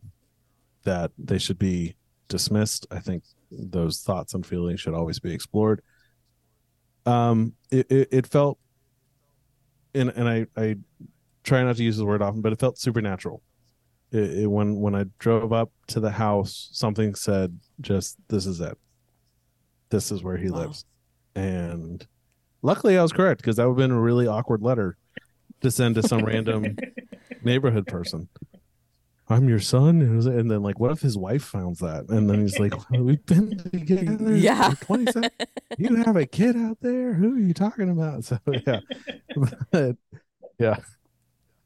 that 0.84 1.12
they 1.18 1.40
should 1.40 1.58
be 1.60 1.96
dismissed. 2.30 2.86
I 2.92 3.00
think 3.00 3.24
those 3.52 4.02
thoughts 4.02 4.34
and 4.36 4.46
feelings 4.46 4.80
should 4.80 4.94
always 4.94 5.20
be 5.20 5.34
explored. 5.34 5.82
Um, 7.06 7.54
it, 7.72 7.88
it, 7.92 8.08
it 8.12 8.28
felt, 8.28 8.60
and 9.94 10.10
and 10.16 10.28
I 10.30 10.46
I 10.56 10.76
try 11.44 11.64
not 11.64 11.78
to 11.78 11.84
use 11.84 11.98
the 11.98 12.06
word 12.06 12.22
often, 12.22 12.42
but 12.42 12.54
it 12.54 12.60
felt 12.60 12.78
supernatural. 12.80 13.42
it, 14.12 14.40
it, 14.40 14.48
when 14.48 14.78
when 14.78 14.96
I 14.96 15.06
drove 15.20 15.54
up 15.54 15.72
to 15.88 16.00
the 16.00 16.12
house, 16.12 16.70
something 16.72 17.16
said, 17.16 17.60
"Just 17.82 18.18
this 18.30 18.46
is 18.46 18.62
it. 18.62 18.78
This 19.90 20.12
is 20.12 20.24
where 20.24 20.38
he 20.38 20.50
Wow. 20.50 20.60
lives." 20.60 20.86
And 21.36 22.06
luckily, 22.66 22.98
I 22.98 23.02
was 23.02 23.14
correct 23.14 23.42
because 23.42 23.56
that 23.58 23.64
would 23.68 23.80
have 23.80 23.90
been 23.90 23.96
a 23.96 24.00
really 24.02 24.28
awkward 24.28 24.62
letter 24.62 24.98
to 25.62 25.72
send 25.72 25.96
to 25.96 26.04
some 26.04 26.26
random 26.26 26.76
neighborhood 27.44 27.88
person. 27.88 28.28
I'm 29.28 29.50
your 29.50 29.60
son, 29.60 30.02
and 30.02 30.12
it 30.12 30.16
was- 30.16 30.26
then 30.26 30.48
like, 30.62 30.80
what 30.80 30.92
if 30.92 31.02
his 31.02 31.18
wife 31.18 31.44
found 31.44 31.78
that? 31.78 32.10
And 32.10 32.30
then 32.30 32.42
he's 32.42 32.60
like, 32.60 32.74
well, 32.92 33.02
"We've 33.04 33.26
been 33.26 33.58
together 33.58 34.36
Yeah. 34.36 34.70
for 34.72 34.86
27 34.86 35.30
You 35.80 35.96
have 35.96 36.16
a 36.16 36.26
kid 36.28 36.56
out 36.56 36.78
there? 36.82 37.14
Who 37.14 37.34
are 37.36 37.40
you 37.40 37.54
talking 37.54 37.90
about?" 37.90 38.24
So 38.26 38.38
yeah, 38.68 38.82
but, 39.72 39.98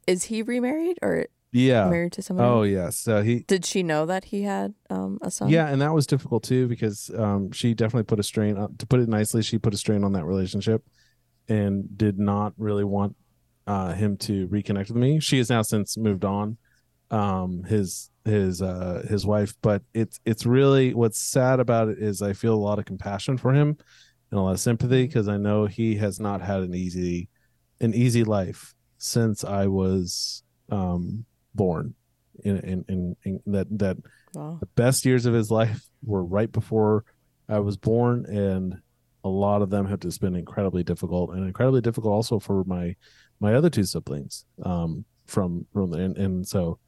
Is 0.08 0.24
he 0.26 0.42
remarried 0.42 1.00
or 1.02 1.28
yeah. 1.52 1.90
married 1.90 2.14
to 2.14 2.22
someone? 2.22 2.46
Oh 2.46 2.64
yeah. 2.64 2.90
So 2.90 3.22
he 3.22 3.40
Did 3.40 3.66
she 3.66 3.84
know 3.84 4.06
that 4.06 4.26
he 4.26 4.44
had 4.44 4.74
um 4.90 5.20
a 5.22 5.32
son? 5.32 5.50
Yeah, 5.50 5.68
and 5.68 5.82
that 5.82 5.94
was 5.94 6.08
difficult 6.08 6.44
too 6.44 6.68
because 6.68 7.10
um, 7.18 7.52
she 7.52 7.74
definitely 7.74 8.04
put 8.04 8.20
a 8.20 8.24
strain. 8.24 8.58
On, 8.58 8.76
to 8.78 8.86
put 8.86 9.00
it 9.00 9.10
nicely, 9.10 9.42
she 9.42 9.58
put 9.58 9.74
a 9.74 9.78
strain 9.78 10.04
on 10.04 10.14
that 10.14 10.26
relationship, 10.26 10.84
and 11.48 11.98
did 11.98 12.20
not 12.20 12.54
really 12.58 12.84
want 12.84 13.16
uh, 13.68 13.94
him 13.94 14.18
to 14.18 14.48
reconnect 14.48 14.88
with 14.90 14.98
me. 14.98 15.20
She 15.20 15.38
has 15.38 15.50
now 15.50 15.62
since 15.62 15.98
moved 15.98 16.26
on. 16.26 16.58
Um, 17.12 17.64
his 17.64 18.12
his 18.24 18.62
uh, 18.62 19.04
his 19.10 19.26
wife, 19.26 19.54
but 19.62 19.82
it's 19.94 20.20
it's 20.26 20.46
really 20.46 20.94
what's 20.94 21.20
sad 21.20 21.60
about 21.60 21.90
it 21.90 21.98
is 22.00 22.22
I 22.22 22.34
feel 22.34 22.54
a 22.54 22.56
lot 22.56 22.78
of 22.78 22.86
compassion 22.86 23.38
for 23.38 23.52
him 23.52 23.78
and 24.32 24.40
a 24.40 24.42
lot 24.42 24.52
of 24.52 24.60
sympathy 24.60 25.08
because 25.08 25.28
I 25.28 25.38
know 25.38 25.66
he 25.66 25.96
has 25.96 26.20
not 26.20 26.42
had 26.42 26.62
an 26.62 26.76
easy 26.76 27.30
an 27.82 27.94
easy 27.94 28.24
life 28.24 28.74
since 28.98 29.44
I 29.44 29.68
was 29.68 30.44
um, 30.72 31.26
born. 31.60 31.94
In, 32.46 32.86
in 32.88 33.16
in 33.26 33.42
that 33.48 33.68
that 33.80 33.98
Wow. 34.34 34.58
the 34.62 34.72
best 34.84 35.06
years 35.06 35.26
of 35.26 35.34
his 35.34 35.50
life 35.52 35.82
were 36.04 36.24
right 36.24 36.52
before 36.52 37.04
I 37.50 37.60
was 37.60 37.76
born, 37.76 38.26
and 38.28 38.80
a 39.24 39.30
lot 39.30 39.62
of 39.62 39.70
them 39.70 39.86
have 39.88 40.00
just 40.00 40.22
been 40.22 40.36
incredibly 40.36 40.84
difficult, 40.84 41.32
and 41.32 41.46
incredibly 41.46 41.82
difficult 41.82 42.14
also 42.14 42.40
for 42.40 42.64
my 42.64 42.96
my 43.40 43.56
other 43.56 43.70
two 43.70 43.84
siblings. 43.84 44.46
Um, 44.64 45.06
from 45.26 45.66
from 45.74 45.94
and, 45.94 46.18
and 46.18 46.48
so 46.48 46.80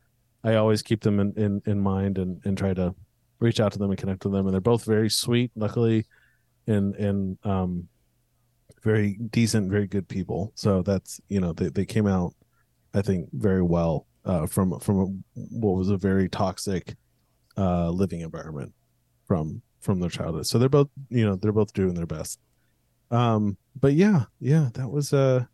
I 0.44 0.56
always 0.56 0.82
keep 0.82 1.02
them 1.02 1.20
in, 1.20 1.34
in 1.36 1.62
in 1.66 1.80
mind 1.82 2.18
and 2.18 2.40
and 2.46 2.58
try 2.58 2.74
to 2.74 2.96
reach 3.40 3.60
out 3.60 3.72
to 3.74 3.80
them 3.80 3.92
and 3.92 4.00
connect 4.00 4.24
with 4.24 4.34
them, 4.34 4.46
and 4.46 4.54
they're 4.54 4.62
both 4.62 4.86
very 4.86 5.10
sweet, 5.10 5.52
luckily, 5.56 6.06
and 6.68 6.96
and 6.96 7.38
um, 7.44 7.88
very 8.84 9.18
decent, 9.32 9.70
very 9.70 9.88
good 9.88 10.08
people. 10.08 10.54
So 10.56 10.82
that's 10.82 11.20
you 11.28 11.42
know 11.42 11.54
they 11.54 11.70
they 11.70 11.86
came 11.86 12.08
out, 12.08 12.34
I 12.94 13.02
think, 13.02 13.30
very 13.34 13.64
well 13.64 14.06
uh, 14.26 14.46
from 14.46 14.80
from 14.80 15.00
a, 15.00 15.06
what 15.36 15.78
was 15.78 15.90
a 15.90 15.98
very 15.98 16.30
toxic 16.30 16.96
uh 17.58 17.90
living 17.90 18.22
environment 18.22 18.74
from 19.26 19.62
from 19.80 20.00
their 20.00 20.10
childhood. 20.10 20.46
So 20.46 20.60
they're 20.60 20.70
both 20.70 20.90
you 21.10 21.26
know 21.26 21.36
they're 21.36 21.52
both 21.52 21.74
doing 21.74 21.96
their 21.96 22.06
best. 22.06 22.40
Um 23.10 23.58
but 23.80 23.94
yeah 23.94 24.26
yeah 24.40 24.70
that 24.74 24.90
was 24.90 25.14
uh 25.14 25.46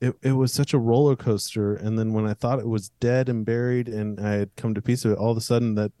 it, 0.00 0.14
it 0.22 0.32
was 0.32 0.52
such 0.52 0.74
a 0.74 0.78
roller 0.78 1.16
coaster. 1.16 1.74
And 1.74 1.98
then 1.98 2.12
when 2.12 2.26
i 2.26 2.34
thought 2.34 2.58
it 2.58 2.68
was 2.68 2.90
dead 3.00 3.28
and 3.28 3.44
buried 3.44 3.88
and 3.88 4.20
i 4.20 4.32
had 4.32 4.54
come 4.56 4.74
to 4.74 4.82
peace 4.82 5.04
with 5.04 5.14
it 5.14 5.18
all 5.18 5.32
of 5.32 5.36
a 5.36 5.42
sudden 5.42 5.74
that 5.74 5.92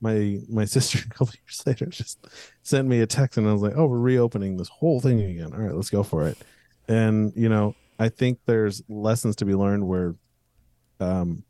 my 0.00 0.38
my 0.48 0.64
sister 0.76 1.00
a 1.04 1.08
couple 1.08 1.34
years 1.44 1.62
later 1.66 1.86
just 1.86 2.26
sent 2.62 2.86
me 2.88 3.00
a 3.00 3.06
text 3.06 3.38
and 3.38 3.48
i 3.48 3.52
was 3.52 3.62
like 3.62 3.74
oh 3.76 3.86
we're 3.86 3.98
reopening 3.98 4.56
this 4.56 4.68
whole 4.68 5.00
thing 5.00 5.20
again. 5.20 5.52
All 5.52 5.60
right 5.60 5.74
let's 5.74 5.90
go 5.90 6.02
for 6.02 6.26
it. 6.28 6.38
And 6.88 7.32
you 7.36 7.48
know 7.48 7.74
i 7.98 8.08
think 8.08 8.38
there's 8.46 8.82
lessons 8.88 9.36
to 9.36 9.44
be 9.44 9.54
learned 9.54 9.86
where 9.86 10.14
um 11.00 11.44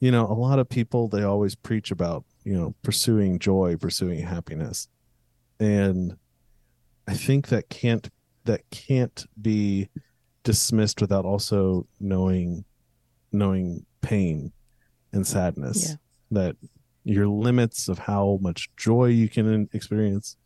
you 0.00 0.10
know 0.10 0.26
a 0.26 0.34
lot 0.34 0.58
of 0.58 0.68
people 0.68 1.08
they 1.08 1.22
always 1.22 1.54
preach 1.54 1.90
about 1.90 2.24
you 2.44 2.54
know 2.54 2.74
pursuing 2.82 3.38
joy 3.38 3.76
pursuing 3.76 4.20
happiness 4.20 4.88
and 5.60 6.16
i 7.06 7.14
think 7.14 7.48
that 7.48 7.68
can't 7.68 8.08
that 8.44 8.62
can't 8.70 9.26
be 9.40 9.88
dismissed 10.42 11.00
without 11.00 11.24
also 11.24 11.86
knowing 12.00 12.64
knowing 13.30 13.86
pain 14.00 14.52
and 15.12 15.26
sadness 15.26 15.90
Yeah. 15.90 15.96
that 16.32 16.56
your 17.04 17.28
limits 17.28 17.88
of 17.88 17.98
how 18.00 18.38
much 18.40 18.68
joy 18.76 19.06
you 19.06 19.28
can 19.28 19.68
experience 19.72 20.36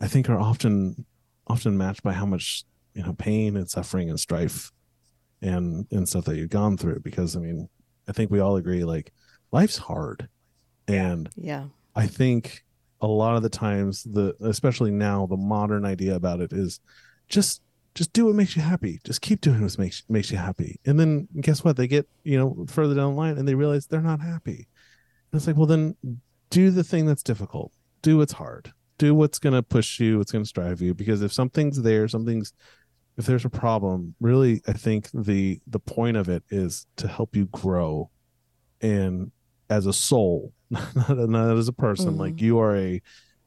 i 0.00 0.06
think 0.08 0.28
are 0.30 0.38
often 0.40 1.04
often 1.46 1.76
matched 1.76 2.02
by 2.02 2.12
how 2.12 2.26
much 2.26 2.64
you 2.94 3.02
know 3.02 3.12
pain 3.12 3.56
and 3.56 3.68
suffering 3.68 4.08
and 4.08 4.18
strife 4.20 4.70
and 5.44 5.86
and 5.92 6.08
stuff 6.08 6.24
that 6.24 6.36
you've 6.36 6.50
gone 6.50 6.76
through 6.76 6.98
because 7.00 7.36
i 7.36 7.38
mean 7.38 7.68
i 8.08 8.12
think 8.12 8.30
we 8.30 8.40
all 8.40 8.56
agree 8.56 8.82
like 8.84 9.12
life's 9.52 9.76
hard 9.78 10.28
and 10.88 11.30
Yeah. 11.36 11.66
I 11.96 12.06
think 12.08 12.64
a 13.00 13.06
lot 13.06 13.36
of 13.36 13.42
the 13.42 13.48
times 13.48 14.02
the 14.02 14.34
especially 14.40 14.90
now 14.90 15.26
the 15.26 15.36
modern 15.36 15.84
idea 15.84 16.14
about 16.16 16.40
it 16.40 16.52
is 16.52 16.80
just 17.28 17.62
just 17.94 18.12
do 18.12 18.26
what 18.26 18.34
makes 18.34 18.56
you 18.56 18.62
happy. 18.62 18.98
Just 19.04 19.20
keep 19.20 19.40
doing 19.40 19.62
what 19.62 19.78
makes 19.78 20.02
makes 20.08 20.30
you 20.32 20.36
happy. 20.36 20.80
And 20.84 20.98
then 20.98 21.28
guess 21.40 21.62
what? 21.62 21.76
They 21.76 21.86
get, 21.86 22.08
you 22.24 22.36
know, 22.36 22.66
further 22.68 22.94
down 22.96 23.12
the 23.12 23.16
line 23.18 23.38
and 23.38 23.46
they 23.46 23.54
realize 23.54 23.86
they're 23.86 24.00
not 24.00 24.20
happy. 24.20 24.66
And 25.30 25.38
it's 25.38 25.46
like, 25.46 25.56
well 25.56 25.66
then 25.66 25.94
do 26.50 26.70
the 26.70 26.82
thing 26.82 27.06
that's 27.06 27.22
difficult. 27.22 27.70
Do 28.02 28.18
what's 28.18 28.32
hard. 28.32 28.72
Do 28.98 29.14
what's 29.14 29.38
gonna 29.38 29.62
push 29.62 30.00
you, 30.00 30.18
what's 30.18 30.32
gonna 30.32 30.44
strive 30.44 30.80
you. 30.82 30.92
Because 30.94 31.22
if 31.22 31.32
something's 31.32 31.80
there, 31.82 32.08
something's 32.08 32.52
if 33.16 33.26
there's 33.26 33.44
a 33.44 33.50
problem, 33.50 34.14
really 34.20 34.60
I 34.66 34.72
think 34.72 35.08
the 35.12 35.60
the 35.66 35.78
point 35.78 36.16
of 36.16 36.28
it 36.28 36.42
is 36.50 36.86
to 36.96 37.08
help 37.08 37.36
you 37.36 37.46
grow 37.46 38.10
and 38.80 39.30
as 39.70 39.86
a 39.86 39.92
soul 39.92 40.52
not, 40.70 41.08
not 41.08 41.56
as 41.56 41.68
a 41.68 41.72
person. 41.72 42.14
Mhm. 42.14 42.18
like 42.18 42.40
you 42.40 42.58
are 42.58 42.76
a 42.76 43.00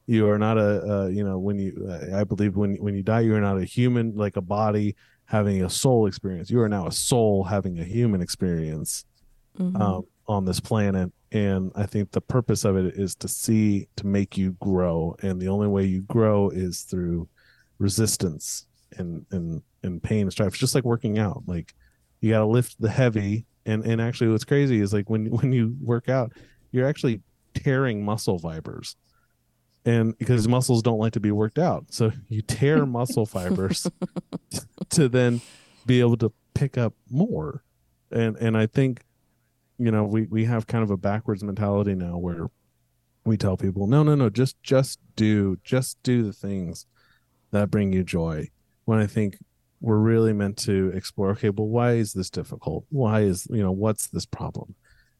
you 0.07 0.27
are 0.29 0.39
not 0.39 0.57
a 0.57 1.03
uh, 1.03 1.07
you 1.07 1.23
know 1.23 1.37
when 1.37 1.59
you 1.59 1.73
i 2.15 2.23
believe 2.23 2.55
when 2.55 2.75
when 2.75 2.95
you 2.95 3.03
die 3.03 3.19
you 3.19 3.35
are 3.35 3.41
not 3.41 3.57
a 3.57 3.65
human 3.65 4.15
like 4.15 4.37
a 4.37 4.41
body 4.41 4.95
having 5.25 5.61
a 5.63 5.69
soul 5.69 6.07
experience. 6.07 6.49
You 6.49 6.61
are 6.61 6.69
now 6.69 6.87
a 6.87 6.91
soul 6.91 7.43
having 7.43 7.77
a 7.79 7.83
human 7.83 8.21
experience 8.21 9.03
Mhm. 9.59 9.81
um, 9.81 10.03
on 10.27 10.45
this 10.45 10.59
planet. 10.61 11.11
And 11.33 11.71
i 11.75 11.85
think 11.85 12.11
the 12.11 12.21
purpose 12.21 12.63
of 12.63 12.77
it 12.77 12.95
is 12.95 13.15
to 13.15 13.27
see 13.27 13.89
to 13.97 14.07
make 14.07 14.37
you 14.37 14.53
grow. 14.61 15.15
And 15.21 15.41
the 15.41 15.49
only 15.49 15.67
way 15.67 15.83
you 15.85 16.03
grow 16.03 16.49
is 16.49 16.83
through 16.83 17.27
resistance 17.79 18.65
and 18.97 19.25
and 19.31 19.61
and 19.83 20.01
pain 20.01 20.21
and 20.21 20.31
strife. 20.31 20.49
It's 20.49 20.57
just 20.57 20.75
like 20.75 20.83
working 20.83 21.17
out. 21.17 21.43
Like 21.45 21.73
you 22.21 22.31
got 22.31 22.39
to 22.39 22.45
lift 22.45 22.79
the 22.79 22.89
heavy. 22.89 23.45
And 23.65 23.83
and 23.85 24.01
actually 24.01 24.29
what's 24.29 24.45
crazy 24.45 24.81
is 24.81 24.93
like 24.93 25.09
when 25.09 25.25
when 25.37 25.51
you 25.51 25.75
work 25.81 26.09
out 26.09 26.33
you're 26.71 26.87
actually 26.87 27.21
tearing 27.53 28.03
muscle 28.03 28.39
fibers. 28.39 28.95
And 29.85 30.17
because 30.17 30.47
muscles 30.49 30.83
don't 30.83 30.99
like 30.99 31.13
to 31.13 31.21
be 31.21 31.31
worked 31.31 31.57
out. 31.57 31.85
So 31.91 32.11
you 32.27 32.41
tear 32.41 32.85
muscle 32.85 33.25
fibers 33.25 33.89
to 34.89 35.07
then 35.07 35.41
be 35.85 36.01
able 36.01 36.17
to 36.17 36.33
pick 36.53 36.77
up 36.77 36.93
more. 37.09 37.63
And 38.11 38.37
and 38.37 38.57
i 38.57 38.65
think 38.67 39.03
you 39.77 39.91
know 39.91 40.03
we 40.03 40.23
we 40.23 40.45
have 40.45 40.67
kind 40.67 40.83
of 40.83 40.91
a 40.91 40.97
backwards 40.97 41.43
mentality 41.43 41.93
now 41.93 42.17
where 42.17 42.47
we 43.25 43.37
tell 43.37 43.57
people 43.57 43.87
no 43.87 44.03
no 44.03 44.15
no 44.15 44.29
just 44.29 44.61
just 44.63 44.99
do 45.15 45.57
just 45.63 46.01
do 46.03 46.23
the 46.23 46.33
things 46.33 46.85
that 47.51 47.69
bring 47.69 47.93
you 47.93 48.03
joy 48.03 48.49
when 48.87 48.99
i 48.99 49.05
think 49.05 49.37
we're 49.79 49.97
really 49.97 50.33
meant 50.33 50.57
to 50.57 50.91
explore 50.95 51.29
okay 51.31 51.49
well 51.49 51.67
why 51.67 51.91
is 51.93 52.13
this 52.13 52.29
difficult? 52.31 52.85
Why 52.89 53.21
is 53.21 53.47
you 53.51 53.61
know 53.61 53.71
what's 53.71 54.07
this 54.07 54.25
problem? 54.25 54.73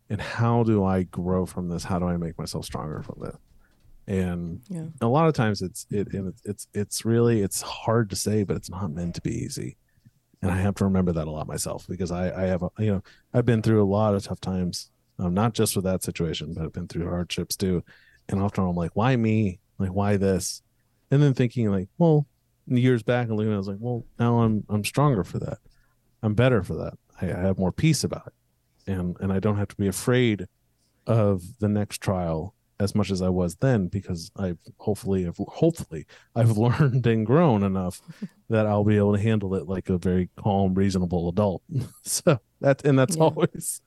And 0.10 0.20
how 0.20 0.64
do 0.64 0.84
i 0.84 1.04
grow 1.04 1.46
from 1.46 1.70
this? 1.70 1.84
How 1.84 2.00
do 2.00 2.06
i 2.08 2.18
make 2.18 2.38
myself 2.40 2.66
stronger 2.66 3.04
from 3.04 3.20
this 3.22 3.38
and 4.08 4.62
Yeah. 4.70 4.88
a 5.02 5.08
lot 5.08 5.28
of 5.28 5.34
times 5.36 5.62
it's 5.62 5.86
it 5.92 6.14
and 6.14 6.30
it's 6.30 6.42
it's 6.46 6.68
it's 6.74 7.06
really 7.06 7.42
it's 7.42 7.62
hard 7.62 8.10
to 8.12 8.16
say 8.16 8.44
but 8.44 8.56
it's 8.56 8.70
not 8.70 8.92
meant 8.92 9.16
to 9.16 9.22
be 9.22 9.36
easy. 9.46 9.78
And 10.42 10.50
i 10.52 10.58
have 10.58 10.76
to 10.76 10.86
remember 10.86 11.12
that 11.14 11.28
a 11.28 11.32
lot 11.32 11.48
myself 11.48 11.86
because 11.88 12.12
i 12.12 12.24
i 12.44 12.46
have 12.48 12.64
a, 12.64 12.70
you 12.80 12.92
know 12.94 13.02
i've 13.34 13.46
been 13.46 13.62
through 13.62 13.84
a 13.84 13.94
lot 13.98 14.16
of 14.16 14.24
tough 14.24 14.40
times 14.40 14.90
um, 15.20 15.34
not 15.34 15.54
just 15.54 15.76
with 15.76 15.86
that 15.86 16.04
situation 16.04 16.54
but 16.54 16.64
i've 16.64 16.74
been 16.74 16.88
through 16.88 17.10
hardships 17.10 17.56
too. 17.58 17.84
And 18.30 18.42
often 18.42 18.64
i'm 18.64 18.76
like 18.76 18.96
why 18.96 19.16
me? 19.16 19.60
Like 19.78 19.94
why 20.00 20.18
this? 20.18 20.62
And 21.12 21.22
then 21.22 21.34
thinking 21.34 21.70
like 21.70 21.90
well 21.98 22.28
years 22.68 23.02
back 23.04 23.28
and 23.28 23.38
looking 23.38 23.54
i 23.54 23.58
was 23.58 23.68
like 23.68 23.78
well 23.80 24.06
now 24.20 24.40
i'm 24.42 24.64
i'm 24.70 24.84
stronger 24.84 25.24
for 25.24 25.40
that 25.40 25.58
i'm 26.24 26.34
better 26.34 26.62
for 26.64 26.76
that 26.76 26.94
i, 27.22 27.26
I 27.26 27.42
have 27.48 27.58
more 27.58 27.72
peace 27.72 28.04
about 28.04 28.28
it 28.28 28.92
and 28.92 29.16
and 29.20 29.32
i 29.32 29.40
don't 29.40 29.58
have 29.58 29.70
to 29.70 29.76
be 29.78 29.88
afraid 29.88 30.48
of 31.06 31.42
the 31.60 31.70
next 31.70 32.02
trial 32.02 32.54
as 32.80 32.94
much 32.94 33.10
as 33.10 33.24
I 33.24 33.30
was 33.30 33.56
then 33.56 33.88
because 33.88 34.30
I 34.38 34.54
hopefully 34.78 35.24
have 35.24 35.38
hopefully 35.40 36.06
I've 36.36 36.58
learned 36.68 37.08
and 37.08 37.26
grown 37.26 37.64
enough 37.64 38.02
that 38.50 38.68
I'll 38.68 38.84
be 38.84 38.98
able 38.98 39.16
to 39.16 39.20
handle 39.22 39.56
it 39.56 39.68
like 39.68 39.90
a 39.90 39.98
very 39.98 40.30
calm, 40.38 40.76
reasonable 40.76 41.28
adult. 41.28 41.64
so 42.04 42.40
that 42.62 42.86
and 42.86 43.00
that's 43.00 43.16
Yeah. 43.16 43.24
always 43.24 43.82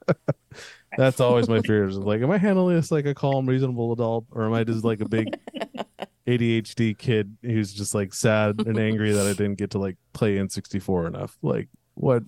that's 0.97 1.21
always 1.21 1.49
my 1.49 1.61
fears. 1.61 1.97
of 1.97 2.05
Like, 2.05 2.23
am 2.23 2.31
I 2.31 2.39
handling 2.39 2.77
this 2.77 2.91
like 2.91 3.07
a 3.07 3.15
calm, 3.15 3.47
reasonable 3.47 3.93
adult, 3.93 4.27
or 4.31 4.45
am 4.45 4.53
I 4.53 4.65
just 4.65 4.85
like 4.85 5.01
a 5.01 5.09
big 5.09 5.37
ADHD 6.27 6.97
kid 6.97 7.37
who's 7.43 7.73
just 7.73 7.95
like 7.95 8.13
sad 8.15 8.67
and 8.67 8.79
angry 8.79 9.13
that 9.13 9.27
I 9.27 9.33
didn't 9.33 9.57
get 9.57 9.71
to 9.71 9.79
like 9.79 9.97
play 10.13 10.37
in 10.39 10.49
sixty 10.49 10.79
four 10.79 11.07
enough? 11.07 11.37
Like, 11.43 11.69
what? 11.95 12.23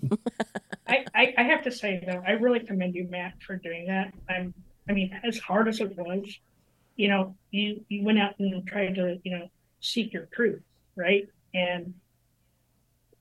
I, 0.88 1.04
I 1.14 1.22
I, 1.22 1.34
I 1.38 1.42
have 1.44 1.62
to 1.62 1.70
say 1.70 2.02
though, 2.06 2.22
I 2.26 2.32
really 2.32 2.60
commend 2.60 2.94
you, 2.94 3.06
Matt, 3.08 3.34
for 3.46 3.56
doing 3.56 3.86
that. 3.86 4.12
I'm, 4.28 4.54
I 4.88 4.92
mean, 4.92 5.18
as 5.24 5.38
hard 5.38 5.68
as 5.68 5.80
it 5.80 5.96
was, 5.96 6.38
you 6.96 7.08
know, 7.08 7.36
you 7.50 7.84
you 7.88 8.04
went 8.04 8.18
out 8.18 8.34
and 8.38 8.66
tried 8.66 8.94
to, 8.96 9.18
you 9.24 9.38
know, 9.38 9.48
seek 9.80 10.12
your 10.12 10.28
truth, 10.32 10.62
right? 10.96 11.26
And 11.54 11.94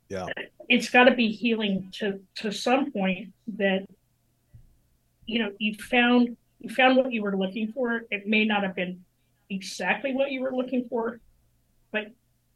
Yeah. 0.09 0.27
it's 0.69 0.89
got 0.89 1.05
to 1.05 1.15
be 1.15 1.31
healing 1.31 1.89
to 1.99 2.19
to 2.37 2.51
some 2.51 2.91
point 2.91 3.33
that, 3.57 3.85
you 5.25 5.39
know, 5.39 5.51
you 5.59 5.75
found 5.75 6.37
you 6.59 6.69
found 6.69 6.95
what 6.97 7.11
you 7.11 7.23
were 7.23 7.35
looking 7.35 7.71
for. 7.71 8.03
It 8.11 8.27
may 8.27 8.45
not 8.45 8.63
have 8.63 8.75
been 8.75 9.03
exactly 9.49 10.13
what 10.13 10.31
you 10.31 10.41
were 10.41 10.51
looking 10.55 10.87
for, 10.87 11.19
but 11.91 12.07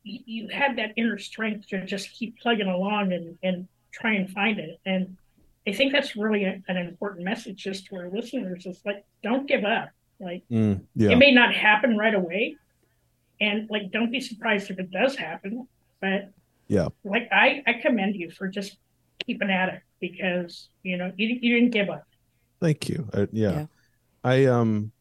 you, 0.04 0.20
you 0.26 0.48
had 0.50 0.78
that 0.78 0.94
inner 0.96 1.18
strength 1.18 1.68
to 1.70 1.86
just 1.86 2.12
keep 2.14 2.38
plugging 2.40 2.68
along 2.68 3.14
and 3.14 3.38
and 3.44 3.68
try 3.92 4.14
and 4.14 4.30
find 4.30 4.60
it. 4.60 4.80
And 4.86 5.18
I 5.68 5.72
think 5.74 5.92
that's 5.94 6.16
really 6.16 6.44
a, 6.46 6.62
an 6.68 6.78
important 6.78 7.24
message 7.26 7.58
just 7.64 7.88
to 7.88 7.96
our 7.98 8.10
listeners 8.10 8.66
is 8.66 8.80
like, 8.86 9.04
don't 9.24 9.48
give 9.48 9.64
up. 9.64 9.90
Like, 10.20 10.44
Mm, 10.52 10.82
yeah. 10.96 11.10
it 11.12 11.16
may 11.18 11.32
not 11.32 11.54
happen 11.54 11.98
right 11.98 12.14
away. 12.14 12.56
And 13.42 13.68
like, 13.70 13.92
don't 13.92 14.12
be 14.12 14.22
surprised 14.22 14.70
if 14.70 14.80
it 14.80 14.92
does 14.92 15.16
happen. 15.16 15.68
But 16.02 16.32
Yeah. 16.68 16.90
like, 17.04 17.28
I, 17.32 17.64
I 17.66 17.74
commend 17.74 18.16
you 18.16 18.30
for 18.30 18.48
just 18.48 18.78
keeping 19.26 19.50
at 19.50 19.70
it 19.70 19.82
because, 20.00 20.70
you 20.84 20.98
know, 20.98 21.12
you, 21.18 21.40
you 21.42 21.56
didn't 21.56 21.72
give 21.72 21.90
up. 21.90 22.06
Thank 22.66 22.90
you. 22.90 23.08
I, 23.14 23.28
yeah. 23.32 23.52
Yeah. 23.52 23.66
I 24.24 24.46
um 24.46 24.92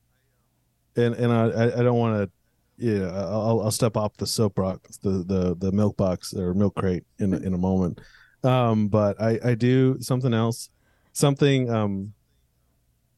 and 0.96 1.14
and 1.14 1.32
I 1.32 1.44
I 1.48 1.64
I 1.80 1.82
don't 1.82 1.98
want 1.98 2.22
to 2.22 2.30
yeah, 2.76 3.06
I'll 3.06 3.62
I'll 3.62 3.70
step 3.70 3.96
off 3.96 4.16
the 4.18 4.26
soapbox, 4.26 4.98
the 4.98 5.24
the 5.24 5.56
the 5.58 5.72
milk 5.72 5.96
box 5.96 6.34
or 6.34 6.52
milk 6.52 6.74
crate 6.74 7.04
in 7.18 7.32
a- 7.32 7.38
in 7.38 7.54
a 7.54 7.58
moment. 7.58 8.00
Um 8.42 8.88
but 8.88 9.18
I 9.20 9.38
I 9.42 9.54
do 9.54 9.96
something 10.00 10.34
else. 10.34 10.68
Something 11.14 11.70
um 11.70 12.12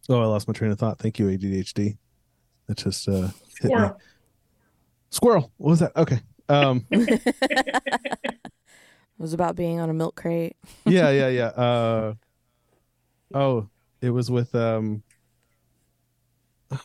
Oh, 0.09 0.21
I 0.23 0.27
lost 0.27 0.47
my 0.47 0.55
train 0.55 0.71
of 0.71 0.79
thought. 0.79 1.01
Thank 1.01 1.19
you 1.19 1.27
ADHD. 1.27 1.99
It 2.69 2.77
just 2.77 3.09
uh 3.09 3.29
hit 3.61 3.65
me. 3.65 3.71
Squirrel. 3.71 4.01
Squirrel. 5.11 5.53
What 5.57 5.71
was 5.71 5.81
that? 5.81 5.97
Okay. 5.97 6.21
Um 6.49 6.87
It 9.19 9.23
was 9.23 9.33
about 9.33 9.57
being 9.57 9.81
on 9.81 9.89
a 9.89 9.95
milk 9.95 10.15
crate. 10.15 10.57
yeah, 10.85 11.11
yeah, 11.11 11.29
yeah. 11.29 11.47
Uh 11.47 12.15
oh, 13.33 13.69
it 14.01 14.11
was 14.11 14.31
with 14.31 14.55
um 14.55 15.03
oh, 16.71 16.81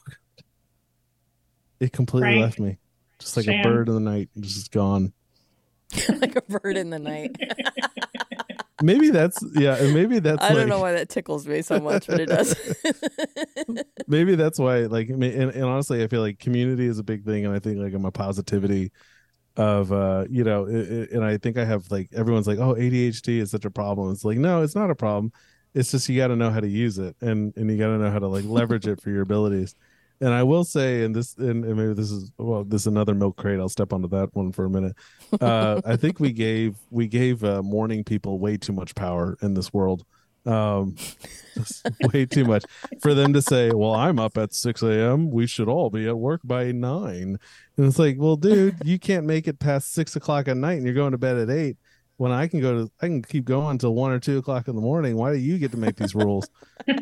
it 1.80 1.92
completely 1.92 2.32
Frank, 2.32 2.42
left 2.42 2.60
me. 2.60 2.78
Just 3.20 3.38
like 3.38 3.48
a 3.48 3.62
bird 3.62 3.88
in 3.88 3.96
the 3.96 4.00
night, 4.00 4.30
just 4.40 4.72
gone. 4.72 5.14
like 6.20 6.36
a 6.36 6.42
bird 6.42 6.78
in 6.78 6.90
the 6.90 7.00
night. 7.00 7.36
Maybe 8.84 9.10
that's 9.10 9.44
yeah, 9.54 9.76
and 9.76 9.94
maybe 9.94 10.20
that's 10.20 10.42
I 10.42 10.50
like 10.50 10.58
don't 10.58 10.70
know 10.70 10.80
why 10.80 10.94
that 10.94 11.10
tickles 11.10 11.48
me 11.48 11.62
so 11.62 11.80
much, 11.80 12.08
but 12.08 12.20
it 12.20 12.26
does. 12.26 12.56
maybe 14.08 14.36
that's 14.36 14.58
why 14.58 14.80
like 14.88 15.10
and, 15.10 15.24
and 15.24 15.64
honestly 15.64 16.04
I 16.04 16.08
feel 16.08 16.22
like 16.22 16.40
community 16.40 16.88
is 16.88 16.98
a 16.98 17.04
big 17.04 17.24
thing 17.24 17.46
and 17.46 17.54
I 17.54 17.60
think 17.60 17.78
like 17.78 17.94
I'm 17.94 18.06
a 18.06 18.12
positivity 18.12 18.92
of 19.56 19.92
uh 19.92 20.26
you 20.30 20.44
know 20.44 20.66
it, 20.66 20.92
it- 20.92 21.12
and 21.12 21.24
I 21.24 21.38
think 21.38 21.58
I 21.58 21.66
have 21.66 21.92
like 21.92 22.10
everyone's 22.14 22.48
like 22.48 22.58
oh 22.58 22.74
ADHD 22.74 23.40
is 23.40 23.52
such 23.52 23.66
a 23.66 23.72
problem. 23.72 24.12
It's 24.12 24.26
like 24.26 24.38
no, 24.38 24.64
it's 24.64 24.76
not 24.76 24.90
a 24.90 24.96
problem. 24.96 25.32
It's 25.74 25.92
just 25.92 26.10
you 26.10 26.18
got 26.18 26.28
to 26.28 26.36
know 26.36 26.50
how 26.50 26.60
to 26.60 26.68
use 26.68 26.98
it 26.98 27.16
and 27.22 27.54
and 27.56 27.70
you 27.70 27.78
got 27.78 27.88
to 27.88 27.98
know 27.98 28.12
how 28.12 28.20
to 28.20 28.28
like 28.28 28.46
leverage 28.46 28.88
it 28.88 29.02
for 29.02 29.10
your 29.10 29.22
abilities. 29.22 29.76
And 30.22 30.30
I 30.36 30.44
will 30.44 30.64
say, 30.64 31.04
and 31.04 31.16
this, 31.16 31.36
and, 31.38 31.66
and 31.66 31.76
maybe 31.76 31.94
this 31.96 32.12
is 32.12 32.32
well, 32.38 32.64
this 32.64 32.82
is 32.82 32.88
another 32.88 33.16
milk 33.16 33.38
crate. 33.38 33.60
I'll 33.60 33.70
step 33.70 33.92
onto 33.92 34.08
that 34.10 34.30
one 34.36 34.52
for 34.52 34.66
a 34.66 34.70
minute. 34.70 34.96
Uh, 35.42 35.82
I 35.84 35.96
think 35.96 36.20
we 36.20 36.32
gave 36.32 36.78
we 36.92 37.08
gave 37.08 37.44
uh, 37.44 37.64
morning 37.64 38.04
people 38.04 38.38
way 38.38 38.58
too 38.58 38.72
much 38.72 38.94
power 38.94 39.36
in 39.42 39.56
this 39.56 39.74
world, 39.74 40.06
um, 40.46 40.96
way 42.14 42.28
too 42.28 42.46
much 42.46 42.66
for 43.02 43.16
them 43.16 43.34
to 43.34 43.42
say, 43.42 43.72
"Well, 43.72 43.96
I'm 43.96 44.20
up 44.20 44.38
at 44.38 44.54
six 44.54 44.84
a.m. 44.84 45.32
We 45.32 45.48
should 45.48 45.68
all 45.68 45.90
be 45.90 46.08
at 46.08 46.18
work 46.18 46.42
by 46.44 46.72
9. 46.72 47.40
And 47.78 47.86
it's 47.88 47.98
like, 47.98 48.18
well, 48.20 48.36
dude, 48.36 48.76
you 48.84 49.00
can't 49.00 49.26
make 49.26 49.48
it 49.48 49.58
past 49.58 49.92
six 49.92 50.16
o'clock 50.16 50.48
at 50.48 50.58
night, 50.58 50.74
and 50.74 50.86
you're 50.86 50.94
going 50.94 51.14
to 51.14 51.18
bed 51.18 51.38
at 51.38 51.50
eight. 51.50 51.78
When 52.22 52.32
I 52.32 52.46
can 52.48 52.62
go 52.62 52.86
to, 52.86 52.92
I 53.02 53.08
can 53.08 53.24
keep 53.24 53.46
going 53.46 53.72
until 53.72 53.96
one 53.96 54.12
or 54.12 54.20
two 54.20 54.38
o'clock 54.38 54.68
in 54.68 54.76
the 54.76 54.82
morning. 54.82 55.16
Why 55.16 55.32
do 55.34 55.40
you 55.40 55.58
get 55.58 55.72
to 55.72 55.78
make 55.78 55.96
these 55.96 56.14
rules? 56.14 56.48
and 56.88 57.00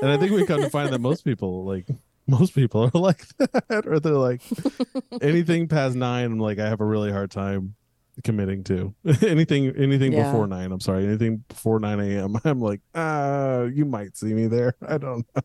I 0.00 0.16
think 0.16 0.32
we 0.32 0.46
come 0.46 0.62
to 0.62 0.70
find 0.70 0.90
that 0.90 1.00
most 1.00 1.22
people 1.22 1.66
like 1.66 1.86
most 2.26 2.54
people 2.54 2.84
are 2.84 2.90
like 2.98 3.26
that, 3.36 3.84
or 3.86 4.00
they're 4.00 4.14
like 4.14 4.40
anything 5.20 5.68
past 5.68 5.96
nine. 5.96 6.24
I'm 6.32 6.38
like 6.38 6.58
I 6.58 6.66
have 6.66 6.80
a 6.80 6.84
really 6.86 7.12
hard 7.12 7.30
time 7.30 7.74
committing 8.24 8.64
to 8.64 8.94
anything. 9.20 9.66
Anything 9.76 10.12
Yeah. 10.14 10.24
before 10.24 10.46
nine, 10.46 10.72
I'm 10.72 10.80
sorry. 10.80 11.04
Anything 11.04 11.44
before 11.46 11.78
nine 11.78 12.00
a.m. 12.00 12.36
I'm 12.46 12.58
like, 12.60 12.80
ah, 12.94 13.64
you 13.64 13.84
might 13.84 14.16
see 14.16 14.32
me 14.32 14.46
there. 14.46 14.76
I 14.80 14.96
don't 14.96 15.26
know. 15.36 15.42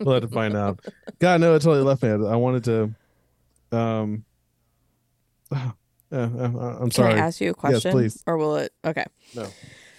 we'll 0.00 0.14
have 0.14 0.24
to 0.24 0.28
find 0.28 0.56
out. 0.56 0.80
God, 1.20 1.40
no, 1.40 1.54
it 1.54 1.62
totally 1.62 1.84
left 1.84 2.02
me. 2.02 2.08
I 2.10 2.34
wanted 2.34 2.64
to. 3.70 3.76
Um. 3.78 4.24
yeah, 6.10 6.24
I'm 6.24 6.78
Can 6.78 6.90
sorry. 6.90 7.14
I 7.14 7.18
ask 7.18 7.40
you 7.40 7.50
a 7.50 7.54
question? 7.54 7.80
Yes, 7.84 7.94
please. 7.94 8.22
Or 8.26 8.36
will 8.36 8.56
it? 8.56 8.72
Okay. 8.84 9.04
No. 9.34 9.48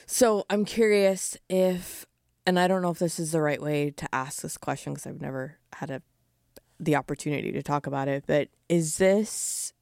So 0.06 0.46
I'm 0.50 0.66
curious 0.66 1.38
if, 1.50 2.06
and 2.46 2.60
I 2.60 2.68
don't 2.68 2.82
know 2.82 2.90
if 2.90 3.00
this 3.00 3.20
is 3.20 3.32
the 3.32 3.42
right 3.42 3.62
way 3.62 3.92
to 3.92 4.16
ask 4.16 4.42
this 4.42 4.58
question 4.58 4.94
because 4.94 5.06
I've 5.06 5.22
never 5.22 5.58
had 5.74 5.90
a 5.92 6.02
the 6.80 6.96
opportunity 6.96 7.52
to 7.52 7.62
talk 7.62 7.86
about 7.88 8.08
it. 8.08 8.24
But 8.26 8.48
is 8.70 8.98
this 8.98 9.74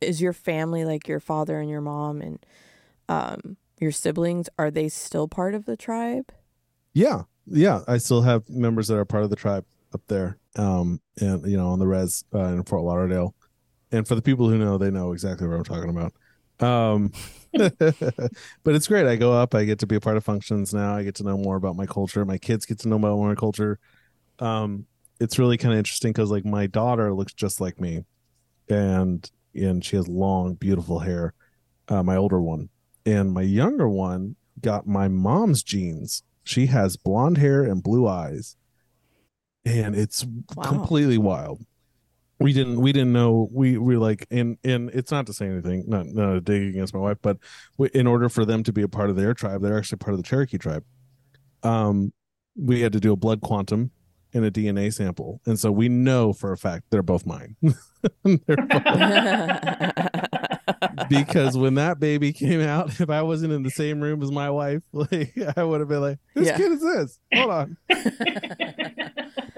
is 0.00 0.20
your 0.20 0.32
family 0.32 0.84
like 0.84 1.06
your 1.06 1.20
father 1.20 1.60
and 1.60 1.68
your 1.70 1.80
mom 1.80 2.20
and 2.20 2.44
um 3.08 3.56
your 3.78 3.92
siblings? 3.92 4.48
Are 4.58 4.70
they 4.70 4.88
still 4.88 5.28
part 5.28 5.54
of 5.54 5.66
the 5.66 5.76
tribe? 5.76 6.32
Yeah, 6.94 7.22
yeah. 7.46 7.82
I 7.86 7.98
still 7.98 8.22
have 8.22 8.48
members 8.48 8.88
that 8.88 8.96
are 8.96 9.04
part 9.04 9.22
of 9.22 9.30
the 9.30 9.36
tribe 9.36 9.66
up 9.92 10.00
there, 10.08 10.38
um, 10.56 11.00
and 11.20 11.46
you 11.46 11.56
know, 11.56 11.68
on 11.68 11.78
the 11.78 11.86
res 11.86 12.24
uh, 12.34 12.38
in 12.46 12.64
Fort 12.64 12.82
Lauderdale. 12.82 13.34
And 13.92 14.06
for 14.06 14.14
the 14.14 14.22
people 14.22 14.48
who 14.48 14.58
know, 14.58 14.78
they 14.78 14.90
know 14.90 15.12
exactly 15.12 15.46
what 15.46 15.56
I'm 15.58 15.64
talking 15.64 15.90
about. 15.90 16.12
Um, 16.58 17.12
but 17.52 18.74
it's 18.74 18.88
great. 18.88 19.06
I 19.06 19.16
go 19.16 19.32
up. 19.32 19.54
I 19.54 19.64
get 19.64 19.78
to 19.80 19.86
be 19.86 19.96
a 19.96 20.00
part 20.00 20.16
of 20.16 20.24
functions 20.24 20.74
now. 20.74 20.96
I 20.96 21.02
get 21.02 21.14
to 21.16 21.22
know 21.24 21.36
more 21.36 21.56
about 21.56 21.76
my 21.76 21.86
culture. 21.86 22.24
My 22.24 22.38
kids 22.38 22.66
get 22.66 22.78
to 22.80 22.88
know 22.88 22.96
about 22.96 23.18
my 23.18 23.34
culture. 23.34 23.78
Um, 24.38 24.86
it's 25.20 25.38
really 25.38 25.56
kind 25.56 25.72
of 25.72 25.78
interesting 25.78 26.12
because 26.12 26.30
like 26.30 26.44
my 26.44 26.66
daughter 26.66 27.14
looks 27.14 27.32
just 27.32 27.60
like 27.60 27.80
me, 27.80 28.04
and 28.68 29.30
and 29.54 29.84
she 29.84 29.96
has 29.96 30.08
long, 30.08 30.54
beautiful 30.54 30.98
hair. 31.00 31.32
Uh, 31.88 32.02
my 32.02 32.16
older 32.16 32.40
one, 32.40 32.68
and 33.06 33.32
my 33.32 33.42
younger 33.42 33.88
one 33.88 34.36
got 34.60 34.86
my 34.86 35.08
mom's 35.08 35.62
genes. 35.62 36.22
She 36.44 36.66
has 36.66 36.96
blonde 36.96 37.38
hair 37.38 37.62
and 37.62 37.82
blue 37.82 38.06
eyes, 38.06 38.56
and 39.64 39.94
it's 39.94 40.24
Wow. 40.54 40.64
completely 40.64 41.18
wild. 41.18 41.64
We 42.38 42.52
didn't 42.52 42.80
we 42.80 42.92
didn't 42.92 43.14
know 43.14 43.48
we 43.50 43.78
we 43.78 43.96
like 43.96 44.26
and 44.30 44.58
and 44.62 44.90
it's 44.90 45.10
not 45.10 45.26
to 45.26 45.32
say 45.32 45.46
anything, 45.46 45.84
not 45.86 46.06
not 46.06 46.36
a 46.36 46.40
dig 46.40 46.68
against 46.68 46.92
my 46.92 47.00
wife, 47.00 47.16
but 47.22 47.38
we, 47.78 47.88
in 47.94 48.06
order 48.06 48.28
for 48.28 48.44
them 48.44 48.62
to 48.64 48.72
be 48.72 48.82
a 48.82 48.88
part 48.88 49.08
of 49.08 49.16
their 49.16 49.32
tribe, 49.32 49.62
they're 49.62 49.78
actually 49.78 49.98
part 49.98 50.12
of 50.12 50.18
the 50.18 50.22
Cherokee 50.22 50.58
tribe. 50.58 50.84
Um, 51.62 52.12
we 52.54 52.82
had 52.82 52.92
to 52.92 53.00
do 53.00 53.12
a 53.12 53.16
blood 53.16 53.40
quantum 53.40 53.90
and 54.34 54.44
a 54.44 54.50
DNA 54.50 54.92
sample, 54.92 55.40
and 55.46 55.58
so 55.58 55.72
we 55.72 55.88
know 55.88 56.34
for 56.34 56.52
a 56.52 56.58
fact 56.58 56.84
they're 56.90 57.02
both 57.02 57.24
mine. 57.24 57.56
They're 58.22 58.56
both- 58.56 58.82
because 61.08 61.56
when 61.56 61.74
that 61.74 61.98
baby 61.98 62.32
came 62.32 62.60
out, 62.60 63.00
if 63.00 63.10
I 63.10 63.22
wasn't 63.22 63.52
in 63.52 63.62
the 63.62 63.70
same 63.70 64.00
room 64.00 64.22
as 64.22 64.30
my 64.30 64.50
wife, 64.50 64.82
like 64.92 65.32
I 65.56 65.64
would 65.64 65.80
have 65.80 65.88
been 65.88 66.00
like, 66.02 66.18
"Whose 66.34 66.46
Yeah. 66.48 66.56
kid 66.56 66.72
is 66.72 66.82
this? 66.82 67.18
Hold 67.34 67.50
on." 67.50 67.76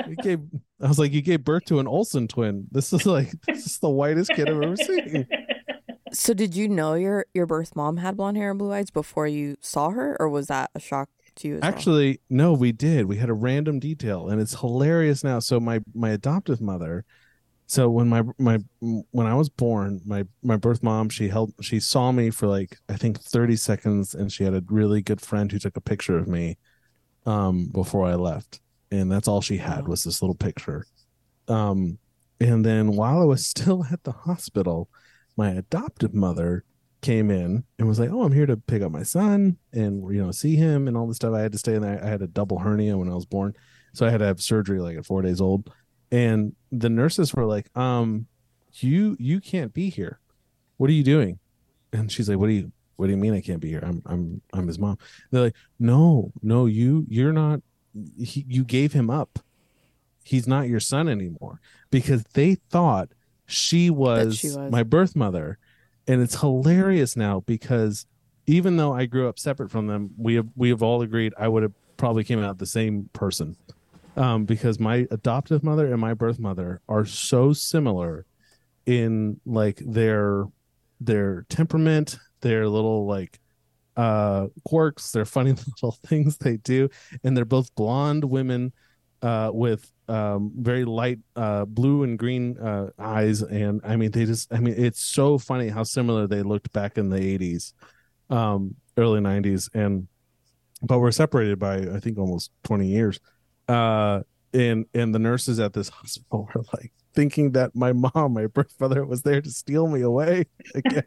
You 0.08 0.16
gave, 0.16 0.40
I 0.80 0.88
was 0.88 0.98
like, 0.98 1.12
"You 1.12 1.22
gave 1.22 1.44
birth 1.44 1.64
to 1.66 1.78
an 1.78 1.86
Olsen 1.86 2.28
twin. 2.28 2.66
This 2.70 2.92
is 2.92 3.06
like, 3.06 3.30
this 3.46 3.66
is 3.66 3.78
the 3.78 3.90
whitest 3.90 4.30
kid 4.32 4.48
I've 4.48 4.62
ever 4.62 4.76
seen." 4.76 5.26
so 6.12 6.34
did 6.34 6.56
you 6.56 6.68
know 6.68 6.94
your 6.94 7.26
your 7.34 7.46
birth 7.46 7.76
mom 7.76 7.98
had 7.98 8.16
blonde 8.16 8.36
hair 8.36 8.50
and 8.50 8.58
blue 8.58 8.72
eyes 8.72 8.90
before 8.90 9.26
you 9.26 9.56
saw 9.60 9.90
her, 9.90 10.16
or 10.20 10.28
was 10.28 10.46
that 10.46 10.70
a 10.74 10.80
shock 10.80 11.08
to 11.36 11.48
you? 11.48 11.54
As 11.56 11.62
well? 11.62 11.70
Actually, 11.70 12.20
no, 12.30 12.52
we 12.52 12.72
did. 12.72 13.06
We 13.06 13.16
had 13.16 13.28
a 13.28 13.34
random 13.34 13.78
detail, 13.78 14.28
and 14.28 14.40
it's 14.40 14.58
hilarious 14.60 15.22
now. 15.22 15.38
So 15.38 15.60
my 15.60 15.80
my 15.94 16.10
adoptive 16.10 16.60
mother, 16.60 17.04
so 17.66 17.90
when 17.90 18.08
my 18.08 18.22
my 18.38 18.58
when 18.80 19.26
I 19.26 19.34
was 19.34 19.50
born, 19.50 20.00
my 20.06 20.24
my 20.42 20.56
birth 20.56 20.82
mom, 20.82 21.10
she 21.10 21.28
held 21.28 21.52
she 21.60 21.80
saw 21.80 22.12
me 22.12 22.30
for 22.30 22.46
like 22.46 22.78
I 22.88 22.96
think 22.96 23.20
thirty 23.20 23.56
seconds, 23.56 24.14
and 24.14 24.32
she 24.32 24.44
had 24.44 24.54
a 24.54 24.62
really 24.68 25.02
good 25.02 25.20
friend 25.20 25.52
who 25.52 25.58
took 25.58 25.76
a 25.76 25.80
picture 25.82 26.16
of 26.16 26.26
me, 26.26 26.56
um, 27.26 27.68
before 27.68 28.06
I 28.06 28.14
left, 28.14 28.60
and 28.90 29.10
that's 29.10 29.28
all 29.28 29.40
she 29.40 29.58
had 29.58 29.86
was 29.88 30.04
this 30.04 30.22
little 30.22 30.34
picture, 30.34 30.86
um, 31.48 31.98
and 32.40 32.64
then 32.64 32.92
while 32.92 33.20
I 33.20 33.24
was 33.24 33.46
still 33.54 33.84
at 33.90 34.04
the 34.04 34.12
hospital, 34.12 34.88
my 35.36 35.50
adoptive 35.50 36.14
mother 36.14 36.64
came 37.00 37.30
in 37.30 37.64
and 37.78 37.88
was 37.88 38.00
like, 38.00 38.10
"Oh, 38.10 38.22
I'm 38.22 38.32
here 38.32 38.46
to 38.46 38.56
pick 38.56 38.82
up 38.82 38.92
my 38.92 39.02
son 39.02 39.56
and 39.72 40.02
you 40.12 40.22
know 40.22 40.30
see 40.30 40.56
him 40.56 40.88
and 40.88 40.96
all 40.96 41.06
this 41.06 41.16
stuff." 41.16 41.34
I 41.34 41.40
had 41.40 41.52
to 41.52 41.58
stay 41.58 41.74
in 41.74 41.82
there. 41.82 42.02
I 42.02 42.08
had 42.08 42.22
a 42.22 42.26
double 42.26 42.58
hernia 42.58 42.96
when 42.96 43.08
I 43.08 43.14
was 43.14 43.26
born, 43.26 43.54
so 43.92 44.06
I 44.06 44.10
had 44.10 44.18
to 44.18 44.26
have 44.26 44.40
surgery 44.40 44.80
like 44.80 44.96
at 44.96 45.06
four 45.06 45.22
days 45.22 45.40
old. 45.40 45.70
And 46.10 46.54
the 46.72 46.88
nurses 46.88 47.34
were 47.34 47.44
like, 47.44 47.68
"Um, 47.76 48.26
you 48.74 49.16
you 49.18 49.40
can't 49.40 49.72
be 49.72 49.90
here. 49.90 50.20
What 50.76 50.90
are 50.90 50.94
you 50.94 51.04
doing?" 51.04 51.38
And 51.92 52.10
she's 52.10 52.28
like, 52.28 52.38
"What 52.38 52.48
do 52.48 52.52
you 52.54 52.72
what 52.98 53.06
do 53.06 53.12
you 53.12 53.16
mean 53.16 53.32
I 53.32 53.40
can't 53.40 53.60
be 53.60 53.68
here? 53.68 53.82
I'm 53.84 54.02
I'm 54.06 54.42
I'm 54.52 54.66
his 54.66 54.78
mom. 54.78 54.98
They're 55.30 55.42
like, 55.42 55.56
no, 55.78 56.32
no, 56.42 56.66
you 56.66 57.06
you're 57.08 57.32
not. 57.32 57.60
He, 58.18 58.44
you 58.48 58.64
gave 58.64 58.92
him 58.92 59.10
up. 59.10 59.38
He's 60.24 60.46
not 60.46 60.68
your 60.68 60.80
son 60.80 61.08
anymore 61.08 61.60
because 61.90 62.22
they 62.34 62.56
thought 62.56 63.08
she 63.46 63.88
was, 63.88 64.38
she 64.38 64.48
was. 64.48 64.70
my 64.70 64.82
birth 64.82 65.16
mother, 65.16 65.58
and 66.06 66.20
it's 66.20 66.40
hilarious 66.40 67.16
now 67.16 67.40
because 67.40 68.06
even 68.46 68.76
though 68.76 68.92
I 68.92 69.06
grew 69.06 69.28
up 69.28 69.38
separate 69.38 69.70
from 69.70 69.86
them, 69.86 70.10
we 70.16 70.34
have 70.34 70.48
we 70.54 70.68
have 70.68 70.82
all 70.82 71.02
agreed 71.02 71.32
I 71.38 71.48
would 71.48 71.62
have 71.62 71.72
probably 71.96 72.24
came 72.24 72.42
out 72.42 72.58
the 72.58 72.66
same 72.66 73.08
person. 73.12 73.56
Um, 74.16 74.46
because 74.46 74.80
my 74.80 75.06
adoptive 75.12 75.62
mother 75.62 75.92
and 75.92 76.00
my 76.00 76.12
birth 76.12 76.40
mother 76.40 76.80
are 76.88 77.04
so 77.04 77.52
similar 77.52 78.26
in 78.84 79.40
like 79.46 79.80
their 79.86 80.46
their 81.00 81.46
temperament, 81.48 82.18
their 82.40 82.68
little 82.68 83.06
like 83.06 83.38
uh 83.98 84.46
quirks, 84.64 85.10
their 85.10 85.26
funny 85.26 85.52
little 85.66 85.98
things 86.06 86.38
they 86.38 86.56
do, 86.56 86.88
and 87.24 87.36
they're 87.36 87.44
both 87.44 87.74
blonde 87.74 88.24
women 88.24 88.72
uh 89.20 89.50
with 89.52 89.90
um 90.08 90.52
very 90.56 90.84
light 90.84 91.18
uh 91.34 91.64
blue 91.64 92.04
and 92.04 92.18
green 92.18 92.56
uh 92.58 92.88
eyes. 92.98 93.42
And 93.42 93.80
I 93.84 93.96
mean 93.96 94.12
they 94.12 94.24
just 94.24 94.52
I 94.52 94.60
mean 94.60 94.74
it's 94.78 95.00
so 95.02 95.36
funny 95.36 95.68
how 95.68 95.82
similar 95.82 96.26
they 96.28 96.42
looked 96.42 96.72
back 96.72 96.96
in 96.96 97.10
the 97.10 97.18
80s 97.18 97.72
um 98.30 98.76
early 98.96 99.20
90s 99.20 99.68
and 99.74 100.06
but 100.80 101.00
we're 101.00 101.10
separated 101.10 101.58
by 101.58 101.78
I 101.78 101.98
think 101.98 102.18
almost 102.18 102.52
20 102.64 102.86
years. 102.86 103.18
Uh 103.66 104.20
and 104.54 104.86
and 104.94 105.14
the 105.14 105.18
nurses 105.18 105.58
at 105.58 105.72
this 105.72 105.88
hospital 105.98 106.48
were 106.54 106.62
like 106.72 106.92
thinking 107.14 107.52
that 107.52 107.74
my 107.74 107.92
mom 107.92 108.34
my 108.34 108.46
birth 108.54 108.74
mother 108.78 109.04
was 109.04 109.22
there 109.22 109.40
to 109.42 109.50
steal 109.50 109.88
me 109.88 110.02
away 110.02 110.44
again 110.74 111.02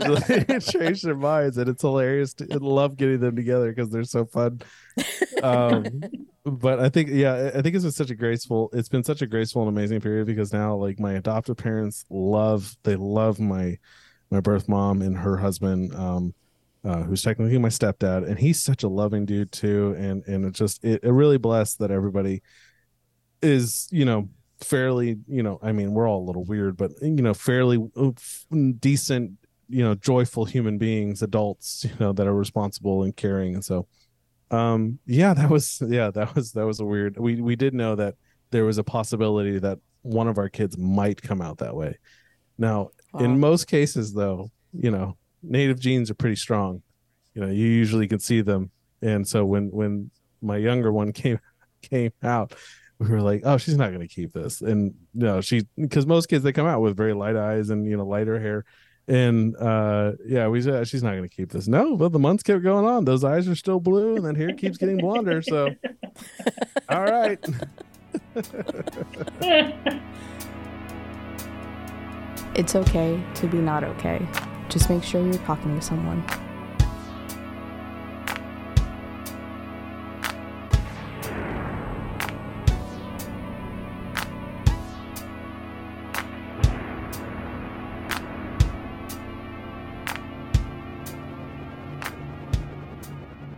they 0.28 0.58
changed 0.58 1.04
their 1.04 1.14
minds 1.14 1.58
and 1.58 1.68
it's 1.68 1.82
hilarious 1.82 2.34
to 2.34 2.46
love 2.58 2.96
getting 2.96 3.20
them 3.20 3.36
together 3.36 3.70
because 3.70 3.90
they're 3.90 4.04
so 4.04 4.24
fun. 4.24 4.60
Um 5.42 6.02
but 6.44 6.80
i 6.80 6.88
think 6.88 7.10
yeah 7.10 7.50
i 7.54 7.60
think 7.60 7.74
it's 7.74 7.84
been 7.84 7.92
such 7.92 8.10
a 8.10 8.14
graceful 8.14 8.70
it's 8.72 8.88
been 8.88 9.04
such 9.04 9.20
a 9.22 9.26
graceful 9.26 9.62
and 9.62 9.68
amazing 9.68 10.00
period 10.00 10.26
because 10.26 10.52
now 10.52 10.74
like 10.74 10.98
my 10.98 11.12
adoptive 11.12 11.56
parents 11.56 12.04
love 12.08 12.76
they 12.82 12.96
love 12.96 13.38
my 13.38 13.76
my 14.30 14.40
birth 14.40 14.68
mom 14.68 15.02
and 15.02 15.18
her 15.18 15.36
husband 15.36 15.94
um 15.94 16.34
uh, 16.82 17.02
who's 17.02 17.22
technically 17.22 17.58
my 17.58 17.68
stepdad 17.68 18.26
and 18.26 18.38
he's 18.38 18.62
such 18.62 18.82
a 18.84 18.88
loving 18.88 19.26
dude 19.26 19.52
too 19.52 19.94
and 19.98 20.24
and 20.26 20.46
it 20.46 20.54
just 20.54 20.82
it, 20.82 21.04
it 21.04 21.12
really 21.12 21.36
blessed 21.36 21.78
that 21.78 21.90
everybody 21.90 22.42
is 23.42 23.86
you 23.90 24.06
know 24.06 24.26
fairly 24.60 25.18
you 25.26 25.42
know 25.42 25.58
i 25.62 25.72
mean 25.72 25.92
we're 25.92 26.08
all 26.08 26.22
a 26.22 26.26
little 26.26 26.44
weird 26.44 26.76
but 26.78 26.90
you 27.02 27.10
know 27.10 27.34
fairly 27.34 27.78
decent 28.78 29.32
you 29.70 29.82
know 29.84 29.94
joyful 29.94 30.44
human 30.44 30.76
beings 30.78 31.22
adults 31.22 31.84
you 31.84 31.92
know 32.00 32.12
that 32.12 32.26
are 32.26 32.34
responsible 32.34 33.04
and 33.04 33.16
caring. 33.16 33.54
And 33.54 33.64
so 33.64 33.86
um 34.50 34.98
yeah 35.06 35.32
that 35.32 35.48
was 35.48 35.80
yeah 35.88 36.10
that 36.10 36.34
was 36.34 36.52
that 36.52 36.66
was 36.66 36.80
a 36.80 36.84
weird 36.84 37.16
we 37.18 37.40
we 37.40 37.54
did 37.56 37.72
know 37.72 37.94
that 37.94 38.16
there 38.50 38.64
was 38.64 38.78
a 38.78 38.84
possibility 38.84 39.58
that 39.60 39.78
one 40.02 40.26
of 40.26 40.38
our 40.38 40.48
kids 40.48 40.76
might 40.76 41.22
come 41.22 41.40
out 41.40 41.58
that 41.58 41.74
way. 41.76 41.98
Now 42.58 42.90
Wow. 43.12 43.24
in 43.24 43.40
most 43.40 43.66
cases 43.66 44.12
though 44.12 44.50
you 44.72 44.90
know 44.90 45.16
native 45.42 45.78
genes 45.80 46.10
are 46.10 46.14
pretty 46.14 46.36
strong. 46.36 46.82
You 47.34 47.42
know 47.42 47.48
you 47.48 47.66
usually 47.66 48.08
can 48.08 48.18
see 48.18 48.40
them. 48.40 48.70
And 49.02 49.26
so 49.26 49.44
when 49.44 49.68
when 49.70 50.10
my 50.42 50.56
younger 50.56 50.92
one 50.92 51.12
came 51.22 51.38
came 51.82 52.12
out 52.22 52.54
we 52.98 53.08
were 53.08 53.22
like 53.22 53.42
oh 53.44 53.56
she's 53.56 53.76
not 53.76 53.88
going 53.88 54.06
to 54.06 54.14
keep 54.14 54.32
this. 54.32 54.60
And 54.62 54.94
you 55.14 55.26
know 55.26 55.40
she 55.40 55.66
because 55.76 56.06
most 56.06 56.26
kids 56.26 56.42
they 56.44 56.52
come 56.52 56.66
out 56.66 56.80
with 56.82 56.96
very 56.96 57.14
light 57.14 57.36
eyes 57.36 57.70
and 57.70 57.86
you 57.86 57.96
know 57.96 58.06
lighter 58.06 58.38
hair 58.40 58.64
and 59.10 59.56
uh 59.56 60.12
yeah 60.24 60.48
we 60.48 60.62
said 60.62 60.86
she's 60.88 61.02
not 61.02 61.12
to 61.12 61.28
keep 61.28 61.50
this 61.50 61.68
no 61.68 61.96
but 61.96 62.12
the 62.12 62.18
months 62.18 62.42
kept 62.42 62.62
going 62.62 62.86
on 62.86 63.04
those 63.04 63.24
eyes 63.24 63.46
are 63.48 63.56
still 63.56 63.80
blue 63.80 64.16
and 64.16 64.24
then 64.24 64.34
hair 64.34 64.54
keeps 64.54 64.78
getting 64.78 64.96
blonder 64.96 65.42
so 65.42 65.68
all 66.88 67.04
right 67.04 67.44
It's 72.56 72.74
okay 72.74 73.22
to 73.36 73.46
be 73.46 73.58
not 73.58 73.84
okay. 73.84 74.20
Just 74.68 74.90
make 74.90 75.04
sure 75.04 75.24
you're 75.24 75.34
talking 75.44 75.78
to 75.78 75.80
someone. 75.80 76.22